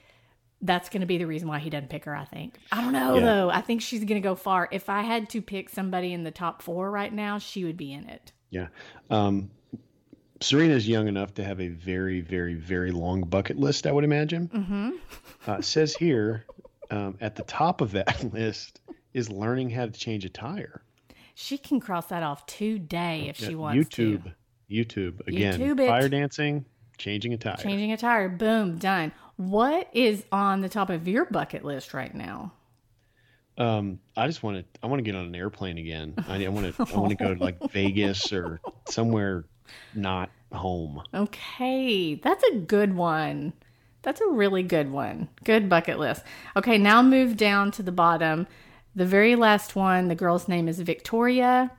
that's 0.61 0.89
going 0.89 1.01
to 1.01 1.07
be 1.07 1.17
the 1.17 1.25
reason 1.25 1.47
why 1.47 1.59
he 1.59 1.69
doesn't 1.69 1.89
pick 1.89 2.03
her 2.05 2.15
i 2.15 2.23
think 2.25 2.57
i 2.71 2.81
don't 2.81 2.91
know 2.93 3.15
Yeah. 3.15 3.21
though 3.21 3.49
i 3.49 3.61
think 3.61 3.81
she's 3.81 3.99
going 4.03 4.21
to 4.21 4.25
go 4.25 4.35
far 4.35 4.67
if 4.71 4.89
i 4.89 5.01
had 5.01 5.29
to 5.31 5.41
pick 5.41 5.69
somebody 5.69 6.13
in 6.13 6.23
the 6.23 6.31
top 6.31 6.61
four 6.61 6.91
right 6.91 7.11
now 7.13 7.37
she 7.39 7.63
would 7.65 7.77
be 7.77 7.91
in 7.93 8.07
it 8.09 8.31
Yeah. 8.51 8.67
Um, 9.09 9.51
Serena's 10.41 10.87
young 10.87 11.07
enough 11.07 11.33
to 11.35 11.43
have 11.43 11.59
a 11.59 11.67
very, 11.67 12.21
very, 12.21 12.53
very 12.53 12.91
long 12.91 13.21
bucket 13.21 13.57
list, 13.57 13.85
I 13.85 13.91
would 13.91 14.03
imagine. 14.03 14.47
Mm-hmm. 14.49 14.89
Uh, 15.47 15.61
says 15.61 15.95
here 15.95 16.45
um, 16.91 17.17
at 17.21 17.35
the 17.35 17.43
top 17.43 17.81
of 17.81 17.91
that 17.91 18.23
list 18.33 18.81
is 19.13 19.29
learning 19.29 19.69
how 19.69 19.85
to 19.85 19.91
change 19.91 20.23
a 20.25 20.29
tire. 20.29 20.81
she 21.35 21.57
can 21.57 21.79
cross 21.79 22.07
that 22.07 22.23
off 22.23 22.45
today 22.45 23.27
if 23.29 23.37
she 23.37 23.55
wants 23.55 23.89
YouTube. 23.89 24.23
to 24.23 24.31
YouTube. 24.71 25.27
Again, 25.27 25.59
YouTube 25.59 25.87
fire 25.87 26.07
dancing, 26.09 26.65
changing 26.97 27.33
a 27.33 27.37
tire. 27.37 27.57
changing 27.57 27.91
a 27.91 27.97
tire 27.97 28.29
boom 28.29 28.77
done 28.77 29.11
what 29.37 29.89
is 29.93 30.23
on 30.31 30.59
the 30.61 30.69
top 30.69 30.89
of 30.89 31.07
your 31.07 31.25
bucket 31.25 31.63
list 31.63 31.93
right 31.93 32.13
now 32.13 32.51
Um, 33.57 33.99
I 34.15 34.27
just 34.27 34.43
want 34.43 34.57
to. 34.57 34.79
I 34.83 34.87
want 34.87 34.99
to 34.99 35.03
get 35.03 35.15
on 35.15 35.25
an 35.25 35.35
airplane 35.35 35.77
again. 35.77 36.13
I, 36.27 36.45
I 36.45 36.47
want 36.49 36.75
to. 36.75 36.93
I 36.93 36.97
want 36.97 37.09
to 37.09 37.15
go 37.15 37.33
to 37.33 37.41
like 37.41 37.57
Vegas 37.71 38.31
or 38.31 38.59
somewhere 38.87 39.45
not 39.93 40.29
home. 40.51 41.01
Okay, 41.13 42.15
that's 42.15 42.43
a 42.43 42.55
good 42.55 42.95
one. 42.95 43.53
That's 44.01 44.21
a 44.21 44.27
really 44.27 44.63
good 44.63 44.91
one. 44.91 45.27
Good 45.43 45.69
bucket 45.69 45.99
list. 45.99 46.23
Okay, 46.55 46.77
now 46.77 47.01
move 47.01 47.35
down 47.37 47.71
to 47.71 47.83
the 47.83 47.91
bottom. 47.91 48.47
The 48.95 49.05
very 49.05 49.35
last 49.35 49.75
one, 49.75 50.07
the 50.07 50.15
girl's 50.15 50.47
name 50.47 50.67
is 50.67 50.79
Victoria. 50.79 51.71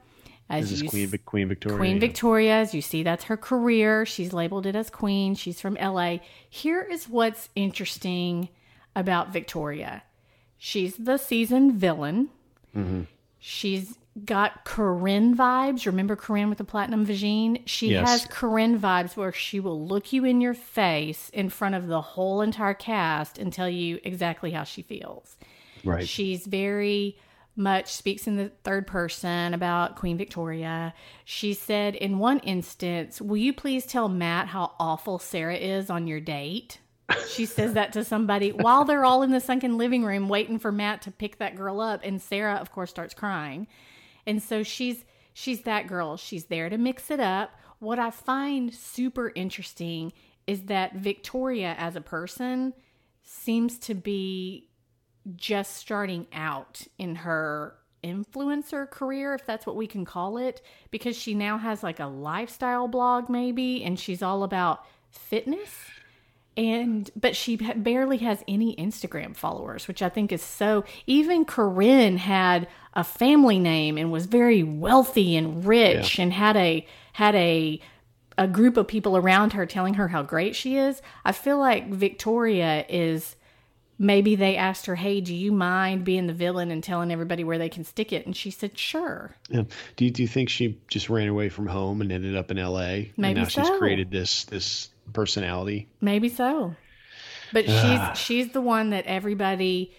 As 0.49 0.71
This 0.71 0.83
is 0.83 0.91
Queen 0.91 1.05
s- 1.15 1.15
Queen 1.25 1.49
Victoria. 1.49 1.79
Queen. 1.79 2.01
Victoria, 2.01 2.55
as 2.55 2.75
you 2.75 2.83
see, 2.83 3.03
that's 3.03 3.25
her 3.25 3.37
career. 3.37 4.05
She's 4.05 4.33
labeled 4.33 4.67
it 4.67 4.75
as 4.77 4.91
Queen. 4.91 5.35
She's 5.35 5.61
from 5.61 5.77
LA. 5.81 6.19
Here 6.49 6.83
is 6.83 7.09
what's 7.09 7.49
interesting 7.55 8.49
about 8.97 9.33
Victoria 9.33 10.03
she's 10.63 10.95
the 10.97 11.17
season 11.17 11.77
villain. 11.79 12.29
Mm-hmm. 12.77 13.03
She's 13.39 13.99
got 14.25 14.65
Corinne 14.65 15.37
vibes. 15.37 15.87
Remember 15.87 16.17
Corinne 16.17 16.49
with 16.49 16.59
the 16.59 16.65
platinum 16.65 17.07
vagine? 17.07 17.63
She 17.67 17.91
Yes. 17.93 18.09
has 18.09 18.27
Corinne 18.27 18.79
vibes 18.79 19.17
where 19.17 19.33
she 19.33 19.61
will 19.61 19.87
look 19.87 20.13
you 20.13 20.25
in 20.25 20.41
your 20.41 20.55
face 20.55 21.31
in 21.31 21.49
front 21.49 21.75
of 21.75 21.87
the 21.87 22.01
whole 22.01 22.41
entire 22.41 22.75
cast 22.75 23.39
and 23.39 23.53
tell 23.53 23.69
you 23.69 24.01
exactly 24.03 24.51
how 24.51 24.65
she 24.65 24.83
feels. 24.83 25.37
Right. 25.85 26.07
She's 26.07 26.47
very 26.47 27.17
much 27.57 27.93
speaks 27.93 28.27
in 28.27 28.37
the 28.37 28.51
third 28.65 28.87
person 28.87 29.55
about 29.55 29.97
Queen 29.97 30.17
Victoria. 30.17 30.95
She 31.25 31.55
said 31.55 31.95
in 31.95 32.19
one 32.19 32.39
instance, 32.41 33.21
Will 33.21 33.37
you 33.37 33.53
please 33.53 33.87
tell 33.87 34.09
Matt 34.09 34.49
how 34.49 34.73
awful 34.79 35.19
Sarah 35.19 35.57
is 35.57 35.89
on 35.91 36.07
your 36.07 36.21
date? 36.21 36.79
She 37.29 37.45
says 37.47 37.75
that 37.75 37.93
to 37.95 38.05
somebody 38.05 38.51
while 38.53 38.85
they're 38.85 39.05
all 39.05 39.23
in 39.23 39.31
the 39.31 39.41
sunken 39.41 39.79
living 39.79 40.05
room 40.05 40.29
waiting 40.29 40.59
for 40.59 40.71
Matt 40.73 41.03
to 41.03 41.11
pick 41.11 41.39
that 41.39 41.57
girl 41.57 41.81
up. 41.81 42.01
And 42.05 42.21
Sarah, 42.23 42.55
of 42.55 42.71
course, 42.73 42.91
starts 42.91 43.15
crying. 43.15 43.67
And 44.27 44.43
so 44.43 44.63
she's 44.63 45.05
she's 45.33 45.63
that 45.63 45.87
girl. 45.87 46.17
She's 46.17 46.47
there 46.47 46.69
to 46.69 46.79
mix 46.79 47.11
it 47.11 47.21
up. 47.21 47.51
What 47.79 47.99
I 47.99 48.11
find 48.11 48.75
super 48.75 49.33
interesting 49.35 50.13
is 50.47 50.63
that 50.63 50.97
Victoria 50.97 51.75
as 51.79 51.97
a 51.97 52.01
person 52.01 52.75
seems 53.23 53.79
to 53.79 53.95
be 53.95 54.69
just 55.37 55.77
starting 55.77 56.27
out 56.33 56.83
in 56.99 57.15
her 57.15 57.77
influencer 58.03 58.89
career, 58.91 59.35
if 59.35 59.47
that's 59.47 59.67
what 59.67 59.77
we 59.77 59.87
can 59.87 60.05
call 60.05 60.39
it, 60.39 60.63
because 60.91 61.17
she 61.17 61.35
now 61.35 61.59
has 61.59 61.83
like 61.83 62.01
a 62.01 62.07
lifestyle 62.07 62.89
blog, 62.89 63.29
maybe, 63.29 63.85
and 63.85 63.99
she's 63.99 64.23
all 64.23 64.43
about 64.43 64.85
fitness. 65.11 65.71
And 66.57 67.11
but 67.17 67.37
she 67.37 67.57
barely 67.57 68.19
has 68.19 68.43
any 68.49 68.75
Instagram 68.77 69.37
followers, 69.37 69.87
which 69.89 70.03
I 70.03 70.09
think 70.09 70.33
is 70.33 70.43
so. 70.43 70.85
Even 71.07 71.45
Corinne 71.45 72.19
had 72.19 72.69
a 72.95 73.05
family 73.05 73.59
name 73.59 73.97
and 73.97 74.11
was 74.11 74.27
very 74.27 74.63
wealthy 74.63 75.37
and 75.37 75.65
rich, 75.65 76.19
and 76.19 76.33
had 76.33 76.57
a 76.57 76.87
had 77.13 77.35
a 77.35 77.81
a 78.37 78.49
group 78.49 78.77
of 78.77 78.89
people 78.89 79.17
around 79.17 79.53
her 79.53 79.67
telling 79.67 79.95
her 79.95 80.09
how 80.09 80.23
great 80.23 80.57
she 80.57 80.77
is. 80.77 81.03
I 81.25 81.33
feel 81.33 81.59
like 81.59 81.89
Victoria 81.89 82.85
is 82.89 83.37
maybe 83.99 84.35
they 84.35 84.57
asked 84.57 84.87
her, 84.87 84.97
"Hey, 84.97 85.21
do 85.21 85.35
you 85.35 85.53
mind 85.53 86.05
being 86.05 86.27
the 86.27 86.33
villain 86.33 86.71
and 86.71 86.83
telling 86.83 87.13
everybody 87.13 87.45
where 87.45 87.59
they 87.59 87.69
can 87.69 87.85
stick 87.85 88.13
it?" 88.13 88.27
And 88.27 88.35
she 88.35 88.51
said, 88.51 88.77
"Sure." 88.77 89.37
Yeah. 89.51 89.65
Do 89.97 90.07
you, 90.07 90.11
do 90.11 90.23
you 90.23 90.29
think 90.29 90.49
she 90.49 90.79
just 90.89 91.09
ran 91.11 91.29
away 91.29 91.51
from 91.51 91.67
home 91.67 92.01
and 92.01 92.11
ended 92.11 92.35
up 92.35 92.51
in 92.51 92.59
L.A. 92.59 93.13
Maybe 93.17 93.41
and 93.41 93.41
now 93.41 93.45
she's 93.45 93.79
created 93.79 94.11
this 94.11 94.45
this 94.45 94.89
personality? 95.11 95.89
Maybe 96.01 96.29
so. 96.29 96.75
But 97.53 97.65
she's 97.65 97.75
ah. 97.75 98.13
she's 98.15 98.53
the 98.53 98.61
one 98.61 98.91
that 98.91 99.07
everybody 99.07 99.93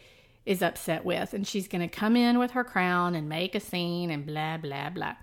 is 0.45 0.61
upset 0.61 1.05
with 1.05 1.33
and 1.33 1.45
she's 1.45 1.67
going 1.67 1.81
to 1.81 1.87
come 1.87 2.15
in 2.15 2.39
with 2.39 2.51
her 2.51 2.63
crown 2.63 3.13
and 3.13 3.29
make 3.29 3.53
a 3.55 3.59
scene 3.59 4.09
and 4.09 4.25
blah 4.25 4.57
blah 4.57 4.89
blah. 4.89 5.15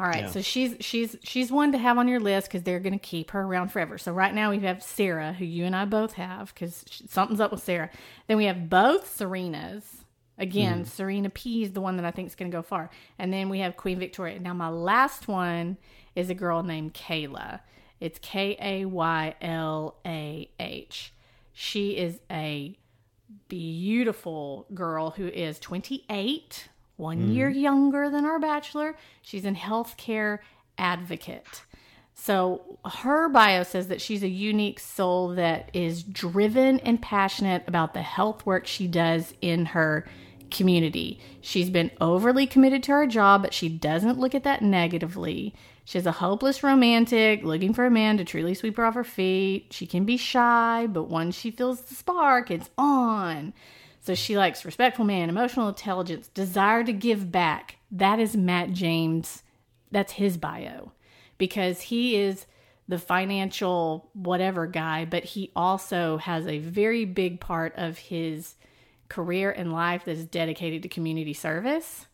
All 0.00 0.06
right, 0.06 0.24
Yeah. 0.24 0.30
so 0.30 0.40
she's 0.42 0.74
she's 0.80 1.16
she's 1.22 1.52
one 1.52 1.70
to 1.72 1.78
have 1.78 1.98
on 1.98 2.08
your 2.08 2.18
list 2.20 2.50
cuz 2.50 2.62
they're 2.62 2.80
going 2.80 2.94
to 2.94 2.98
keep 2.98 3.30
her 3.30 3.42
around 3.42 3.70
forever. 3.70 3.98
So 3.98 4.12
right 4.12 4.34
now 4.34 4.50
we 4.50 4.58
have 4.60 4.82
Sarah 4.82 5.32
who 5.34 5.44
you 5.44 5.64
and 5.64 5.76
I 5.76 5.84
both 5.84 6.14
have 6.14 6.54
cuz 6.54 6.84
something's 7.06 7.40
up 7.40 7.52
with 7.52 7.62
Sarah. 7.62 7.90
Then 8.26 8.36
we 8.38 8.46
have 8.46 8.68
both 8.68 9.06
Serenas. 9.16 10.04
Again, 10.36 10.78
hmm. 10.78 10.84
Serena 10.84 11.30
P 11.30 11.62
is 11.62 11.72
the 11.74 11.80
one 11.80 11.96
that 11.96 12.04
I 12.04 12.10
think 12.10 12.26
is 12.26 12.34
going 12.34 12.50
to 12.50 12.56
go 12.56 12.62
far. 12.62 12.90
And 13.20 13.32
then 13.32 13.48
we 13.50 13.60
have 13.60 13.76
Queen 13.76 14.00
Victoria. 14.00 14.40
Now 14.40 14.52
my 14.52 14.68
last 14.68 15.28
one 15.28 15.76
is 16.16 16.28
a 16.28 16.34
girl 16.34 16.64
named 16.64 16.92
Kayla. 16.94 17.60
It's 18.00 18.18
K 18.20 18.56
A 18.60 18.84
Y 18.84 19.34
L 19.40 19.96
A 20.06 20.50
H. 20.58 21.12
She 21.52 21.96
is 21.96 22.20
a 22.30 22.76
beautiful 23.48 24.66
girl 24.74 25.10
who 25.10 25.28
is 25.28 25.58
28, 25.60 26.68
one 26.96 27.28
mm. 27.28 27.34
year 27.34 27.48
younger 27.48 28.10
than 28.10 28.24
our 28.24 28.38
bachelor. 28.38 28.96
She's 29.22 29.44
an 29.44 29.56
healthcare 29.56 30.40
advocate. 30.76 31.62
So 32.14 32.78
her 32.84 33.28
bio 33.28 33.64
says 33.64 33.88
that 33.88 34.00
she's 34.00 34.22
a 34.22 34.28
unique 34.28 34.78
soul 34.78 35.34
that 35.34 35.70
is 35.72 36.02
driven 36.02 36.78
and 36.80 37.02
passionate 37.02 37.64
about 37.66 37.92
the 37.92 38.02
health 38.02 38.46
work 38.46 38.66
she 38.66 38.86
does 38.86 39.34
in 39.40 39.66
her 39.66 40.06
community. 40.50 41.18
She's 41.40 41.70
been 41.70 41.90
overly 42.00 42.46
committed 42.46 42.82
to 42.84 42.92
her 42.92 43.06
job, 43.06 43.42
but 43.42 43.52
she 43.52 43.68
doesn't 43.68 44.18
look 44.18 44.34
at 44.34 44.44
that 44.44 44.62
negatively. 44.62 45.54
She's 45.84 46.06
a 46.06 46.12
hopeless 46.12 46.62
romantic 46.62 47.44
looking 47.44 47.74
for 47.74 47.84
a 47.84 47.90
man 47.90 48.16
to 48.16 48.24
truly 48.24 48.54
sweep 48.54 48.78
her 48.78 48.84
off 48.84 48.94
her 48.94 49.04
feet. 49.04 49.66
She 49.70 49.86
can 49.86 50.04
be 50.04 50.16
shy, 50.16 50.86
but 50.90 51.04
once 51.04 51.36
she 51.36 51.50
feels 51.50 51.82
the 51.82 51.94
spark, 51.94 52.50
it's 52.50 52.70
on. 52.78 53.52
So 54.00 54.14
she 54.14 54.36
likes 54.36 54.64
respectful 54.64 55.04
man, 55.04 55.28
emotional 55.28 55.68
intelligence, 55.68 56.28
desire 56.28 56.84
to 56.84 56.92
give 56.92 57.30
back. 57.30 57.76
That 57.90 58.18
is 58.18 58.36
Matt 58.36 58.72
James. 58.72 59.42
That's 59.90 60.12
his 60.12 60.36
bio 60.36 60.92
because 61.38 61.82
he 61.82 62.16
is 62.16 62.46
the 62.88 62.98
financial 62.98 64.10
whatever 64.12 64.66
guy, 64.66 65.04
but 65.04 65.24
he 65.24 65.52
also 65.54 66.18
has 66.18 66.46
a 66.46 66.58
very 66.58 67.04
big 67.04 67.40
part 67.40 67.74
of 67.76 67.96
his 67.96 68.56
career 69.08 69.50
and 69.50 69.72
life 69.72 70.04
that 70.04 70.16
is 70.16 70.26
dedicated 70.26 70.82
to 70.82 70.88
community 70.88 71.32
service. 71.32 72.06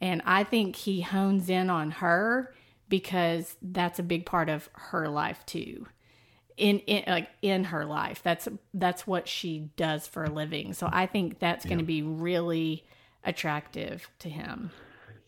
And 0.00 0.22
I 0.24 0.44
think 0.44 0.76
he 0.76 1.00
hones 1.00 1.48
in 1.48 1.70
on 1.70 1.92
her 1.92 2.54
because 2.88 3.56
that's 3.62 3.98
a 3.98 4.02
big 4.02 4.26
part 4.26 4.48
of 4.48 4.68
her 4.74 5.08
life 5.08 5.44
too. 5.46 5.86
In, 6.56 6.78
in 6.80 7.02
like 7.08 7.28
in 7.42 7.64
her 7.64 7.84
life, 7.84 8.22
that's 8.22 8.46
that's 8.74 9.06
what 9.06 9.26
she 9.26 9.70
does 9.76 10.06
for 10.06 10.24
a 10.24 10.30
living. 10.30 10.72
So 10.72 10.88
I 10.92 11.06
think 11.06 11.40
that's 11.40 11.64
going 11.64 11.78
to 11.78 11.84
be 11.84 12.02
really 12.02 12.84
attractive 13.24 14.08
to 14.20 14.28
him. 14.28 14.70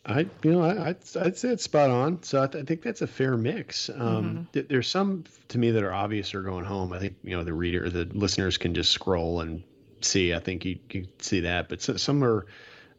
I, 0.04 0.20
you 0.44 0.52
know, 0.52 0.62
I, 0.62 0.90
I'd, 0.90 0.96
I'd 1.20 1.36
say 1.36 1.48
it's 1.48 1.64
spot 1.64 1.90
on. 1.90 2.22
So 2.22 2.40
I, 2.40 2.46
th- 2.46 2.62
I 2.62 2.64
think 2.64 2.82
that's 2.82 3.02
a 3.02 3.08
fair 3.08 3.36
mix. 3.36 3.90
Um, 3.92 4.46
th- 4.52 4.68
there's 4.68 4.88
some 4.88 5.24
to 5.48 5.58
me 5.58 5.72
that 5.72 5.82
are 5.82 5.92
obvious 5.92 6.32
are 6.34 6.42
going 6.42 6.64
home. 6.64 6.92
I 6.92 7.00
think 7.00 7.16
you 7.24 7.36
know 7.36 7.42
the 7.42 7.52
reader, 7.52 7.90
the 7.90 8.04
listeners 8.04 8.56
can 8.56 8.72
just 8.72 8.92
scroll 8.92 9.40
and 9.40 9.64
see. 10.02 10.32
I 10.32 10.38
think 10.38 10.64
you 10.64 10.78
can 10.88 11.08
see 11.18 11.40
that, 11.40 11.68
but 11.68 11.82
so, 11.82 11.96
some 11.96 12.22
are. 12.22 12.46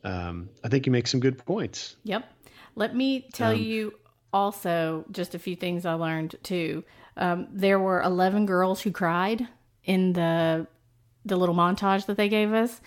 Um, 0.03 0.49
I 0.63 0.67
think 0.67 0.85
you 0.85 0.91
make 0.91 1.07
some 1.07 1.19
good 1.19 1.43
points. 1.43 1.95
Yep. 2.03 2.29
Let 2.75 2.95
me 2.95 3.27
tell 3.33 3.53
you 3.53 3.93
also 4.33 5.05
just 5.11 5.35
a 5.35 5.39
few 5.39 5.55
things 5.55 5.85
I 5.85 5.93
learned 5.93 6.35
too. 6.43 6.83
Um, 7.15 7.47
there 7.51 7.79
were 7.79 8.01
11 8.01 8.45
girls 8.45 8.81
who 8.81 8.91
cried 8.91 9.47
in 9.83 10.13
the 10.13 10.67
the 11.25 11.35
little 11.35 11.55
montage 11.55 12.05
that 12.05 12.15
they 12.15 12.29
gave 12.29 12.53
us. 12.53 12.79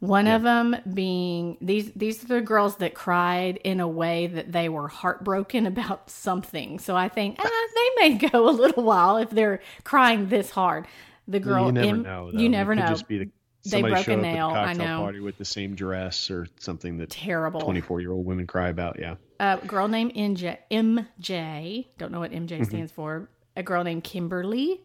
One 0.00 0.28
of 0.28 0.42
them 0.42 0.76
being 0.94 1.56
these 1.60 1.90
these 1.92 2.22
are 2.22 2.28
the 2.28 2.40
girls 2.40 2.76
that 2.76 2.94
cried 2.94 3.56
in 3.64 3.80
a 3.80 3.88
way 3.88 4.28
that 4.28 4.52
they 4.52 4.68
were 4.68 4.86
heartbroken 4.86 5.66
about 5.72 6.10
something. 6.10 6.78
So 6.78 6.94
I 6.94 7.08
think 7.08 7.36
ah, 7.40 7.68
they 7.74 8.08
may 8.08 8.28
go 8.28 8.48
a 8.48 8.50
little 8.50 8.84
while 8.84 9.16
if 9.16 9.30
they're 9.30 9.60
crying 9.84 10.28
this 10.28 10.50
hard. 10.50 10.86
The 11.26 11.40
girl, 11.40 11.66
you 11.66 11.72
never 11.72 11.96
know. 11.96 12.30
Though. 12.30 12.38
you 12.38 12.48
never 12.48 12.74
know. 12.74 12.86
Just 12.86 13.08
be 13.08 13.18
the, 13.18 13.30
They 13.70 13.82
broke 13.82 14.08
a 14.08 14.16
nail, 14.16 14.48
I 14.48 14.70
at 14.70 14.74
the 14.74 14.78
cocktail 14.80 14.96
know. 14.98 15.02
party 15.02 15.20
with 15.20 15.38
the 15.38 15.44
same 15.44 15.74
dress 15.74 16.30
or 16.30 16.46
something 16.58 16.98
that 16.98 17.10
Terrible. 17.10 17.60
24 17.60 18.00
year 18.00 18.12
old 18.12 18.24
women 18.26 18.46
cry 18.46 18.68
about. 18.68 18.98
Yeah. 18.98 19.16
a 19.40 19.58
girl 19.66 19.88
named 19.88 20.14
MJ, 20.14 20.58
MJ, 20.70 21.86
don't 21.98 22.12
know 22.12 22.20
what 22.20 22.32
MJ 22.32 22.48
Mm-hmm. 22.56 22.64
stands 22.64 22.92
for. 22.92 23.28
A 23.56 23.62
girl 23.62 23.82
named 23.84 24.04
Kimberly, 24.04 24.80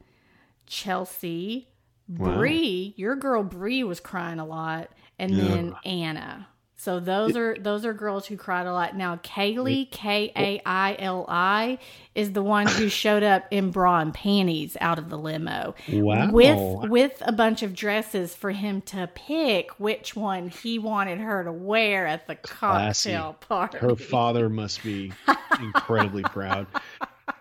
Chelsea, 0.68 1.68
Bree. 2.10 2.94
Your 2.98 3.16
girl 3.16 3.44
Bree 3.44 3.84
was 3.84 4.00
crying 4.00 4.40
a 4.40 4.46
lot, 4.46 4.90
and 5.20 5.34
then 5.38 5.76
Anna. 5.86 6.48
So 6.84 7.00
those 7.00 7.38
are 7.38 7.56
those 7.58 7.86
are 7.86 7.94
girls 7.94 8.26
who 8.26 8.36
cried 8.36 8.68
a 8.68 8.74
lot. 8.74 8.94
Now 8.94 9.16
Kaylee, 9.16 9.90
K 9.90 10.34
A 10.36 10.62
I 10.66 10.98
L 11.00 11.24
I, 11.30 11.78
is 12.14 12.34
the 12.34 12.44
one 12.44 12.68
who 12.68 12.90
showed 13.04 13.24
up 13.24 13.46
in 13.52 13.72
bra 13.72 14.02
and 14.02 14.14
panties 14.14 14.76
out 14.82 15.00
of 15.00 15.10
the 15.10 15.18
limo. 15.18 15.76
Wow. 15.90 16.30
With 16.32 16.90
with 16.90 17.24
a 17.26 17.32
bunch 17.32 17.64
of 17.64 17.74
dresses 17.74 18.36
for 18.36 18.52
him 18.52 18.82
to 18.82 19.10
pick 19.16 19.72
which 19.80 20.14
one 20.18 20.50
he 20.50 20.78
wanted 20.78 21.20
her 21.20 21.46
to 21.46 21.54
wear 21.54 22.06
at 22.06 22.28
the 22.28 22.36
Classy. 22.36 23.12
cocktail 23.14 23.34
party. 23.40 23.78
Her 23.78 23.96
father 23.96 24.50
must 24.50 24.84
be 24.84 25.14
incredibly 25.62 26.24
proud. 26.34 26.68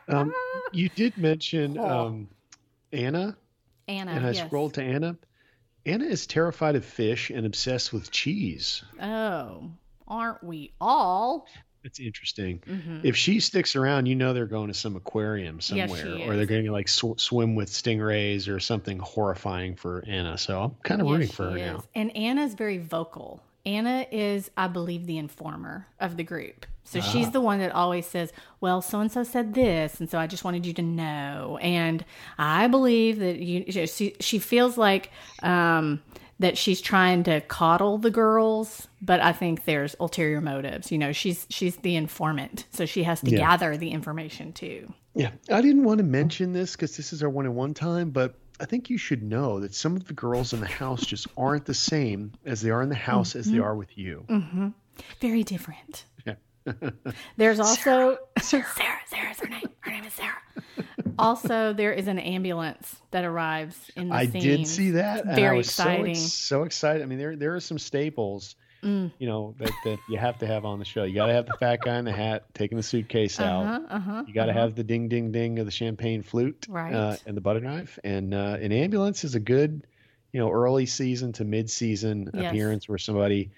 Um, 0.07 0.32
you 0.70 0.88
did 0.88 1.18
mention 1.18 1.78
um, 1.78 2.28
Anna, 2.93 3.36
Anna, 3.88 4.12
and 4.12 4.24
I 4.24 4.30
yes. 4.30 4.47
scrolled 4.47 4.74
to 4.74 4.84
Anna. 4.84 5.16
Anna 5.85 6.05
is 6.05 6.26
terrified 6.26 6.76
of 6.76 6.85
fish 6.85 7.30
and 7.30 7.45
obsessed 7.47 7.93
with 7.93 8.11
cheese. 8.11 8.83
Oh, 9.01 9.70
aren't 10.07 10.43
we 10.45 10.72
all? 10.80 11.47
That's 11.83 11.99
interesting. 11.99 12.62
If 13.03 13.16
she 13.16 13.41
sticks 13.41 13.74
around, 13.74 14.07
you 14.07 14.14
know 14.14 14.33
they're 14.33 14.47
going 14.47 14.68
to 14.68 14.74
some 14.74 14.95
aquarium 14.95 15.59
Mm-hmm. 15.59 15.76
Yes, 15.76 15.91
somewhere, 15.91 16.28
or 16.28 16.37
they're 16.37 16.47
going 16.47 16.64
to 16.64 16.70
like 16.72 16.87
sw- 16.87 17.16
swim 17.18 17.57
with 17.57 17.68
stingrays 17.70 18.47
or 18.49 18.61
something 18.61 19.01
horrifying 19.01 19.74
for 19.74 20.05
Anna. 20.07 20.39
So 20.39 20.62
I'm 20.62 20.70
kind 20.85 21.01
of 21.01 21.09
Yes, 21.09 21.12
rooting 21.12 21.28
for 21.28 21.51
her 21.51 21.57
she 21.59 21.64
now. 21.64 21.76
is. 21.78 21.83
And 21.97 22.16
Anna's 22.16 22.55
very 22.55 22.78
vocal. 22.78 23.43
Anna 23.66 24.07
is, 24.12 24.51
I 24.57 24.68
believe, 24.68 25.07
the 25.07 25.18
informer 25.18 25.89
of 25.99 26.16
the 26.16 26.22
group. 26.24 26.66
So 26.85 27.01
she's 27.01 27.28
Ah. 27.28 27.30
the 27.30 27.41
one 27.41 27.59
that 27.61 27.72
always 27.72 28.07
says, 28.07 28.33
Well, 28.61 28.83
so 28.83 29.01
and 29.01 29.11
so 29.11 29.22
said 29.24 29.55
this. 29.55 29.99
And 30.01 30.11
so 30.11 30.18
I 30.18 30.26
just 30.26 30.45
wanted 30.45 30.66
you 30.66 30.72
to 30.74 30.83
know. 30.83 31.59
And 31.62 32.05
I 32.39 32.66
believe 32.68 33.18
that 33.20 33.39
you, 33.39 33.64
she, 33.87 34.14
she 34.20 34.39
feels 34.39 34.76
like 34.76 35.11
um, 35.43 36.03
that 36.39 36.59
she's 36.59 36.80
trying 36.80 37.22
to 37.24 37.41
coddle 37.43 37.99
the 37.99 38.11
girls, 38.11 38.89
but 39.01 39.20
I 39.20 39.33
think 39.33 39.64
there's 39.64 39.95
ulterior 40.01 40.41
motives. 40.41 40.91
You 40.91 40.99
know, 40.99 41.12
she's 41.12 41.47
she's 41.51 41.76
the 41.76 41.95
informant. 41.97 42.66
So 42.72 42.85
she 42.85 43.05
has 43.05 43.20
to 43.22 43.30
Yeah. 43.30 43.39
gather 43.39 43.76
the 43.76 43.91
information 43.91 44.53
too. 44.53 44.93
Yeah, 45.14 45.30
I 45.51 45.61
didn't 45.62 45.85
want 45.85 45.99
to 45.99 46.05
mention 46.05 46.53
this 46.53 46.72
because 46.72 46.97
this 46.97 47.12
is 47.12 47.22
our 47.22 47.28
one 47.30 47.47
in 47.47 47.55
one 47.55 47.74
time, 47.74 48.11
but 48.11 48.35
I 48.61 48.64
think 48.64 48.91
you 48.91 48.99
should 48.99 49.22
know 49.22 49.61
that 49.61 49.74
some 49.74 49.95
of 49.97 50.07
the 50.07 50.14
girls 50.14 50.53
in 50.53 50.61
the 50.61 50.66
house 50.66 51.05
just 51.05 51.26
aren't 51.37 51.64
the 51.66 51.74
same 51.74 52.33
as 52.45 52.61
they 52.62 52.70
are 52.70 52.83
in 52.83 52.89
the 52.89 52.95
house 52.95 53.37
as 53.37 53.47
they 53.47 53.53
Mm-hmm. 53.59 53.64
are 53.64 53.76
with 53.76 53.97
you. 53.99 54.24
Very 55.20 55.43
different. 55.45 56.05
Yeah. 56.26 56.35
There's 57.36 57.60
also 57.60 58.18
Sarah. 58.40 58.64
Sarah's 59.06 59.38
her 59.40 59.48
name. 59.48 59.68
Her 59.80 59.90
name 59.90 60.04
is 60.04 60.12
Sarah. 60.12 60.86
Also, 61.18 61.72
there 61.72 61.92
is 61.92 62.08
an 62.08 62.18
ambulance 62.18 62.96
that 63.10 63.24
arrives 63.24 63.90
in 63.96 64.08
the 64.08 64.14
I 64.14 64.26
scene. 64.26 64.42
did 64.42 64.66
see 64.66 64.90
that. 64.92 65.22
and 65.22 65.32
I 65.32 65.34
Very 65.34 65.56
was 65.58 65.66
exciting. 65.68 66.14
Mm. 66.14 66.16
So, 66.16 66.22
ex- 66.24 66.32
so 66.32 66.62
excited. 66.62 67.02
I 67.02 67.06
mean, 67.06 67.18
there 67.18 67.36
there 67.36 67.54
are 67.54 67.60
some 67.60 67.78
staples, 67.78 68.56
you 68.82 69.10
know, 69.20 69.54
that, 69.58 69.70
that 69.84 69.98
you 70.08 70.18
have 70.18 70.38
to 70.38 70.46
have 70.46 70.64
on 70.64 70.78
the 70.78 70.84
show. 70.84 71.04
You 71.04 71.14
got 71.14 71.26
to 71.26 71.32
have 71.34 71.46
the 71.46 71.54
fat 71.60 71.80
guy 71.84 71.98
in 71.98 72.04
the 72.04 72.12
hat 72.12 72.46
taking 72.54 72.76
the 72.76 72.82
suitcase 72.82 73.38
out. 73.38 73.62
Uh-huh, 73.64 73.80
uh-huh, 73.90 74.24
You 74.26 74.34
got 74.34 74.46
to 74.46 74.52
have 74.52 74.74
the 74.74 74.82
ding 74.84 75.08
ding 75.08 75.30
ding 75.32 75.58
of 75.58 75.66
the 75.66 75.70
champagne 75.72 76.22
flute, 76.22 76.66
Right. 76.68 76.92
Uh, 76.94 77.16
and 77.26 77.36
the 77.36 77.40
butter 77.40 77.60
knife. 77.60 77.98
And 78.02 78.34
uh, 78.34 78.56
an 78.60 78.72
ambulance 78.72 79.22
is 79.24 79.34
a 79.36 79.40
good, 79.40 79.86
you 80.32 80.40
know, 80.40 80.50
early 80.50 80.86
season 80.86 81.32
to 81.34 81.44
mid 81.44 81.70
season 81.70 82.30
Yes. 82.34 82.50
appearance 82.50 82.88
where 82.88 82.98
somebody 82.98 83.50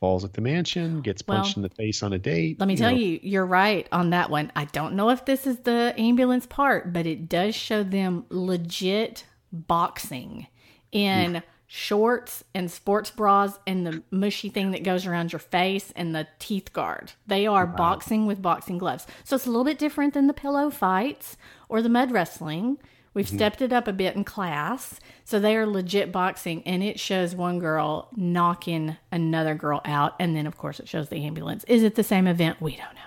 falls 0.00 0.24
at 0.24 0.32
the 0.32 0.40
mansion, 0.40 1.00
gets 1.00 1.22
punched 1.22 1.56
Well, 1.56 1.64
in 1.64 1.68
the 1.68 1.74
face 1.74 2.02
on 2.02 2.12
a 2.12 2.18
date. 2.18 2.60
Let 2.60 2.68
me 2.68 2.76
tell 2.76 2.90
know. 2.90 2.96
you, 2.96 3.20
you're 3.22 3.46
right 3.46 3.88
on 3.92 4.10
that 4.10 4.30
one. 4.30 4.52
I 4.54 4.66
don't 4.66 4.94
know 4.94 5.10
if 5.10 5.24
this 5.24 5.46
is 5.46 5.58
the 5.60 5.94
ambulance 5.96 6.46
part, 6.46 6.92
but 6.92 7.06
it 7.06 7.28
does 7.28 7.54
show 7.54 7.82
them 7.82 8.26
legit 8.28 9.24
boxing 9.52 10.46
in 10.92 11.42
shorts 11.66 12.44
and 12.54 12.70
sports 12.70 13.10
bras 13.10 13.58
and 13.66 13.86
the 13.86 14.02
mushy 14.10 14.48
thing 14.48 14.70
that 14.70 14.84
goes 14.84 15.04
around 15.04 15.32
your 15.32 15.40
face 15.40 15.92
and 15.96 16.14
the 16.14 16.26
teeth 16.38 16.72
guard. 16.72 17.12
They 17.26 17.46
are 17.46 17.66
boxing 17.66 18.26
with 18.26 18.40
boxing 18.40 18.78
gloves. 18.78 19.06
So 19.24 19.36
it's 19.36 19.46
a 19.46 19.50
little 19.50 19.64
bit 19.64 19.78
different 19.78 20.14
than 20.14 20.26
the 20.26 20.32
pillow 20.32 20.70
fights 20.70 21.36
or 21.68 21.82
the 21.82 21.88
mud 21.88 22.12
wrestling. 22.12 22.78
We've 23.16 23.28
stepped 23.28 23.62
it 23.62 23.72
up 23.72 23.88
a 23.88 23.92
bit 23.92 24.14
in 24.14 24.24
class. 24.24 25.00
So 25.24 25.40
they 25.40 25.56
are 25.56 25.66
legit 25.66 26.12
boxing 26.12 26.62
and 26.66 26.82
it 26.82 27.00
shows 27.00 27.34
one 27.34 27.58
girl 27.58 28.08
knocking 28.14 28.96
another 29.10 29.54
girl 29.54 29.80
out 29.84 30.14
and 30.20 30.36
then 30.36 30.46
of 30.46 30.56
course 30.58 30.78
it 30.78 30.86
shows 30.88 31.08
the 31.08 31.24
ambulance. 31.24 31.64
Is 31.64 31.82
it 31.82 31.94
the 31.94 32.04
same 32.04 32.26
event? 32.26 32.60
We 32.60 32.72
don't 32.72 32.94
know. 32.94 33.00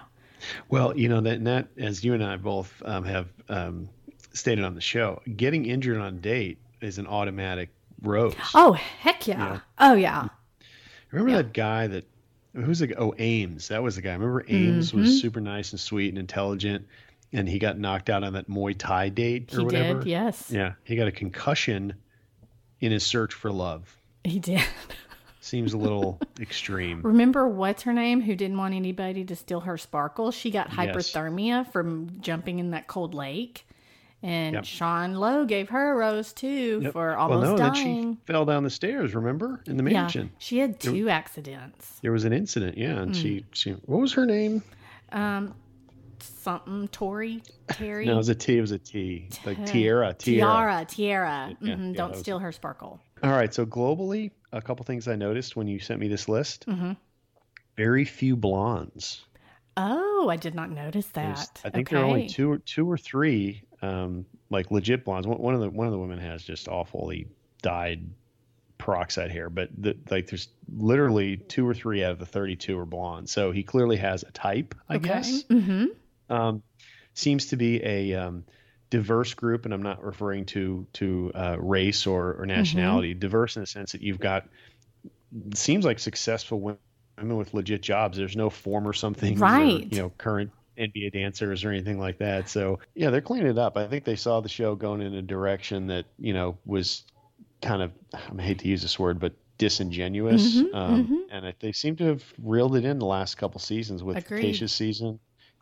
Well, 0.69 0.97
you 0.97 1.09
know 1.09 1.21
that, 1.21 1.43
that 1.45 1.67
as 1.77 2.03
you 2.03 2.13
and 2.15 2.23
I 2.23 2.37
both 2.37 2.81
um, 2.85 3.03
have 3.05 3.27
um, 3.49 3.87
stated 4.33 4.65
on 4.65 4.73
the 4.73 4.81
show, 4.81 5.21
getting 5.37 5.65
injured 5.67 5.97
on 5.99 6.19
date 6.21 6.57
is 6.81 6.97
an 6.97 7.05
automatic 7.07 7.69
rose. 8.01 8.33
Oh, 8.55 8.73
heck 8.73 9.27
yeah. 9.27 9.59
Oh 9.77 9.93
yeah. 9.93 10.27
Remember 11.11 11.33
that 11.43 11.53
guy 11.53 11.87
that 11.87 12.05
who's 12.55 12.79
the? 12.79 12.95
Oh, 12.95 13.13
Ames. 13.19 13.67
That 13.67 13.83
was 13.83 13.95
the 13.95 14.01
guy. 14.01 14.13
Remember 14.13 14.43
Ames 14.47 14.89
Mm-hmm. 14.89 15.01
was 15.01 15.21
super 15.21 15.39
nice 15.39 15.71
and 15.71 15.79
sweet 15.79 16.09
and 16.09 16.17
intelligent, 16.17 16.87
and 17.33 17.47
he 17.47 17.59
got 17.59 17.77
knocked 17.77 18.09
out 18.09 18.23
on 18.23 18.33
that 18.33 18.49
Muay 18.49 18.75
Thai 18.77 19.09
date 19.09 19.53
or 19.55 19.63
whatever? 19.65 19.83
He 19.83 19.83
whatever. 19.83 19.99
did, 20.01 20.09
yes. 20.09 20.51
Yeah, 20.51 20.73
he 20.83 20.95
got 20.95 21.07
a 21.07 21.11
concussion 21.11 21.93
in 22.81 22.91
his 22.91 23.05
search 23.05 23.33
for 23.33 23.51
love. 23.51 23.95
He 24.23 24.39
did. 24.39 24.61
Seems 25.41 25.73
a 25.73 25.77
little 25.77 26.19
extreme. 26.39 27.01
Remember 27.01 27.47
what's 27.47 27.83
her 27.83 27.93
name 27.93 28.19
who 28.21 28.35
didn't 28.35 28.57
want 28.57 28.73
anybody 28.73 29.23
to 29.25 29.35
steal 29.35 29.61
her 29.61 29.77
sparkle? 29.77 30.31
She 30.31 30.51
got 30.51 30.67
Yes. 30.77 30.77
hypothermia 31.13 31.71
from 31.71 32.19
jumping 32.21 32.59
in 32.59 32.71
that 32.71 32.87
cold 32.87 33.13
lake. 33.13 33.65
And 34.21 34.55
Yep. 34.55 34.65
Sean 34.65 35.13
Lowe 35.15 35.45
gave 35.45 35.69
her 35.69 35.93
a 35.93 35.95
rose 35.95 36.33
too 36.33 36.81
Yep. 36.83 36.91
for 36.91 37.07
well, 37.11 37.19
almost 37.31 37.41
no, 37.51 37.57
then 37.57 37.73
dying. 37.73 38.13
she 38.15 38.19
fell 38.25 38.43
down 38.45 38.63
the 38.65 38.69
stairs. 38.69 39.15
Remember 39.15 39.61
in 39.65 39.77
the 39.77 39.83
yeah, 39.83 40.01
mansion, 40.01 40.31
she 40.39 40.57
had 40.57 40.77
two 40.77 41.07
accidents. 41.07 41.99
there 42.01 42.11
was 42.11 42.25
an 42.25 42.33
incident. 42.33 42.77
Yeah, 42.77 42.99
and 42.99 43.15
she 43.15 43.45
she 43.53 43.71
what 43.85 44.01
was 44.01 44.11
her 44.13 44.25
name? 44.25 44.61
Um, 45.13 45.55
something 46.23 46.87
Tori 46.89 47.41
Terry. 47.69 48.05
No, 48.05 48.13
it 48.13 48.17
was 48.17 48.29
a 48.29 48.35
T. 48.35 48.57
It 48.57 48.61
was 48.61 48.71
a 48.71 48.77
T. 48.79 49.29
Like 49.45 49.65
Tierra. 49.65 50.13
Tierra. 50.13 50.15
Tierra, 50.15 50.85
Tierra. 50.87 51.57
Yeah, 51.61 51.75
Mhm, 51.75 51.91
yeah, 51.93 51.97
don't 51.97 52.11
was- 52.11 52.19
steal 52.19 52.39
her 52.39 52.51
sparkle. 52.51 52.99
All 53.23 53.31
right. 53.31 53.53
So 53.53 53.65
globally, 53.65 54.31
a 54.51 54.61
couple 54.61 54.85
things 54.85 55.07
I 55.07 55.15
noticed 55.15 55.55
when 55.55 55.67
you 55.67 55.79
sent 55.79 55.99
me 55.99 56.07
this 56.07 56.29
list. 56.29 56.65
Mm-hmm. 56.67 56.93
Very 57.75 58.05
few 58.05 58.35
blondes. 58.35 59.23
Oh, 59.77 60.27
I 60.29 60.35
did 60.35 60.55
not 60.55 60.69
notice 60.69 61.05
that. 61.07 61.61
I 61.63 61.69
think 61.69 61.87
okay. 61.87 61.95
there 61.95 62.03
are 62.03 62.07
only 62.07 62.27
two 62.27 62.51
or 62.51 62.57
two 62.57 62.89
or 62.89 62.97
three, 62.97 63.63
um, 63.81 64.25
like 64.49 64.71
legit 64.71 65.05
blondes. 65.05 65.25
One, 65.27 65.37
one 65.39 65.53
of 65.55 65.61
the 65.61 65.69
one 65.69 65.87
of 65.87 65.93
the 65.93 65.99
women 65.99 66.19
has 66.19 66.43
just 66.43 66.67
awfully 66.67 67.27
dyed 67.61 68.09
peroxide 68.77 69.31
hair, 69.31 69.49
but 69.49 69.69
the, 69.77 69.95
like 70.09 70.27
there's 70.27 70.49
literally 70.77 71.37
two 71.37 71.67
or 71.67 71.73
three 71.73 72.03
out 72.03 72.11
of 72.11 72.19
the 72.19 72.25
32 72.25 72.77
are 72.77 72.85
blonde. 72.85 73.29
So 73.29 73.51
he 73.51 73.63
clearly 73.63 73.97
has 73.97 74.23
a 74.23 74.31
type, 74.31 74.75
I 74.89 74.95
Okay. 74.95 75.07
guess. 75.09 75.43
Mm-hmm. 75.43 75.85
Um, 76.29 76.63
seems 77.13 77.47
to 77.47 77.57
be 77.57 77.83
a 77.83 78.13
um, 78.13 78.45
diverse 78.89 79.33
group, 79.33 79.65
and 79.65 79.73
I'm 79.73 79.83
not 79.83 80.03
referring 80.03 80.45
to 80.47 80.85
to 80.93 81.31
uh, 81.35 81.57
race 81.59 82.07
or, 82.07 82.33
or 82.39 82.45
nationality. 82.45 83.13
Diverse 83.13 83.55
in 83.55 83.63
the 83.63 83.67
sense 83.67 83.91
that 83.91 84.01
you've 84.01 84.19
got 84.19 84.47
seems 85.53 85.85
like 85.85 85.99
successful 85.99 86.59
women 86.59 87.37
with 87.37 87.53
legit 87.53 87.81
jobs. 87.81 88.17
There's 88.17 88.35
no 88.35 88.49
former 88.49 88.93
something, 88.93 89.37
Right. 89.37 89.91
you 89.91 89.99
know, 89.99 90.09
current 90.17 90.51
NBA 90.77 91.11
dancers 91.13 91.63
or 91.65 91.69
anything 91.71 91.99
like 91.99 92.19
that. 92.19 92.49
So 92.49 92.79
yeah, 92.95 93.09
they're 93.09 93.21
cleaning 93.21 93.47
it 93.47 93.57
up. 93.57 93.77
I 93.77 93.87
think 93.87 94.05
they 94.05 94.15
saw 94.15 94.39
the 94.39 94.49
show 94.49 94.75
going 94.75 95.01
in 95.01 95.13
a 95.13 95.21
direction 95.21 95.87
that 95.87 96.05
you 96.17 96.33
know 96.33 96.57
was 96.65 97.03
kind 97.61 97.81
of 97.81 97.91
I 98.13 98.41
hate 98.41 98.59
to 98.59 98.67
use 98.67 98.81
this 98.81 98.97
word, 98.97 99.19
but 99.19 99.33
disingenuous. 99.57 100.55
Mhm, 100.55 100.73
um, 100.73 101.07
mhm. 101.07 101.19
And 101.31 101.53
they 101.59 101.73
seem 101.73 101.97
to 101.97 102.05
have 102.05 102.23
reeled 102.41 102.77
it 102.77 102.85
in 102.85 102.97
the 102.97 103.05
last 103.05 103.35
couple 103.35 103.59
seasons 103.59 104.01
with 104.01 104.17
Agreed. 104.17 104.55
Tayshia's 104.55 104.71
season 104.71 105.19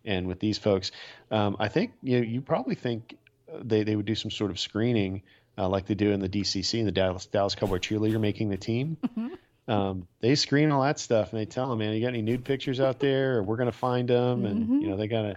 and 0.07 0.27
with 0.27 0.39
these 0.39 0.57
folks. 0.57 0.91
Um, 1.29 1.57
I 1.59 1.67
think 1.67 1.91
you 2.01 2.19
know, 2.19 2.25
you 2.25 2.41
probably 2.41 2.75
think 2.75 3.17
uh, 3.53 3.59
they 3.63 3.83
they 3.83 3.95
would 3.95 4.05
do 4.05 4.15
some 4.15 4.31
sort 4.31 4.49
of 4.49 4.59
screening 4.59 5.21
uh, 5.57 5.69
like 5.69 5.85
they 5.85 5.95
do 5.95 6.11
in 6.11 6.19
the 6.19 6.29
DCC 6.29 6.79
and 6.79 6.87
the 6.87 6.91
Dallas 6.91 7.25
Dallas 7.27 7.53
Cowboy 7.55 7.77
cheerleader 7.77 8.19
making 8.19 8.49
the 8.49 8.57
team. 8.57 8.97
Um, 9.67 10.07
they 10.21 10.35
screen 10.35 10.71
all 10.71 10.83
that 10.83 10.97
stuff 10.97 11.33
and 11.33 11.41
they 11.41 11.45
tell 11.45 11.69
them, 11.69 11.79
man, 11.79 11.93
you 11.93 11.99
got 11.99 12.07
any 12.07 12.21
nude 12.21 12.45
pictures 12.45 12.79
out 12.79 12.99
there? 12.99 13.39
Or 13.39 13.43
we're 13.43 13.57
gonna 13.57 13.71
find 13.73 14.07
them, 14.07 14.45
and 14.45 14.81
you 14.81 14.87
know 14.87 14.95
they 14.95 15.07
gotta 15.07 15.35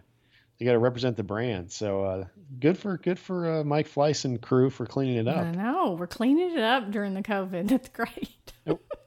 they 0.58 0.66
gotta 0.66 0.78
represent 0.78 1.16
the 1.16 1.24
brand. 1.24 1.72
So 1.72 2.04
uh, 2.04 2.24
good 2.60 2.78
for 2.78 2.96
good 2.98 3.18
for 3.18 3.60
uh, 3.60 3.64
Mike 3.64 3.88
Fleiss 3.88 4.24
and 4.24 4.40
crew 4.40 4.70
for 4.70 4.86
cleaning 4.86 5.16
it 5.16 5.26
up. 5.26 5.38
I 5.38 5.50
know. 5.50 5.96
We're 5.98 6.06
cleaning 6.06 6.52
it 6.52 6.62
up 6.62 6.92
during 6.92 7.14
the 7.14 7.22
COVID. 7.22 7.68
That's 7.70 7.88
great. 7.88 8.52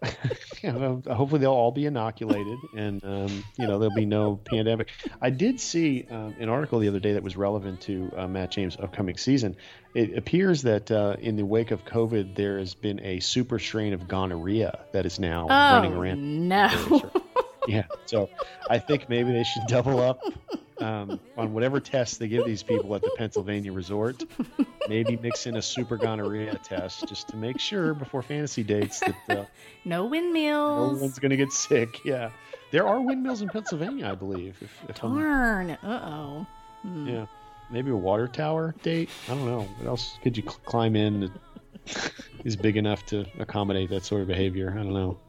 Hopefully 0.63 1.39
they'll 1.39 1.51
all 1.51 1.71
be 1.71 1.85
inoculated, 1.85 2.57
and 2.75 3.03
um, 3.03 3.43
you 3.57 3.67
know 3.67 3.79
there'll 3.79 3.95
be 3.95 4.05
no 4.05 4.37
pandemic. 4.43 4.89
I 5.21 5.29
did 5.29 5.59
see 5.59 6.05
um, 6.09 6.35
an 6.39 6.49
article 6.49 6.79
the 6.79 6.87
other 6.87 6.99
day 6.99 7.13
that 7.13 7.23
was 7.23 7.35
relevant 7.35 7.81
to 7.81 8.11
uh, 8.15 8.27
Matt 8.27 8.51
James' 8.51 8.77
upcoming 8.77 9.17
season. 9.17 9.55
It 9.93 10.17
appears 10.17 10.61
that 10.63 10.89
uh, 10.91 11.17
in 11.19 11.35
the 11.35 11.45
wake 11.45 11.71
of 11.71 11.85
COVID, 11.85 12.35
there 12.35 12.57
has 12.59 12.73
been 12.73 12.99
a 13.01 13.19
super 13.19 13.59
strain 13.59 13.93
of 13.93 14.07
gonorrhea 14.07 14.79
that 14.91 15.05
is 15.05 15.19
now 15.19 15.47
running 15.47 15.93
Oh 15.93 15.99
around. 16.01 16.47
no. 16.49 17.11
Yeah, 17.65 17.83
so 18.07 18.29
I 18.69 18.77
think 18.77 19.07
maybe 19.07 19.31
they 19.31 19.45
should 19.45 19.63
double 19.67 20.01
up 20.01 20.19
um, 20.79 21.19
on 21.37 21.53
whatever 21.53 21.79
tests 21.79 22.17
they 22.17 22.27
give 22.27 22.45
these 22.45 22.63
people 22.63 22.95
at 22.95 23.01
the 23.01 23.11
Pennsylvania 23.17 23.71
resort. 23.71 24.23
Maybe 24.89 25.17
mix 25.17 25.45
in 25.45 25.55
a 25.55 25.61
super 25.61 25.97
gonorrhea 25.97 26.55
test 26.63 27.07
just 27.07 27.29
to 27.29 27.37
make 27.37 27.59
sure 27.59 27.93
before 27.93 28.21
fantasy 28.21 28.63
dates 28.63 28.99
that. 28.99 29.15
Uh, 29.29 29.45
no 29.85 30.05
windmills. 30.05 30.97
no 30.97 31.01
one's 31.01 31.19
going 31.19 31.31
to 31.31 31.37
get 31.37 31.51
sick. 31.51 32.03
Yeah. 32.03 32.31
There 32.71 32.87
are 32.87 32.99
windmills 32.99 33.41
in 33.41 33.49
Pennsylvania, 33.49 34.09
I 34.09 34.15
believe. 34.15 34.57
If, 34.61 34.89
if 34.89 34.99
Darn. 34.99 35.71
Uh 35.71 35.77
oh. 35.83 36.47
yeah. 37.05 37.27
Maybe 37.71 37.91
a 37.91 37.95
water 37.95 38.27
tower 38.27 38.75
date. 38.83 39.09
I 39.27 39.35
don't 39.35 39.45
know. 39.45 39.61
What 39.61 39.87
else 39.87 40.17
could 40.21 40.35
you 40.35 40.43
cl- 40.43 40.59
climb 40.65 40.95
in 40.95 41.19
that 41.21 41.31
is 42.43 42.55
big 42.55 42.77
enough 42.77 43.05
to 43.07 43.25
accommodate 43.39 43.89
that 43.91 44.05
sort 44.05 44.21
of 44.21 44.27
behavior? 44.27 44.71
I 44.71 44.83
don't 44.83 44.93
know. 44.93 45.19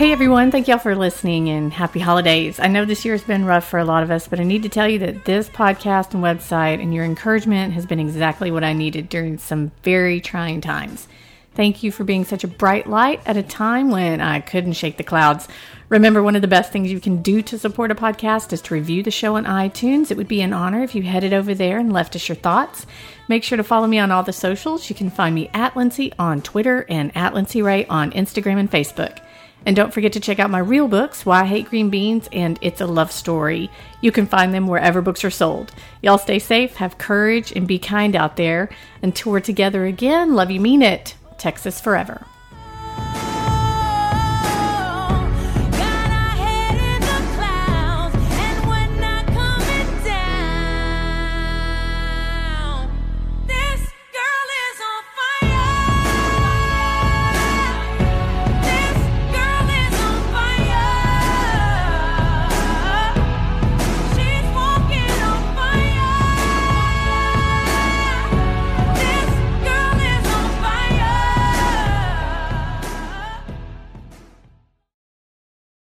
Hey 0.00 0.12
everyone, 0.12 0.50
thank 0.50 0.66
y'all 0.66 0.78
for 0.78 0.96
listening 0.96 1.50
and 1.50 1.70
happy 1.70 2.00
holidays. 2.00 2.58
I 2.58 2.68
know 2.68 2.86
this 2.86 3.04
year 3.04 3.12
has 3.12 3.22
been 3.22 3.44
rough 3.44 3.68
for 3.68 3.78
a 3.78 3.84
lot 3.84 4.02
of 4.02 4.10
us, 4.10 4.26
but 4.26 4.40
I 4.40 4.44
need 4.44 4.62
to 4.62 4.70
tell 4.70 4.88
you 4.88 4.98
that 5.00 5.26
this 5.26 5.50
podcast 5.50 6.14
and 6.14 6.24
website 6.24 6.82
and 6.82 6.94
your 6.94 7.04
encouragement 7.04 7.74
has 7.74 7.84
been 7.84 8.00
exactly 8.00 8.50
what 8.50 8.64
I 8.64 8.72
needed 8.72 9.10
during 9.10 9.36
some 9.36 9.72
very 9.82 10.18
trying 10.18 10.62
times. 10.62 11.06
Thank 11.54 11.82
you 11.82 11.92
for 11.92 12.04
being 12.04 12.24
such 12.24 12.44
a 12.44 12.48
bright 12.48 12.86
light 12.86 13.20
at 13.26 13.36
a 13.36 13.42
time 13.42 13.90
when 13.90 14.22
I 14.22 14.40
couldn't 14.40 14.72
shake 14.72 14.96
the 14.96 15.04
clouds. 15.04 15.48
Remember, 15.90 16.22
one 16.22 16.34
of 16.34 16.40
the 16.40 16.48
best 16.48 16.72
things 16.72 16.90
you 16.90 16.98
can 16.98 17.20
do 17.20 17.42
to 17.42 17.58
support 17.58 17.90
a 17.90 17.94
podcast 17.94 18.54
is 18.54 18.62
to 18.62 18.74
review 18.74 19.02
the 19.02 19.10
show 19.10 19.36
on 19.36 19.44
iTunes. 19.44 20.10
It 20.10 20.16
would 20.16 20.28
be 20.28 20.40
an 20.40 20.54
honor 20.54 20.82
if 20.82 20.94
you 20.94 21.02
headed 21.02 21.34
over 21.34 21.52
there 21.52 21.76
and 21.76 21.92
left 21.92 22.16
us 22.16 22.26
your 22.26 22.36
thoughts. 22.36 22.86
Make 23.28 23.44
sure 23.44 23.58
to 23.58 23.64
follow 23.64 23.86
me 23.86 23.98
on 23.98 24.10
all 24.10 24.22
the 24.22 24.32
socials. 24.32 24.88
You 24.88 24.96
can 24.96 25.10
find 25.10 25.34
me 25.34 25.50
at 25.52 25.76
Lindsay 25.76 26.10
on 26.18 26.40
Twitter 26.40 26.86
and 26.88 27.14
at 27.14 27.34
Lindsay 27.34 27.60
Ray 27.60 27.84
on 27.84 28.12
Instagram 28.12 28.58
and 28.58 28.70
Facebook. 28.70 29.18
And 29.66 29.76
don't 29.76 29.92
forget 29.92 30.12
to 30.14 30.20
check 30.20 30.38
out 30.38 30.50
my 30.50 30.58
real 30.58 30.88
books, 30.88 31.26
Why 31.26 31.42
I 31.42 31.46
Hate 31.46 31.68
Green 31.68 31.90
Beans 31.90 32.28
and 32.32 32.58
It's 32.62 32.80
a 32.80 32.86
Love 32.86 33.12
Story. 33.12 33.70
You 34.00 34.10
can 34.10 34.26
find 34.26 34.54
them 34.54 34.66
wherever 34.66 35.02
books 35.02 35.24
are 35.24 35.30
sold. 35.30 35.72
Y'all 36.02 36.18
stay 36.18 36.38
safe, 36.38 36.76
have 36.76 36.98
courage, 36.98 37.52
and 37.52 37.68
be 37.68 37.78
kind 37.78 38.16
out 38.16 38.36
there. 38.36 38.70
Until 39.02 39.32
we're 39.32 39.40
together 39.40 39.84
again, 39.84 40.34
love 40.34 40.50
you, 40.50 40.60
mean 40.60 40.82
it. 40.82 41.14
Texas 41.38 41.80
forever. 41.80 42.26